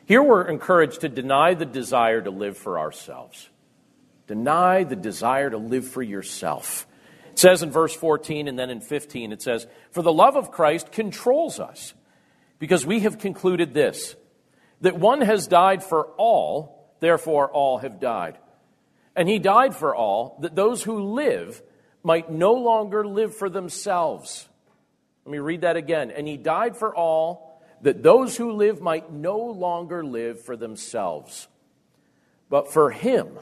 here 0.07 0.23
we're 0.23 0.45
encouraged 0.49 1.03
to 1.03 1.09
deny 1.09 1.55
the 1.55 1.67
desire 1.67 2.21
to 2.21 2.31
live 2.31 2.57
for 2.57 2.79
ourselves. 2.79 3.49
Deny 4.31 4.85
the 4.85 4.95
desire 4.95 5.51
to 5.51 5.59
live 5.59 5.89
for 5.89 6.03
yourself. 6.03 6.87
It 7.33 7.39
says 7.41 7.65
in 7.65 7.73
verse 7.73 7.93
14 7.93 8.47
and 8.47 8.57
then 8.57 8.71
in 8.71 8.81
15, 8.81 9.33
it 9.33 9.43
says, 9.43 9.67
For 9.91 10.03
the 10.03 10.13
love 10.13 10.37
of 10.37 10.53
Christ 10.53 10.93
controls 10.93 11.59
us, 11.59 11.95
because 12.61 12.87
we 12.87 13.01
have 13.01 13.19
concluded 13.19 13.75
this, 13.75 14.15
that 14.83 14.97
one 14.97 15.23
has 15.23 15.49
died 15.49 15.83
for 15.83 16.11
all, 16.17 16.95
therefore 17.01 17.51
all 17.51 17.79
have 17.79 17.99
died. 17.99 18.39
And 19.17 19.29
he 19.29 19.41
died 19.41 19.75
for 19.75 19.97
all, 19.97 20.39
that 20.43 20.55
those 20.55 20.85
who 20.85 21.13
live 21.13 21.61
might 22.05 22.31
no 22.31 22.53
longer 22.53 23.05
live 23.05 23.35
for 23.35 23.51
themselves. 23.51 24.49
Let 25.25 25.33
me 25.33 25.39
read 25.39 25.63
that 25.63 25.75
again. 25.75 26.13
And 26.13 26.29
he 26.29 26.37
died 26.37 26.77
for 26.77 26.95
all, 26.95 27.61
that 27.81 28.05
those 28.05 28.37
who 28.37 28.53
live 28.53 28.81
might 28.81 29.13
no 29.13 29.39
longer 29.39 30.05
live 30.05 30.41
for 30.41 30.57
themselves, 30.57 31.49
but 32.49 32.73
for 32.73 32.93
him 32.93 33.37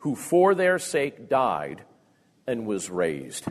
who 0.00 0.14
for 0.14 0.54
their 0.54 0.78
sake 0.78 1.28
died 1.28 1.82
and 2.46 2.66
was 2.66 2.90
raised. 2.90 3.46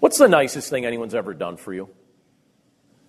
What's 0.00 0.18
the 0.18 0.28
nicest 0.28 0.68
thing 0.68 0.84
anyone's 0.84 1.14
ever 1.14 1.32
done 1.32 1.56
for 1.56 1.72
you? 1.72 1.88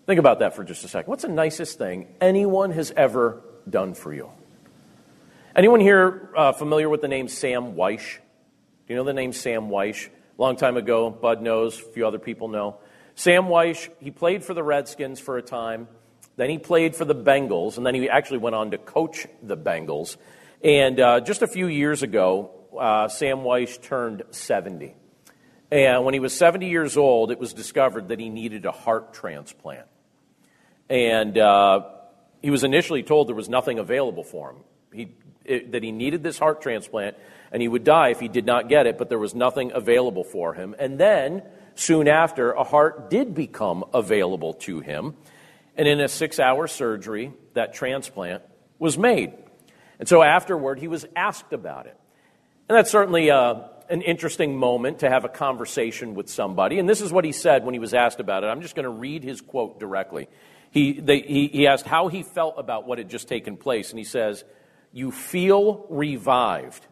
Think 0.05 0.19
about 0.19 0.39
that 0.39 0.55
for 0.55 0.63
just 0.63 0.83
a 0.83 0.87
second. 0.87 1.09
What's 1.09 1.23
the 1.23 1.29
nicest 1.29 1.77
thing 1.77 2.07
anyone 2.21 2.71
has 2.71 2.91
ever 2.91 3.41
done 3.69 3.93
for 3.93 4.13
you? 4.13 4.29
Anyone 5.55 5.79
here 5.79 6.29
uh, 6.35 6.51
familiar 6.51 6.89
with 6.89 7.01
the 7.01 7.07
name 7.07 7.27
Sam 7.27 7.73
Wyche? 7.73 8.17
Do 8.85 8.93
you 8.93 8.95
know 8.95 9.03
the 9.03 9.13
name 9.13 9.33
Sam 9.33 9.69
Wyche? 9.69 10.07
A 10.07 10.41
long 10.41 10.55
time 10.55 10.77
ago, 10.77 11.09
Bud 11.09 11.41
knows, 11.41 11.79
a 11.79 11.83
few 11.83 12.05
other 12.05 12.19
people 12.19 12.47
know. 12.47 12.77
Sam 13.15 13.45
Wyche, 13.45 13.89
he 13.99 14.11
played 14.11 14.43
for 14.43 14.53
the 14.53 14.63
Redskins 14.63 15.19
for 15.19 15.37
a 15.37 15.41
time. 15.41 15.87
Then 16.35 16.49
he 16.49 16.57
played 16.57 16.95
for 16.95 17.05
the 17.05 17.15
Bengals, 17.15 17.77
and 17.77 17.85
then 17.85 17.95
he 17.95 18.09
actually 18.09 18.39
went 18.39 18.55
on 18.55 18.71
to 18.71 18.77
coach 18.77 19.27
the 19.41 19.55
Bengals. 19.55 20.17
And 20.63 20.97
uh, 20.99 21.19
just 21.19 21.41
a 21.41 21.47
few 21.47 21.67
years 21.67 22.03
ago, 22.03 22.51
uh, 22.79 23.09
Sam 23.09 23.39
Wyche 23.39 23.81
turned 23.81 24.23
70. 24.31 24.95
And 25.69 26.05
when 26.05 26.13
he 26.13 26.21
was 26.21 26.37
70 26.37 26.69
years 26.69 26.95
old, 26.95 27.31
it 27.31 27.39
was 27.39 27.53
discovered 27.53 28.07
that 28.09 28.19
he 28.19 28.29
needed 28.29 28.65
a 28.65 28.71
heart 28.71 29.13
transplant. 29.13 29.87
And 30.89 31.37
uh, 31.37 31.81
he 32.41 32.49
was 32.49 32.63
initially 32.63 33.03
told 33.03 33.27
there 33.27 33.35
was 33.35 33.49
nothing 33.49 33.77
available 33.77 34.23
for 34.23 34.51
him. 34.51 34.57
He, 34.93 35.11
it, 35.43 35.73
that 35.73 35.83
he 35.83 35.91
needed 35.91 36.23
this 36.23 36.39
heart 36.39 36.61
transplant 36.61 37.17
and 37.51 37.61
he 37.61 37.67
would 37.67 37.83
die 37.83 38.09
if 38.09 38.21
he 38.21 38.29
did 38.29 38.45
not 38.45 38.69
get 38.69 38.87
it, 38.87 38.97
but 38.97 39.09
there 39.09 39.19
was 39.19 39.35
nothing 39.35 39.71
available 39.73 40.23
for 40.23 40.53
him. 40.53 40.75
And 40.79 40.97
then, 40.97 41.43
soon 41.75 42.07
after, 42.07 42.51
a 42.53 42.63
heart 42.63 43.09
did 43.09 43.35
become 43.35 43.83
available 43.93 44.53
to 44.53 44.79
him. 44.79 45.15
And 45.75 45.89
in 45.89 45.99
a 45.99 46.07
six 46.07 46.39
hour 46.39 46.67
surgery, 46.67 47.33
that 47.53 47.73
transplant 47.73 48.43
was 48.79 48.97
made. 48.97 49.33
And 49.99 50.07
so 50.07 50.23
afterward, 50.23 50.79
he 50.79 50.87
was 50.87 51.05
asked 51.15 51.53
about 51.53 51.85
it. 51.85 51.97
And 52.67 52.77
that's 52.77 52.91
certainly 52.91 53.29
uh, 53.29 53.55
an 53.89 54.01
interesting 54.01 54.57
moment 54.57 54.99
to 54.99 55.09
have 55.09 55.25
a 55.25 55.29
conversation 55.29 56.15
with 56.15 56.29
somebody. 56.29 56.79
And 56.79 56.87
this 56.87 57.01
is 57.01 57.11
what 57.11 57.25
he 57.25 57.31
said 57.31 57.65
when 57.65 57.73
he 57.73 57.79
was 57.79 57.93
asked 57.93 58.19
about 58.19 58.43
it. 58.43 58.47
I'm 58.47 58.61
just 58.61 58.75
going 58.75 58.85
to 58.85 58.89
read 58.89 59.23
his 59.23 59.41
quote 59.41 59.79
directly. 59.79 60.29
He, 60.71 60.93
they, 60.93 61.19
he, 61.19 61.47
he 61.47 61.67
asked 61.67 61.85
how 61.85 62.07
he 62.07 62.23
felt 62.23 62.55
about 62.57 62.87
what 62.87 62.97
had 62.97 63.09
just 63.09 63.27
taken 63.27 63.57
place. 63.57 63.91
And 63.91 63.99
he 63.99 64.05
says, 64.05 64.43
You 64.91 65.11
feel 65.11 65.85
revived. 65.89 66.85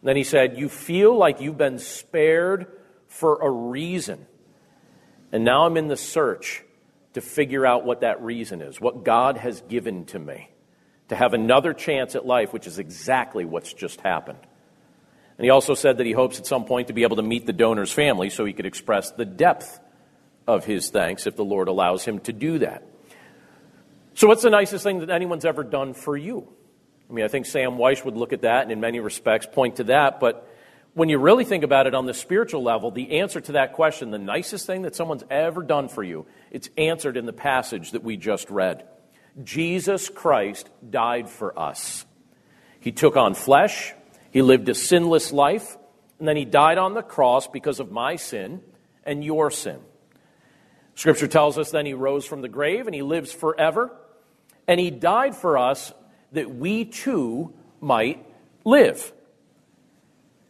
And 0.00 0.08
then 0.08 0.16
he 0.16 0.24
said, 0.24 0.58
You 0.58 0.68
feel 0.68 1.16
like 1.16 1.40
you've 1.40 1.58
been 1.58 1.78
spared 1.78 2.66
for 3.06 3.36
a 3.40 3.50
reason. 3.50 4.26
And 5.30 5.44
now 5.44 5.66
I'm 5.66 5.76
in 5.76 5.88
the 5.88 5.96
search 5.96 6.64
to 7.12 7.20
figure 7.20 7.66
out 7.66 7.84
what 7.84 8.00
that 8.00 8.22
reason 8.22 8.62
is, 8.62 8.80
what 8.80 9.04
God 9.04 9.36
has 9.36 9.60
given 9.62 10.06
to 10.06 10.18
me 10.18 10.50
to 11.08 11.16
have 11.16 11.34
another 11.34 11.72
chance 11.72 12.14
at 12.14 12.26
life, 12.26 12.52
which 12.52 12.66
is 12.66 12.78
exactly 12.78 13.44
what's 13.44 13.72
just 13.72 14.00
happened. 14.00 14.38
And 15.38 15.44
he 15.44 15.50
also 15.50 15.74
said 15.74 15.98
that 15.98 16.06
he 16.06 16.12
hopes 16.12 16.38
at 16.38 16.46
some 16.46 16.64
point 16.64 16.88
to 16.88 16.94
be 16.94 17.02
able 17.02 17.16
to 17.16 17.22
meet 17.22 17.46
the 17.46 17.52
donor's 17.52 17.92
family 17.92 18.30
so 18.30 18.44
he 18.44 18.52
could 18.52 18.66
express 18.66 19.10
the 19.10 19.24
depth 19.24 19.80
of 20.46 20.64
his 20.64 20.90
thanks 20.90 21.26
if 21.26 21.36
the 21.36 21.44
Lord 21.44 21.68
allows 21.68 22.04
him 22.04 22.20
to 22.20 22.32
do 22.32 22.58
that. 22.58 22.82
So, 24.14 24.28
what's 24.28 24.42
the 24.42 24.50
nicest 24.50 24.82
thing 24.82 25.00
that 25.00 25.10
anyone's 25.10 25.44
ever 25.44 25.62
done 25.62 25.92
for 25.92 26.16
you? 26.16 26.48
I 27.08 27.12
mean, 27.12 27.24
I 27.24 27.28
think 27.28 27.46
Sam 27.46 27.72
Wyche 27.72 28.04
would 28.04 28.16
look 28.16 28.32
at 28.32 28.42
that 28.42 28.62
and 28.62 28.72
in 28.72 28.80
many 28.80 28.98
respects 28.98 29.46
point 29.46 29.76
to 29.76 29.84
that, 29.84 30.20
but 30.20 30.48
when 30.94 31.10
you 31.10 31.18
really 31.18 31.44
think 31.44 31.62
about 31.62 31.86
it 31.86 31.94
on 31.94 32.06
the 32.06 32.14
spiritual 32.14 32.62
level, 32.62 32.90
the 32.90 33.18
answer 33.18 33.38
to 33.38 33.52
that 33.52 33.74
question, 33.74 34.10
the 34.10 34.18
nicest 34.18 34.64
thing 34.64 34.82
that 34.82 34.96
someone's 34.96 35.24
ever 35.28 35.62
done 35.62 35.88
for 35.88 36.02
you, 36.02 36.24
it's 36.50 36.70
answered 36.78 37.18
in 37.18 37.26
the 37.26 37.34
passage 37.34 37.90
that 37.90 38.02
we 38.02 38.16
just 38.16 38.48
read. 38.48 38.86
Jesus 39.42 40.08
Christ 40.08 40.68
died 40.88 41.28
for 41.28 41.58
us. 41.58 42.06
He 42.80 42.92
took 42.92 43.16
on 43.16 43.34
flesh, 43.34 43.94
he 44.30 44.42
lived 44.42 44.68
a 44.68 44.74
sinless 44.74 45.32
life, 45.32 45.76
and 46.18 46.26
then 46.26 46.36
he 46.36 46.44
died 46.44 46.78
on 46.78 46.94
the 46.94 47.02
cross 47.02 47.46
because 47.46 47.80
of 47.80 47.90
my 47.90 48.16
sin 48.16 48.62
and 49.04 49.24
your 49.24 49.50
sin. 49.50 49.80
Scripture 50.94 51.28
tells 51.28 51.58
us 51.58 51.70
then 51.70 51.84
he 51.84 51.94
rose 51.94 52.24
from 52.24 52.40
the 52.40 52.48
grave 52.48 52.86
and 52.86 52.94
he 52.94 53.02
lives 53.02 53.32
forever, 53.32 53.94
and 54.66 54.80
he 54.80 54.90
died 54.90 55.36
for 55.36 55.58
us 55.58 55.92
that 56.32 56.54
we 56.54 56.84
too 56.84 57.52
might 57.80 58.24
live. 58.64 59.12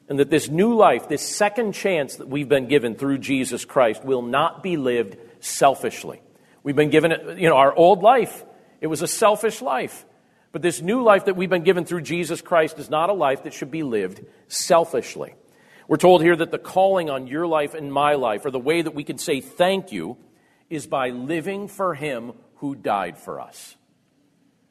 And 0.09 0.21
that 0.21 0.31
this 0.31 0.49
new 0.49 0.75
life, 0.75 1.09
this 1.09 1.23
second 1.23 1.73
chance 1.73 2.17
that 2.17 2.29
we've 2.29 2.49
been 2.49 2.69
given 2.69 2.95
through 2.95 3.19
Jesus 3.19 3.65
Christ, 3.65 4.05
will 4.05 4.23
not 4.23 4.63
be 4.63 4.77
lived 4.77 5.17
selfishly. 5.41 6.23
We've 6.63 6.77
been 6.77 6.91
given, 6.91 7.39
you 7.39 7.49
know, 7.49 7.57
our 7.57 7.75
old 7.75 8.03
life, 8.03 8.45
it 8.87 8.89
was 8.89 9.03
a 9.03 9.09
selfish 9.09 9.61
life. 9.61 10.07
But 10.53 10.63
this 10.63 10.81
new 10.81 11.03
life 11.03 11.25
that 11.25 11.35
we've 11.35 11.51
been 11.51 11.65
given 11.65 11.85
through 11.85 12.03
Jesus 12.03 12.41
Christ 12.41 12.79
is 12.79 12.89
not 12.89 13.11
a 13.11 13.15
life 13.15 13.43
that 13.43 13.53
should 13.53 13.73
be 13.73 13.83
lived 13.83 14.25
selfishly. 14.47 15.35
We're 15.89 15.97
told 15.97 16.23
here 16.23 16.37
that 16.37 16.53
the 16.53 16.59
calling 16.59 17.11
on 17.11 17.27
your 17.27 17.49
life 17.49 17.75
and 17.75 17.93
my 17.93 18.15
life, 18.15 18.45
or 18.45 18.53
the 18.53 18.61
way 18.61 18.83
that 18.83 18.95
we 18.95 19.03
can 19.03 19.19
say 19.19 19.41
thank 19.41 19.91
you, 19.91 20.19
is 20.71 20.87
by 20.87 21.11
living 21.11 21.67
for 21.67 21.95
Him 21.95 22.33
who 22.59 22.77
died 22.77 23.19
for 23.19 23.41
us. 23.41 23.75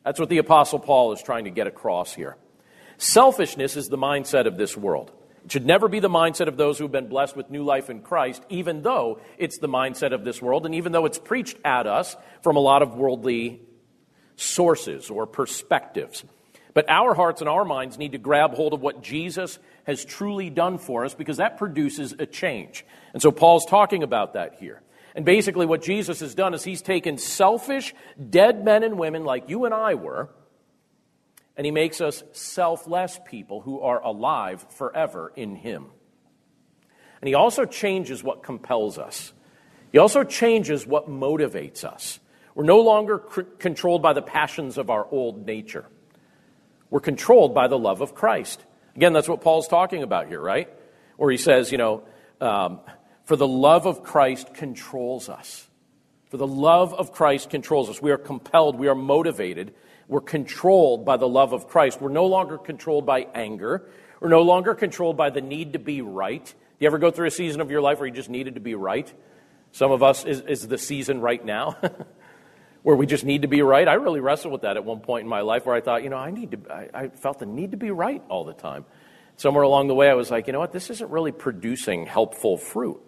That's 0.05 0.17
what 0.17 0.29
the 0.29 0.37
Apostle 0.37 0.79
Paul 0.79 1.11
is 1.11 1.21
trying 1.21 1.43
to 1.43 1.51
get 1.51 1.67
across 1.67 2.13
here. 2.13 2.37
Selfishness 2.97 3.75
is 3.75 3.89
the 3.89 3.97
mindset 3.97 4.47
of 4.47 4.55
this 4.55 4.77
world. 4.77 5.11
It 5.43 5.51
should 5.51 5.65
never 5.65 5.89
be 5.89 5.99
the 5.99 6.09
mindset 6.09 6.47
of 6.47 6.55
those 6.55 6.79
who've 6.79 6.89
been 6.89 7.09
blessed 7.09 7.35
with 7.35 7.49
new 7.49 7.65
life 7.65 7.89
in 7.89 7.99
Christ, 7.99 8.41
even 8.47 8.81
though 8.81 9.19
it's 9.37 9.57
the 9.57 9.67
mindset 9.67 10.13
of 10.13 10.23
this 10.23 10.41
world, 10.41 10.65
and 10.65 10.73
even 10.73 10.93
though 10.93 11.05
it's 11.05 11.19
preached 11.19 11.57
at 11.65 11.85
us 11.85 12.15
from 12.43 12.55
a 12.55 12.61
lot 12.61 12.81
of 12.81 12.95
worldly 12.95 13.59
sources 14.35 15.09
or 15.09 15.25
perspectives. 15.25 16.23
But 16.73 16.89
our 16.89 17.13
hearts 17.13 17.41
and 17.41 17.49
our 17.49 17.63
minds 17.63 17.97
need 17.97 18.11
to 18.11 18.17
grab 18.17 18.53
hold 18.53 18.73
of 18.73 18.81
what 18.81 19.01
Jesus 19.01 19.59
has 19.85 20.03
truly 20.03 20.49
done 20.49 20.77
for 20.77 21.05
us 21.05 21.13
because 21.13 21.37
that 21.37 21.57
produces 21.57 22.13
a 22.19 22.25
change. 22.25 22.85
And 23.13 23.21
so 23.21 23.31
Paul's 23.31 23.65
talking 23.65 24.03
about 24.03 24.33
that 24.33 24.55
here. 24.55 24.81
And 25.15 25.23
basically, 25.23 25.65
what 25.65 25.81
Jesus 25.81 26.19
has 26.19 26.35
done 26.35 26.53
is 26.53 26.63
he's 26.63 26.81
taken 26.81 27.17
selfish, 27.17 27.95
dead 28.29 28.65
men 28.65 28.83
and 28.83 28.99
women 28.99 29.23
like 29.23 29.49
you 29.49 29.63
and 29.63 29.73
I 29.73 29.93
were 29.93 30.29
and 31.57 31.65
he 31.65 31.71
makes 31.71 32.01
us 32.01 32.23
selfless 32.33 33.19
people 33.25 33.61
who 33.61 33.79
are 33.79 34.01
alive 34.01 34.65
forever 34.71 35.31
in 35.35 35.55
him. 35.55 35.87
And 37.21 37.27
he 37.27 37.33
also 37.33 37.65
changes 37.65 38.23
what 38.23 38.43
compels 38.43 38.97
us. 38.97 39.31
He 39.91 39.97
also 39.97 40.23
changes 40.23 40.85
what 40.85 41.09
motivates 41.09 41.83
us. 41.83 42.19
We're 42.55 42.63
no 42.63 42.79
longer 42.79 43.21
c- 43.35 43.43
controlled 43.59 44.01
by 44.01 44.13
the 44.13 44.23
passions 44.23 44.79
of 44.79 44.89
our 44.89 45.05
old 45.11 45.45
nature. 45.45 45.85
We're 46.89 47.01
controlled 47.01 47.53
by 47.53 47.67
the 47.67 47.77
love 47.77 48.01
of 48.01 48.15
Christ. 48.15 48.63
Again, 48.95 49.13
that's 49.13 49.29
what 49.29 49.41
Paul's 49.41 49.67
talking 49.67 50.01
about 50.01 50.27
here, 50.27 50.41
right? 50.41 50.69
Where 51.17 51.29
he 51.29 51.37
says, 51.37 51.71
you 51.71 51.77
know, 51.77 52.03
um, 52.41 52.79
for 53.25 53.35
the 53.35 53.47
love 53.47 53.85
of 53.85 54.01
Christ 54.01 54.53
controls 54.53 55.29
us. 55.29 55.67
For 56.29 56.37
the 56.37 56.47
love 56.47 56.93
of 56.93 57.11
Christ 57.11 57.51
controls 57.51 57.89
us. 57.89 58.01
We 58.01 58.11
are 58.11 58.17
compelled, 58.17 58.79
we 58.79 58.87
are 58.87 58.95
motivated 58.95 59.75
we're 60.07 60.21
controlled 60.21 61.05
by 61.05 61.17
the 61.17 61.27
love 61.27 61.53
of 61.53 61.67
Christ. 61.67 61.99
We're 61.99 62.09
no 62.09 62.25
longer 62.25 62.57
controlled 62.57 63.05
by 63.05 63.27
anger. 63.33 63.89
We're 64.19 64.29
no 64.29 64.43
longer 64.43 64.75
controlled 64.75 65.17
by 65.17 65.31
the 65.31 65.41
need 65.41 65.73
to 65.73 65.79
be 65.79 66.01
right. 66.01 66.45
Do 66.45 66.53
you 66.79 66.87
ever 66.87 66.99
go 66.99 67.11
through 67.11 67.27
a 67.27 67.31
season 67.31 67.61
of 67.61 67.71
your 67.71 67.81
life 67.81 67.99
where 67.99 68.07
you 68.07 68.13
just 68.13 68.29
needed 68.29 68.55
to 68.55 68.61
be 68.61 68.75
right? 68.75 69.11
Some 69.71 69.91
of 69.91 70.03
us 70.03 70.23
is, 70.23 70.41
is 70.41 70.67
the 70.67 70.77
season 70.77 71.21
right 71.21 71.43
now 71.43 71.77
where 72.85 72.95
we 72.95 73.07
just 73.07 73.25
need 73.25 73.41
to 73.41 73.47
be 73.47 73.63
right. 73.63 73.87
I 73.87 73.95
really 73.95 74.19
wrestled 74.19 74.51
with 74.51 74.61
that 74.61 74.77
at 74.77 74.85
one 74.85 74.99
point 74.99 75.23
in 75.23 75.27
my 75.27 75.41
life 75.41 75.65
where 75.65 75.73
I 75.73 75.81
thought, 75.81 76.03
you 76.03 76.11
know, 76.11 76.17
I 76.17 76.29
need 76.29 76.51
to, 76.51 76.71
I, 76.71 76.89
I 76.93 77.07
felt 77.07 77.39
the 77.39 77.47
need 77.47 77.71
to 77.71 77.77
be 77.77 77.89
right 77.89 78.21
all 78.29 78.45
the 78.45 78.53
time. 78.53 78.85
Somewhere 79.37 79.63
along 79.63 79.87
the 79.87 79.95
way, 79.95 80.07
I 80.07 80.13
was 80.13 80.29
like, 80.29 80.45
you 80.45 80.53
know 80.53 80.59
what, 80.59 80.71
this 80.71 80.91
isn't 80.91 81.09
really 81.09 81.31
producing 81.31 82.05
helpful 82.05 82.59
fruit. 82.59 83.01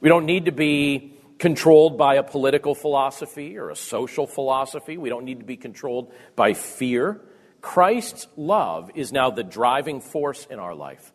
We 0.00 0.08
don't 0.08 0.24
need 0.24 0.44
to 0.44 0.52
be 0.52 1.14
controlled 1.40 1.98
by 1.98 2.14
a 2.14 2.22
political 2.22 2.76
philosophy 2.76 3.58
or 3.58 3.70
a 3.70 3.76
social 3.76 4.28
philosophy. 4.28 4.96
We 4.98 5.08
don't 5.08 5.24
need 5.24 5.40
to 5.40 5.44
be 5.44 5.56
controlled 5.56 6.12
by 6.36 6.54
fear. 6.54 7.20
Christ's 7.60 8.28
love 8.36 8.92
is 8.94 9.10
now 9.10 9.30
the 9.30 9.42
driving 9.42 10.00
force 10.00 10.46
in 10.48 10.60
our 10.60 10.76
life. 10.76 11.12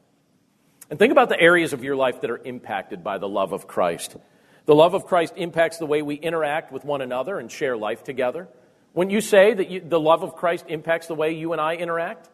And 0.90 1.00
think 1.00 1.14
about 1.14 1.30
the 1.30 1.40
areas 1.40 1.72
of 1.72 1.86
your 1.86 1.96
life 1.96 2.20
that 2.20 2.30
are 2.30 2.42
impacted 2.44 3.02
by 3.02 3.18
the 3.18 3.30
love 3.30 3.54
of 3.54 3.66
Christ. 3.66 4.18
The 4.66 4.76
love 4.76 4.94
of 4.94 5.06
Christ 5.06 5.34
impacts 5.36 5.78
the 5.78 5.86
way 5.86 6.02
we 6.02 6.16
interact 6.16 6.72
with 6.72 6.86
one 6.86 7.02
another 7.02 7.40
and 7.40 7.52
share 7.52 7.76
life 7.76 8.04
together. 8.04 8.48
Wouldn't 8.94 9.12
you 9.12 9.22
say 9.22 9.54
that 9.54 9.70
you, 9.70 9.82
the 9.82 10.00
love 10.00 10.24
of 10.24 10.36
Christ 10.36 10.66
impacts 10.68 11.08
the 11.08 11.16
way 11.16 11.34
you 11.34 11.52
and 11.52 11.62
I 11.62 11.76
interact? 11.76 12.30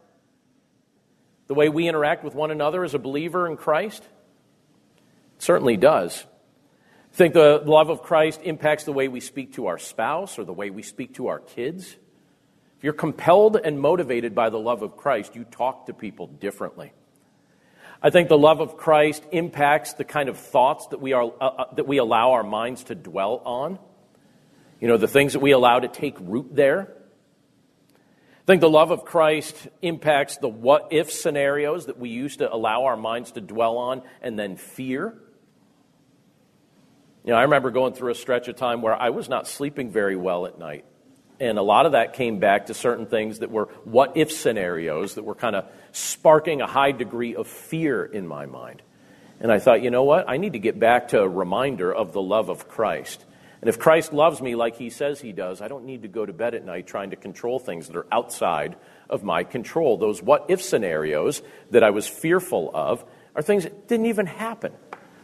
The 1.48 1.56
way 1.56 1.70
we 1.70 1.88
interact 1.88 2.24
with 2.24 2.36
one 2.36 2.52
another 2.52 2.84
as 2.84 2.94
a 2.94 3.00
believer 3.00 3.48
in 3.48 3.58
Christ? 3.58 4.04
It 5.38 5.44
certainly 5.44 5.78
does 5.78 6.26
think 7.14 7.34
the 7.34 7.62
love 7.66 7.90
of 7.90 8.04
Christ 8.04 8.42
impacts 8.44 8.84
the 8.84 8.94
way 8.94 9.08
we 9.08 9.20
speak 9.20 9.54
to 9.54 9.68
our 9.68 9.78
spouse 9.78 10.38
or 10.38 10.44
the 10.44 10.54
way 10.54 10.70
we 10.70 10.84
speak 10.84 11.16
to 11.16 11.28
our 11.28 11.40
kids? 11.40 11.96
If 12.78 12.84
you're 12.84 12.94
compelled 12.94 13.58
and 13.58 13.80
motivated 13.80 14.34
by 14.34 14.50
the 14.50 14.60
love 14.60 14.84
of 14.84 14.96
Christ, 14.96 15.36
you 15.36 15.44
talk 15.44 15.88
to 15.88 15.94
people 15.94 16.28
differently. 16.28 16.94
I 18.02 18.10
think 18.12 18.30
the 18.30 18.38
love 18.38 18.62
of 18.62 18.78
Christ 18.78 19.24
impacts 19.32 19.94
the 19.94 20.06
kind 20.06 20.30
of 20.30 20.38
thoughts 20.38 20.88
that 20.88 21.02
we, 21.02 21.14
are, 21.14 21.24
uh, 21.24 21.46
uh, 21.46 21.74
that 21.76 21.86
we 21.86 21.98
allow 21.98 22.32
our 22.32 22.44
minds 22.44 22.86
to 22.86 22.96
dwell 22.96 23.42
on. 23.46 23.78
You 24.80 24.88
know, 24.88 24.98
the 24.98 25.08
things 25.08 25.34
that 25.34 25.40
we 25.40 25.52
allow 25.52 25.80
to 25.80 25.90
take 25.90 26.16
root 26.22 26.56
there. 26.56 26.94
I 27.96 28.46
think 28.46 28.62
the 28.62 28.70
love 28.70 28.92
of 28.92 29.04
Christ 29.04 29.68
impacts 29.82 30.38
the 30.38 30.48
what 30.48 30.88
if 30.92 31.12
scenarios 31.12 31.88
that 31.88 32.00
we 32.00 32.10
used 32.10 32.40
to 32.40 32.52
allow 32.52 32.86
our 32.86 32.96
minds 32.96 33.34
to 33.34 33.42
dwell 33.42 33.78
on 33.78 34.02
and 34.22 34.40
then 34.40 34.56
fear. 34.56 35.14
You 37.26 37.34
know, 37.34 37.36
I 37.36 37.44
remember 37.44 37.70
going 37.70 37.94
through 37.94 38.12
a 38.12 38.16
stretch 38.16 38.48
of 38.48 38.56
time 38.56 38.82
where 38.82 38.96
I 38.96 39.10
was 39.10 39.28
not 39.28 39.46
sleeping 39.46 39.92
very 39.92 40.16
well 40.16 40.46
at 40.46 40.58
night. 40.58 40.86
And 41.40 41.58
a 41.58 41.62
lot 41.62 41.86
of 41.86 41.94
that 41.94 42.14
came 42.14 42.40
back 42.40 42.66
to 42.66 42.74
certain 42.74 43.06
things 43.06 43.40
that 43.40 43.50
were 43.50 43.66
what 43.86 44.18
if 44.18 44.32
scenarios 44.32 45.16
that 45.16 45.24
were 45.24 45.36
kind 45.36 45.56
of 45.56 45.66
sparking 45.92 46.62
a 46.62 46.68
high 46.68 46.92
degree 46.92 47.36
of 47.36 47.48
fear 47.48 48.04
in 48.04 48.28
my 48.28 48.46
mind. 48.46 48.82
And 49.40 49.52
I 49.52 49.60
thought, 49.60 49.82
you 49.82 49.90
know 49.90 50.04
what? 50.04 50.28
I 50.28 50.38
need 50.38 50.54
to 50.54 50.60
get 50.60 50.78
back 50.80 51.10
to 51.10 51.22
a 51.22 51.28
reminder 51.28 51.94
of 51.94 52.12
the 52.12 52.22
love 52.22 52.50
of 52.50 52.68
Christ. 52.68 53.24
And 53.62 53.70
if 53.70 53.80
Christ 53.80 54.14
loves 54.14 54.42
me 54.42 54.56
like 54.56 54.78
he 54.78 54.90
says 54.90 55.20
he 55.20 55.32
does, 55.32 55.62
I 55.62 55.68
don't 55.68 55.86
need 55.86 56.02
to 56.02 56.08
go 56.08 56.26
to 56.26 56.34
bed 56.34 56.56
at 56.56 56.66
night 56.66 56.88
trying 56.88 57.10
to 57.12 57.16
control 57.16 57.60
things 57.60 57.88
that 57.88 57.96
are 57.96 58.08
outside 58.12 58.76
of 59.10 59.24
my 59.24 59.44
control. 59.44 59.98
Those 59.98 60.22
what 60.22 60.46
if 60.50 60.62
scenarios 60.62 61.42
that 61.72 61.84
I 61.84 61.90
was 61.90 62.08
fearful 62.08 62.72
of 62.74 63.04
are 63.36 63.42
things 63.42 63.64
that 63.64 63.88
didn't 63.88 64.08
even 64.08 64.26
happen. 64.26 64.74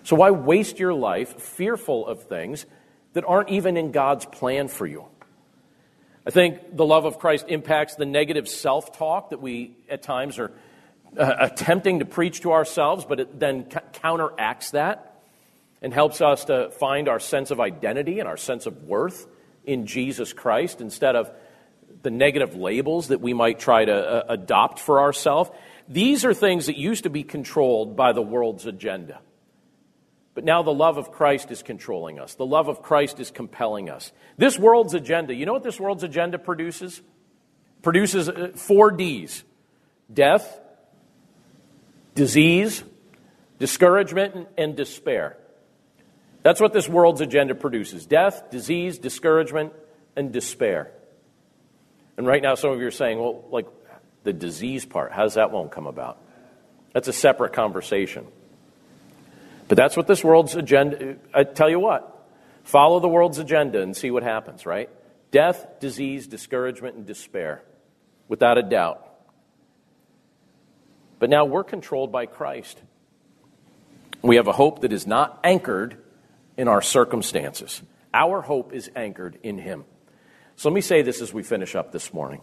So 0.03 0.15
why 0.15 0.31
waste 0.31 0.79
your 0.79 0.93
life 0.93 1.41
fearful 1.41 2.05
of 2.07 2.23
things 2.23 2.65
that 3.13 3.25
aren't 3.25 3.49
even 3.49 3.77
in 3.77 3.91
God's 3.91 4.25
plan 4.25 4.67
for 4.67 4.85
you? 4.85 5.05
I 6.27 6.31
think 6.31 6.75
the 6.75 6.85
love 6.85 7.05
of 7.05 7.19
Christ 7.19 7.45
impacts 7.49 7.95
the 7.95 8.05
negative 8.05 8.47
self 8.47 8.97
talk 8.97 9.29
that 9.29 9.41
we 9.41 9.77
at 9.89 10.01
times 10.01 10.39
are 10.39 10.51
uh, 11.17 11.35
attempting 11.39 11.99
to 11.99 12.05
preach 12.05 12.41
to 12.41 12.51
ourselves, 12.51 13.05
but 13.05 13.19
it 13.19 13.39
then 13.39 13.65
counteracts 13.93 14.71
that 14.71 15.21
and 15.81 15.93
helps 15.93 16.21
us 16.21 16.45
to 16.45 16.71
find 16.71 17.07
our 17.07 17.19
sense 17.19 17.51
of 17.51 17.59
identity 17.59 18.19
and 18.19 18.27
our 18.27 18.37
sense 18.37 18.65
of 18.65 18.83
worth 18.83 19.27
in 19.65 19.85
Jesus 19.85 20.33
Christ 20.33 20.81
instead 20.81 21.15
of 21.15 21.29
the 22.01 22.09
negative 22.09 22.55
labels 22.55 23.09
that 23.09 23.21
we 23.21 23.33
might 23.33 23.59
try 23.59 23.85
to 23.85 23.93
uh, 23.93 24.25
adopt 24.29 24.79
for 24.79 24.99
ourselves. 24.99 25.51
These 25.87 26.25
are 26.25 26.33
things 26.33 26.65
that 26.65 26.77
used 26.77 27.03
to 27.03 27.09
be 27.09 27.23
controlled 27.23 27.95
by 27.95 28.13
the 28.13 28.21
world's 28.21 28.65
agenda. 28.65 29.19
But 30.35 30.43
now 30.43 30.61
the 30.61 30.73
love 30.73 30.97
of 30.97 31.11
Christ 31.11 31.49
is 31.49 31.63
controlling 31.63 32.19
us. 32.19 32.35
The 32.35 32.45
love 32.45 32.67
of 32.67 32.81
Christ 32.83 33.19
is 33.21 33.31
compelling 33.31 33.89
us. 33.89 34.11
This 34.37 34.59
world's 34.59 34.93
agenda, 34.93 35.33
you 35.33 35.45
know 35.45 35.53
what 35.53 35.63
this 35.63 35.79
world's 35.79 36.03
agenda 36.03 36.37
produces? 36.37 37.01
Produces 37.81 38.29
uh, 38.29 38.51
four 38.55 38.91
D's 38.91 39.43
death, 40.13 40.59
disease, 42.13 42.83
discouragement, 43.59 44.49
and 44.57 44.75
despair. 44.75 45.37
That's 46.43 46.61
what 46.61 46.73
this 46.73 46.87
world's 46.87 47.21
agenda 47.21 47.55
produces 47.55 48.05
death, 48.05 48.51
disease, 48.51 48.99
discouragement, 48.99 49.73
and 50.15 50.31
despair. 50.31 50.91
And 52.17 52.27
right 52.27 52.41
now, 52.41 52.55
some 52.55 52.71
of 52.71 52.79
you 52.79 52.87
are 52.87 52.91
saying, 52.91 53.19
well, 53.19 53.45
like 53.49 53.67
the 54.23 54.33
disease 54.33 54.85
part, 54.85 55.11
how 55.11 55.23
does 55.23 55.35
that 55.35 55.51
one 55.51 55.69
come 55.69 55.87
about? 55.87 56.21
That's 56.93 57.07
a 57.07 57.13
separate 57.13 57.53
conversation. 57.53 58.27
But 59.67 59.77
that's 59.77 59.97
what 59.97 60.07
this 60.07 60.23
world's 60.23 60.55
agenda, 60.55 61.15
I 61.33 61.43
tell 61.43 61.69
you 61.69 61.79
what, 61.79 62.27
follow 62.63 62.99
the 62.99 63.07
world's 63.07 63.39
agenda 63.39 63.81
and 63.81 63.95
see 63.95 64.11
what 64.11 64.23
happens, 64.23 64.65
right? 64.65 64.89
Death, 65.31 65.79
disease, 65.79 66.27
discouragement, 66.27 66.95
and 66.95 67.05
despair, 67.05 67.63
without 68.27 68.57
a 68.57 68.63
doubt. 68.63 69.01
But 71.19 71.29
now 71.29 71.45
we're 71.45 71.63
controlled 71.63 72.11
by 72.11 72.25
Christ. 72.25 72.79
We 74.21 74.35
have 74.35 74.47
a 74.47 74.53
hope 74.53 74.81
that 74.81 74.93
is 74.93 75.07
not 75.07 75.39
anchored 75.43 75.97
in 76.57 76.67
our 76.67 76.81
circumstances. 76.81 77.81
Our 78.13 78.41
hope 78.41 78.73
is 78.73 78.89
anchored 78.95 79.37
in 79.43 79.57
Him. 79.57 79.85
So 80.55 80.69
let 80.69 80.75
me 80.75 80.81
say 80.81 81.01
this 81.01 81.21
as 81.21 81.33
we 81.33 81.43
finish 81.43 81.75
up 81.75 81.91
this 81.91 82.13
morning. 82.13 82.41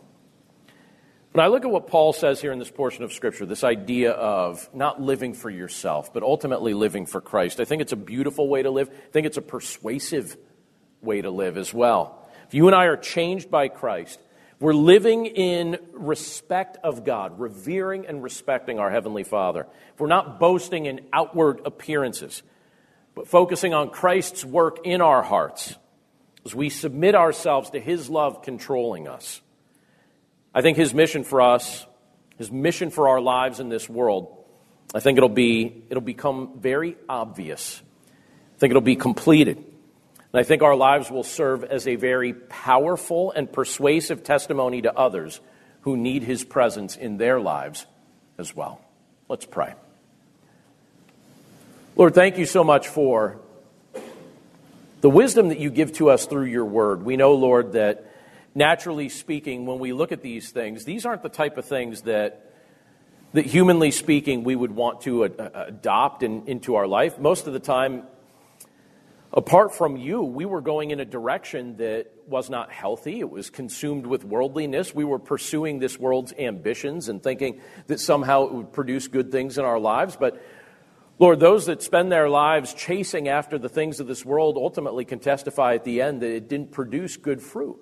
When 1.32 1.42
I 1.42 1.48
look 1.48 1.64
at 1.64 1.70
what 1.70 1.86
Paul 1.86 2.12
says 2.12 2.42
here 2.42 2.52
in 2.52 2.58
this 2.58 2.70
portion 2.70 3.04
of 3.04 3.12
Scripture, 3.14 3.46
this 3.46 3.64
idea 3.64 4.10
of 4.10 4.68
not 4.74 5.00
living 5.00 5.32
for 5.32 5.48
yourself, 5.48 6.12
but 6.12 6.22
ultimately 6.22 6.74
living 6.74 7.06
for 7.06 7.22
Christ, 7.22 7.58
I 7.58 7.64
think 7.64 7.80
it's 7.80 7.92
a 7.92 7.96
beautiful 7.96 8.48
way 8.48 8.62
to 8.62 8.70
live. 8.70 8.90
I 8.90 9.10
think 9.12 9.26
it's 9.26 9.38
a 9.38 9.42
persuasive 9.42 10.36
way 11.00 11.22
to 11.22 11.30
live 11.30 11.56
as 11.56 11.72
well. 11.72 12.28
If 12.48 12.54
you 12.54 12.66
and 12.66 12.76
I 12.76 12.84
are 12.84 12.98
changed 12.98 13.50
by 13.50 13.68
Christ, 13.68 14.20
we're 14.60 14.74
living 14.74 15.24
in 15.24 15.78
respect 15.94 16.76
of 16.84 17.02
God, 17.02 17.40
revering 17.40 18.06
and 18.06 18.22
respecting 18.22 18.78
our 18.78 18.90
Heavenly 18.90 19.24
Father. 19.24 19.66
If 19.94 20.00
we're 20.00 20.08
not 20.08 20.38
boasting 20.38 20.84
in 20.84 21.00
outward 21.14 21.62
appearances, 21.64 22.42
but 23.14 23.26
focusing 23.26 23.72
on 23.72 23.88
Christ's 23.88 24.44
work 24.44 24.80
in 24.84 25.00
our 25.00 25.22
hearts 25.22 25.76
as 26.44 26.54
we 26.54 26.68
submit 26.68 27.14
ourselves 27.14 27.70
to 27.70 27.80
His 27.80 28.10
love 28.10 28.42
controlling 28.42 29.08
us. 29.08 29.40
I 30.54 30.60
think 30.62 30.76
his 30.76 30.92
mission 30.92 31.24
for 31.24 31.40
us, 31.40 31.86
his 32.36 32.50
mission 32.50 32.90
for 32.90 33.08
our 33.08 33.20
lives 33.20 33.60
in 33.60 33.68
this 33.68 33.88
world, 33.88 34.44
I 34.94 35.00
think 35.00 35.16
it'll 35.16 35.28
be 35.28 35.84
it'll 35.88 36.02
become 36.02 36.58
very 36.58 36.96
obvious. 37.08 37.80
I 38.56 38.58
think 38.58 38.70
it'll 38.70 38.82
be 38.82 38.96
completed. 38.96 39.56
And 39.56 40.40
I 40.40 40.44
think 40.44 40.62
our 40.62 40.76
lives 40.76 41.10
will 41.10 41.24
serve 41.24 41.64
as 41.64 41.86
a 41.86 41.96
very 41.96 42.32
powerful 42.32 43.32
and 43.32 43.52
persuasive 43.52 44.24
testimony 44.24 44.82
to 44.82 44.96
others 44.96 45.40
who 45.82 45.96
need 45.96 46.22
his 46.22 46.44
presence 46.44 46.96
in 46.96 47.16
their 47.18 47.40
lives 47.40 47.86
as 48.38 48.54
well. 48.54 48.80
Let's 49.28 49.44
pray. 49.44 49.74
Lord, 51.96 52.14
thank 52.14 52.38
you 52.38 52.46
so 52.46 52.64
much 52.64 52.88
for 52.88 53.38
the 55.02 55.10
wisdom 55.10 55.48
that 55.48 55.58
you 55.58 55.68
give 55.70 55.92
to 55.94 56.10
us 56.10 56.26
through 56.26 56.46
your 56.46 56.64
word. 56.64 57.02
We 57.02 57.16
know, 57.16 57.34
Lord, 57.34 57.72
that 57.72 58.11
naturally 58.54 59.08
speaking, 59.08 59.66
when 59.66 59.78
we 59.78 59.92
look 59.92 60.12
at 60.12 60.22
these 60.22 60.50
things, 60.50 60.84
these 60.84 61.06
aren't 61.06 61.22
the 61.22 61.28
type 61.28 61.56
of 61.58 61.64
things 61.64 62.02
that, 62.02 62.52
that 63.32 63.46
humanly 63.46 63.90
speaking, 63.90 64.44
we 64.44 64.56
would 64.56 64.72
want 64.72 65.02
to 65.02 65.24
adopt 65.24 66.22
in, 66.22 66.46
into 66.46 66.74
our 66.74 66.86
life. 66.86 67.18
Most 67.18 67.46
of 67.46 67.52
the 67.52 67.60
time, 67.60 68.04
apart 69.32 69.74
from 69.74 69.96
you, 69.96 70.22
we 70.22 70.44
were 70.44 70.60
going 70.60 70.90
in 70.90 71.00
a 71.00 71.04
direction 71.04 71.76
that 71.78 72.08
was 72.26 72.50
not 72.50 72.70
healthy. 72.70 73.20
It 73.20 73.30
was 73.30 73.50
consumed 73.50 74.06
with 74.06 74.24
worldliness. 74.24 74.94
We 74.94 75.04
were 75.04 75.18
pursuing 75.18 75.78
this 75.78 75.98
world's 75.98 76.32
ambitions 76.38 77.08
and 77.08 77.22
thinking 77.22 77.60
that 77.86 78.00
somehow 78.00 78.44
it 78.44 78.52
would 78.52 78.72
produce 78.72 79.08
good 79.08 79.32
things 79.32 79.58
in 79.58 79.64
our 79.64 79.78
lives. 79.78 80.16
But 80.16 80.42
Lord, 81.18 81.40
those 81.40 81.66
that 81.66 81.82
spend 81.82 82.10
their 82.10 82.28
lives 82.28 82.74
chasing 82.74 83.28
after 83.28 83.58
the 83.58 83.68
things 83.68 84.00
of 84.00 84.06
this 84.06 84.24
world 84.24 84.56
ultimately 84.56 85.04
can 85.04 85.18
testify 85.18 85.74
at 85.74 85.84
the 85.84 86.00
end 86.02 86.20
that 86.22 86.30
it 86.30 86.48
didn't 86.48 86.72
produce 86.72 87.16
good 87.16 87.40
fruit. 87.40 87.78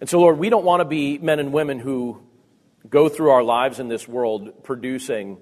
And 0.00 0.08
so, 0.08 0.18
Lord, 0.18 0.38
we 0.38 0.48
don't 0.48 0.64
want 0.64 0.80
to 0.80 0.86
be 0.86 1.18
men 1.18 1.40
and 1.40 1.52
women 1.52 1.78
who 1.78 2.22
go 2.88 3.10
through 3.10 3.30
our 3.30 3.42
lives 3.42 3.78
in 3.78 3.88
this 3.88 4.08
world 4.08 4.64
producing 4.64 5.36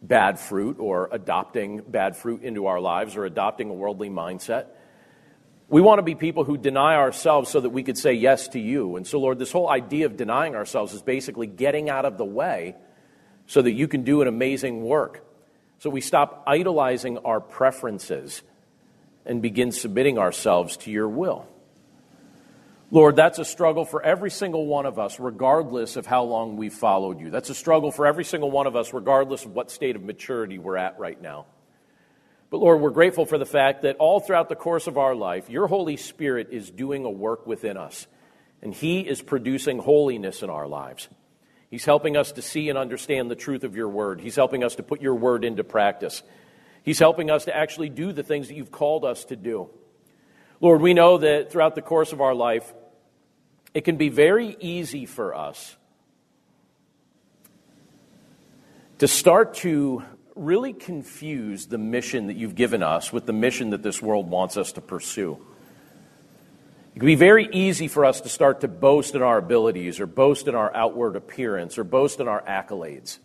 bad 0.00 0.38
fruit 0.38 0.76
or 0.78 1.08
adopting 1.10 1.82
bad 1.86 2.16
fruit 2.16 2.42
into 2.42 2.66
our 2.66 2.80
lives 2.80 3.16
or 3.16 3.24
adopting 3.24 3.68
a 3.68 3.72
worldly 3.72 4.08
mindset. 4.08 4.66
We 5.68 5.80
want 5.80 5.98
to 5.98 6.02
be 6.02 6.14
people 6.14 6.44
who 6.44 6.56
deny 6.56 6.94
ourselves 6.94 7.50
so 7.50 7.60
that 7.60 7.70
we 7.70 7.82
could 7.82 7.98
say 7.98 8.12
yes 8.12 8.48
to 8.48 8.60
you. 8.60 8.96
And 8.96 9.06
so, 9.06 9.18
Lord, 9.18 9.38
this 9.38 9.52
whole 9.52 9.68
idea 9.68 10.06
of 10.06 10.16
denying 10.16 10.54
ourselves 10.54 10.94
is 10.94 11.02
basically 11.02 11.46
getting 11.48 11.90
out 11.90 12.04
of 12.04 12.18
the 12.18 12.24
way 12.24 12.76
so 13.46 13.60
that 13.62 13.72
you 13.72 13.88
can 13.88 14.04
do 14.04 14.22
an 14.22 14.28
amazing 14.28 14.82
work. 14.82 15.24
So 15.78 15.90
we 15.90 16.00
stop 16.00 16.44
idolizing 16.46 17.18
our 17.18 17.40
preferences 17.40 18.42
and 19.26 19.42
begin 19.42 19.72
submitting 19.72 20.18
ourselves 20.18 20.76
to 20.78 20.90
your 20.90 21.08
will. 21.08 21.49
Lord, 22.92 23.14
that's 23.14 23.38
a 23.38 23.44
struggle 23.44 23.84
for 23.84 24.02
every 24.02 24.30
single 24.30 24.66
one 24.66 24.84
of 24.84 24.98
us, 24.98 25.20
regardless 25.20 25.94
of 25.94 26.06
how 26.06 26.24
long 26.24 26.56
we've 26.56 26.74
followed 26.74 27.20
you. 27.20 27.30
That's 27.30 27.48
a 27.48 27.54
struggle 27.54 27.92
for 27.92 28.04
every 28.04 28.24
single 28.24 28.50
one 28.50 28.66
of 28.66 28.74
us, 28.74 28.92
regardless 28.92 29.44
of 29.44 29.54
what 29.54 29.70
state 29.70 29.94
of 29.94 30.02
maturity 30.02 30.58
we're 30.58 30.76
at 30.76 30.98
right 30.98 31.20
now. 31.20 31.46
But 32.50 32.58
Lord, 32.58 32.80
we're 32.80 32.90
grateful 32.90 33.26
for 33.26 33.38
the 33.38 33.46
fact 33.46 33.82
that 33.82 33.96
all 33.98 34.18
throughout 34.18 34.48
the 34.48 34.56
course 34.56 34.88
of 34.88 34.98
our 34.98 35.14
life, 35.14 35.48
your 35.48 35.68
Holy 35.68 35.96
Spirit 35.96 36.48
is 36.50 36.68
doing 36.68 37.04
a 37.04 37.10
work 37.10 37.46
within 37.46 37.76
us, 37.76 38.08
and 38.60 38.74
He 38.74 39.00
is 39.00 39.22
producing 39.22 39.78
holiness 39.78 40.42
in 40.42 40.50
our 40.50 40.66
lives. 40.66 41.08
He's 41.70 41.84
helping 41.84 42.16
us 42.16 42.32
to 42.32 42.42
see 42.42 42.68
and 42.70 42.76
understand 42.76 43.30
the 43.30 43.36
truth 43.36 43.62
of 43.62 43.76
your 43.76 43.88
word. 43.88 44.20
He's 44.20 44.34
helping 44.34 44.64
us 44.64 44.74
to 44.74 44.82
put 44.82 45.00
your 45.00 45.14
word 45.14 45.44
into 45.44 45.62
practice. 45.62 46.24
He's 46.82 46.98
helping 46.98 47.30
us 47.30 47.44
to 47.44 47.56
actually 47.56 47.88
do 47.88 48.12
the 48.12 48.24
things 48.24 48.48
that 48.48 48.54
you've 48.54 48.72
called 48.72 49.04
us 49.04 49.24
to 49.26 49.36
do. 49.36 49.70
Lord, 50.60 50.80
we 50.80 50.92
know 50.92 51.18
that 51.18 51.52
throughout 51.52 51.76
the 51.76 51.82
course 51.82 52.12
of 52.12 52.20
our 52.20 52.34
life, 52.34 52.74
it 53.74 53.82
can 53.82 53.96
be 53.96 54.08
very 54.08 54.56
easy 54.60 55.06
for 55.06 55.34
us 55.34 55.76
to 58.98 59.08
start 59.08 59.54
to 59.54 60.02
really 60.34 60.72
confuse 60.72 61.66
the 61.66 61.78
mission 61.78 62.26
that 62.26 62.36
you've 62.36 62.54
given 62.54 62.82
us 62.82 63.12
with 63.12 63.26
the 63.26 63.32
mission 63.32 63.70
that 63.70 63.82
this 63.82 64.02
world 64.02 64.28
wants 64.30 64.56
us 64.56 64.72
to 64.72 64.80
pursue. 64.80 65.38
It 66.94 66.98
can 66.98 67.06
be 67.06 67.14
very 67.14 67.48
easy 67.52 67.88
for 67.88 68.04
us 68.04 68.20
to 68.22 68.28
start 68.28 68.60
to 68.62 68.68
boast 68.68 69.14
in 69.14 69.22
our 69.22 69.38
abilities 69.38 70.00
or 70.00 70.06
boast 70.06 70.48
in 70.48 70.54
our 70.54 70.74
outward 70.74 71.16
appearance 71.16 71.78
or 71.78 71.84
boast 71.84 72.20
in 72.20 72.28
our 72.28 72.42
accolades. 72.42 73.18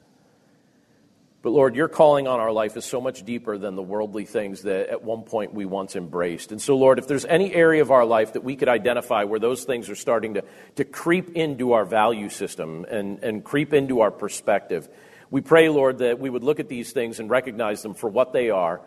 But 1.46 1.52
Lord, 1.52 1.76
your 1.76 1.88
calling 1.88 2.28
on 2.28 2.40
our 2.40 2.52
life 2.52 2.76
is 2.76 2.86
so 2.86 3.00
much 3.00 3.24
deeper 3.24 3.60
than 3.60 3.76
the 3.76 3.84
worldly 3.84 4.26
things 4.26 4.64
that 4.64 4.90
at 4.90 5.04
one 5.04 5.22
point 5.22 5.54
we 5.54 5.66
once 5.66 5.96
embraced. 5.96 6.52
And 6.52 6.60
so, 6.60 6.76
Lord, 6.76 6.98
if 6.98 7.08
there's 7.08 7.24
any 7.24 7.54
area 7.54 7.84
of 7.84 7.92
our 7.92 8.04
life 8.04 8.34
that 8.34 8.44
we 8.44 8.56
could 8.56 8.68
identify 8.68 9.26
where 9.26 9.40
those 9.40 9.64
things 9.64 9.88
are 9.88 9.96
starting 9.96 10.34
to, 10.34 10.44
to 10.78 10.86
creep 10.86 11.36
into 11.36 11.74
our 11.74 11.86
value 11.86 12.30
system 12.30 12.84
and, 12.90 13.24
and 13.24 13.44
creep 13.44 13.76
into 13.76 14.02
our 14.02 14.10
perspective, 14.10 14.90
we 15.30 15.42
pray, 15.42 15.70
Lord, 15.70 16.00
that 16.00 16.18
we 16.18 16.32
would 16.32 16.44
look 16.44 16.60
at 16.60 16.68
these 16.68 16.94
things 16.94 17.20
and 17.20 17.30
recognize 17.30 17.84
them 17.84 17.94
for 17.94 18.10
what 18.10 18.34
they 18.34 18.50
are, 18.50 18.82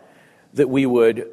that 0.55 0.69
we 0.69 0.85
would, 0.85 1.31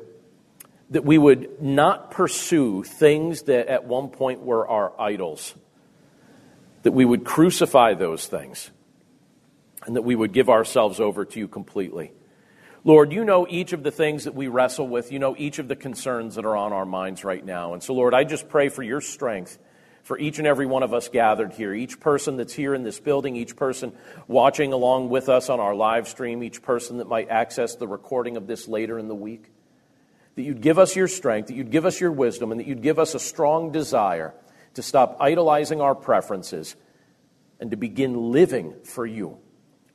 that 0.90 1.04
we 1.04 1.18
would 1.18 1.60
not 1.60 2.12
pursue 2.12 2.84
things 2.84 3.42
that 3.42 3.66
at 3.66 3.84
one 3.84 4.10
point 4.10 4.42
were 4.42 4.68
our 4.68 4.92
idols, 5.00 5.56
that 6.84 6.92
we 6.92 7.04
would 7.04 7.24
crucify 7.24 7.94
those 7.94 8.28
things 8.28 8.70
and 9.86 9.96
that 9.96 10.02
we 10.02 10.14
would 10.14 10.32
give 10.32 10.50
ourselves 10.50 11.00
over 11.00 11.24
to 11.24 11.38
you 11.38 11.48
completely. 11.48 12.12
Lord, 12.84 13.12
you 13.12 13.24
know 13.24 13.46
each 13.48 13.72
of 13.72 13.82
the 13.82 13.90
things 13.90 14.24
that 14.24 14.34
we 14.34 14.48
wrestle 14.48 14.86
with. 14.86 15.10
You 15.10 15.18
know 15.18 15.34
each 15.36 15.58
of 15.58 15.68
the 15.68 15.74
concerns 15.74 16.34
that 16.34 16.44
are 16.44 16.56
on 16.56 16.72
our 16.72 16.84
minds 16.84 17.24
right 17.24 17.44
now. 17.44 17.72
And 17.72 17.82
so, 17.82 17.94
Lord, 17.94 18.14
I 18.14 18.24
just 18.24 18.48
pray 18.48 18.68
for 18.68 18.82
your 18.82 19.00
strength 19.00 19.58
for 20.04 20.16
each 20.16 20.38
and 20.38 20.46
every 20.46 20.66
one 20.66 20.84
of 20.84 20.94
us 20.94 21.08
gathered 21.08 21.52
here, 21.52 21.74
each 21.74 21.98
person 21.98 22.36
that's 22.36 22.52
here 22.52 22.74
in 22.74 22.84
this 22.84 23.00
building, 23.00 23.34
each 23.34 23.56
person 23.56 23.92
watching 24.28 24.72
along 24.72 25.08
with 25.08 25.28
us 25.28 25.48
on 25.50 25.58
our 25.58 25.74
live 25.74 26.06
stream, 26.06 26.44
each 26.44 26.62
person 26.62 26.98
that 26.98 27.08
might 27.08 27.28
access 27.28 27.74
the 27.74 27.88
recording 27.88 28.36
of 28.36 28.46
this 28.46 28.68
later 28.68 29.00
in 29.00 29.08
the 29.08 29.16
week. 29.16 29.50
That 30.36 30.42
you'd 30.42 30.60
give 30.60 30.78
us 30.78 30.94
your 30.94 31.08
strength, 31.08 31.48
that 31.48 31.56
you'd 31.56 31.72
give 31.72 31.86
us 31.86 32.00
your 32.00 32.12
wisdom, 32.12 32.52
and 32.52 32.60
that 32.60 32.68
you'd 32.68 32.82
give 32.82 33.00
us 33.00 33.16
a 33.16 33.18
strong 33.18 33.72
desire 33.72 34.32
to 34.74 34.82
stop 34.82 35.16
idolizing 35.18 35.80
our 35.80 35.96
preferences 35.96 36.76
and 37.58 37.72
to 37.72 37.76
begin 37.76 38.30
living 38.30 38.76
for 38.84 39.04
you 39.04 39.38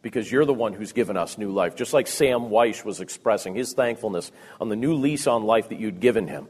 because 0.01 0.31
you're 0.31 0.45
the 0.45 0.53
one 0.53 0.73
who's 0.73 0.93
given 0.93 1.15
us 1.17 1.37
new 1.37 1.51
life. 1.51 1.75
Just 1.75 1.93
like 1.93 2.07
Sam 2.07 2.49
Wyche 2.49 2.83
was 2.83 3.01
expressing 3.01 3.55
his 3.55 3.73
thankfulness 3.73 4.31
on 4.59 4.69
the 4.69 4.75
new 4.75 4.95
lease 4.95 5.27
on 5.27 5.43
life 5.43 5.69
that 5.69 5.79
you'd 5.79 5.99
given 5.99 6.27
him. 6.27 6.47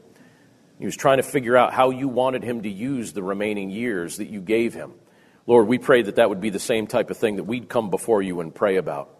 He 0.78 0.86
was 0.86 0.96
trying 0.96 1.18
to 1.18 1.22
figure 1.22 1.56
out 1.56 1.72
how 1.72 1.90
you 1.90 2.08
wanted 2.08 2.42
him 2.42 2.62
to 2.62 2.70
use 2.70 3.12
the 3.12 3.22
remaining 3.22 3.70
years 3.70 4.16
that 4.16 4.28
you 4.28 4.40
gave 4.40 4.74
him. 4.74 4.92
Lord, 5.46 5.68
we 5.68 5.78
pray 5.78 6.02
that 6.02 6.16
that 6.16 6.28
would 6.28 6.40
be 6.40 6.50
the 6.50 6.58
same 6.58 6.86
type 6.86 7.10
of 7.10 7.18
thing 7.18 7.36
that 7.36 7.44
we'd 7.44 7.68
come 7.68 7.90
before 7.90 8.22
you 8.22 8.40
and 8.40 8.54
pray 8.54 8.76
about. 8.76 9.10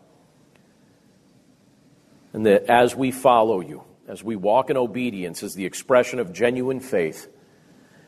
And 2.33 2.47
that 2.47 2.64
as 2.64 2.97
we 2.97 3.11
follow 3.11 3.61
you, 3.61 3.85
as 4.09 4.24
we 4.24 4.35
walk 4.37 4.70
in 4.70 4.76
obedience 4.76 5.43
as 5.43 5.55
the 5.55 5.66
expression 5.66 6.18
of 6.18 6.33
genuine 6.33 6.80
faith, 6.80 7.28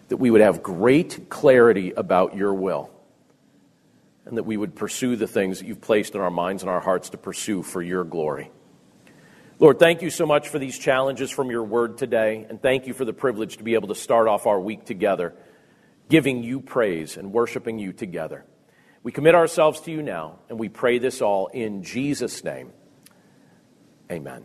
that 0.08 0.16
we 0.16 0.30
would 0.30 0.40
have 0.40 0.62
great 0.62 1.28
clarity 1.28 1.92
about 1.92 2.36
your 2.36 2.54
will 2.54 2.90
and 4.26 4.36
that 4.36 4.44
we 4.44 4.56
would 4.56 4.74
pursue 4.74 5.16
the 5.16 5.26
things 5.26 5.58
that 5.58 5.66
you've 5.66 5.80
placed 5.80 6.14
in 6.14 6.20
our 6.20 6.30
minds 6.30 6.62
and 6.62 6.70
our 6.70 6.80
hearts 6.80 7.10
to 7.10 7.18
pursue 7.18 7.62
for 7.62 7.82
your 7.82 8.04
glory. 8.04 8.50
Lord, 9.58 9.78
thank 9.78 10.02
you 10.02 10.10
so 10.10 10.26
much 10.26 10.48
for 10.48 10.58
these 10.58 10.78
challenges 10.78 11.30
from 11.30 11.50
your 11.50 11.62
word 11.62 11.96
today, 11.98 12.46
and 12.48 12.60
thank 12.60 12.86
you 12.86 12.94
for 12.94 13.04
the 13.04 13.12
privilege 13.12 13.58
to 13.58 13.64
be 13.64 13.74
able 13.74 13.88
to 13.88 13.94
start 13.94 14.26
off 14.26 14.46
our 14.46 14.60
week 14.60 14.84
together, 14.84 15.34
giving 16.08 16.42
you 16.42 16.60
praise 16.60 17.16
and 17.16 17.32
worshiping 17.32 17.78
you 17.78 17.92
together. 17.92 18.44
We 19.02 19.12
commit 19.12 19.34
ourselves 19.34 19.80
to 19.82 19.90
you 19.90 20.02
now, 20.02 20.38
and 20.48 20.58
we 20.58 20.68
pray 20.68 20.98
this 20.98 21.20
all 21.22 21.46
in 21.48 21.82
Jesus' 21.82 22.42
name. 22.42 22.72
Amen. 24.10 24.44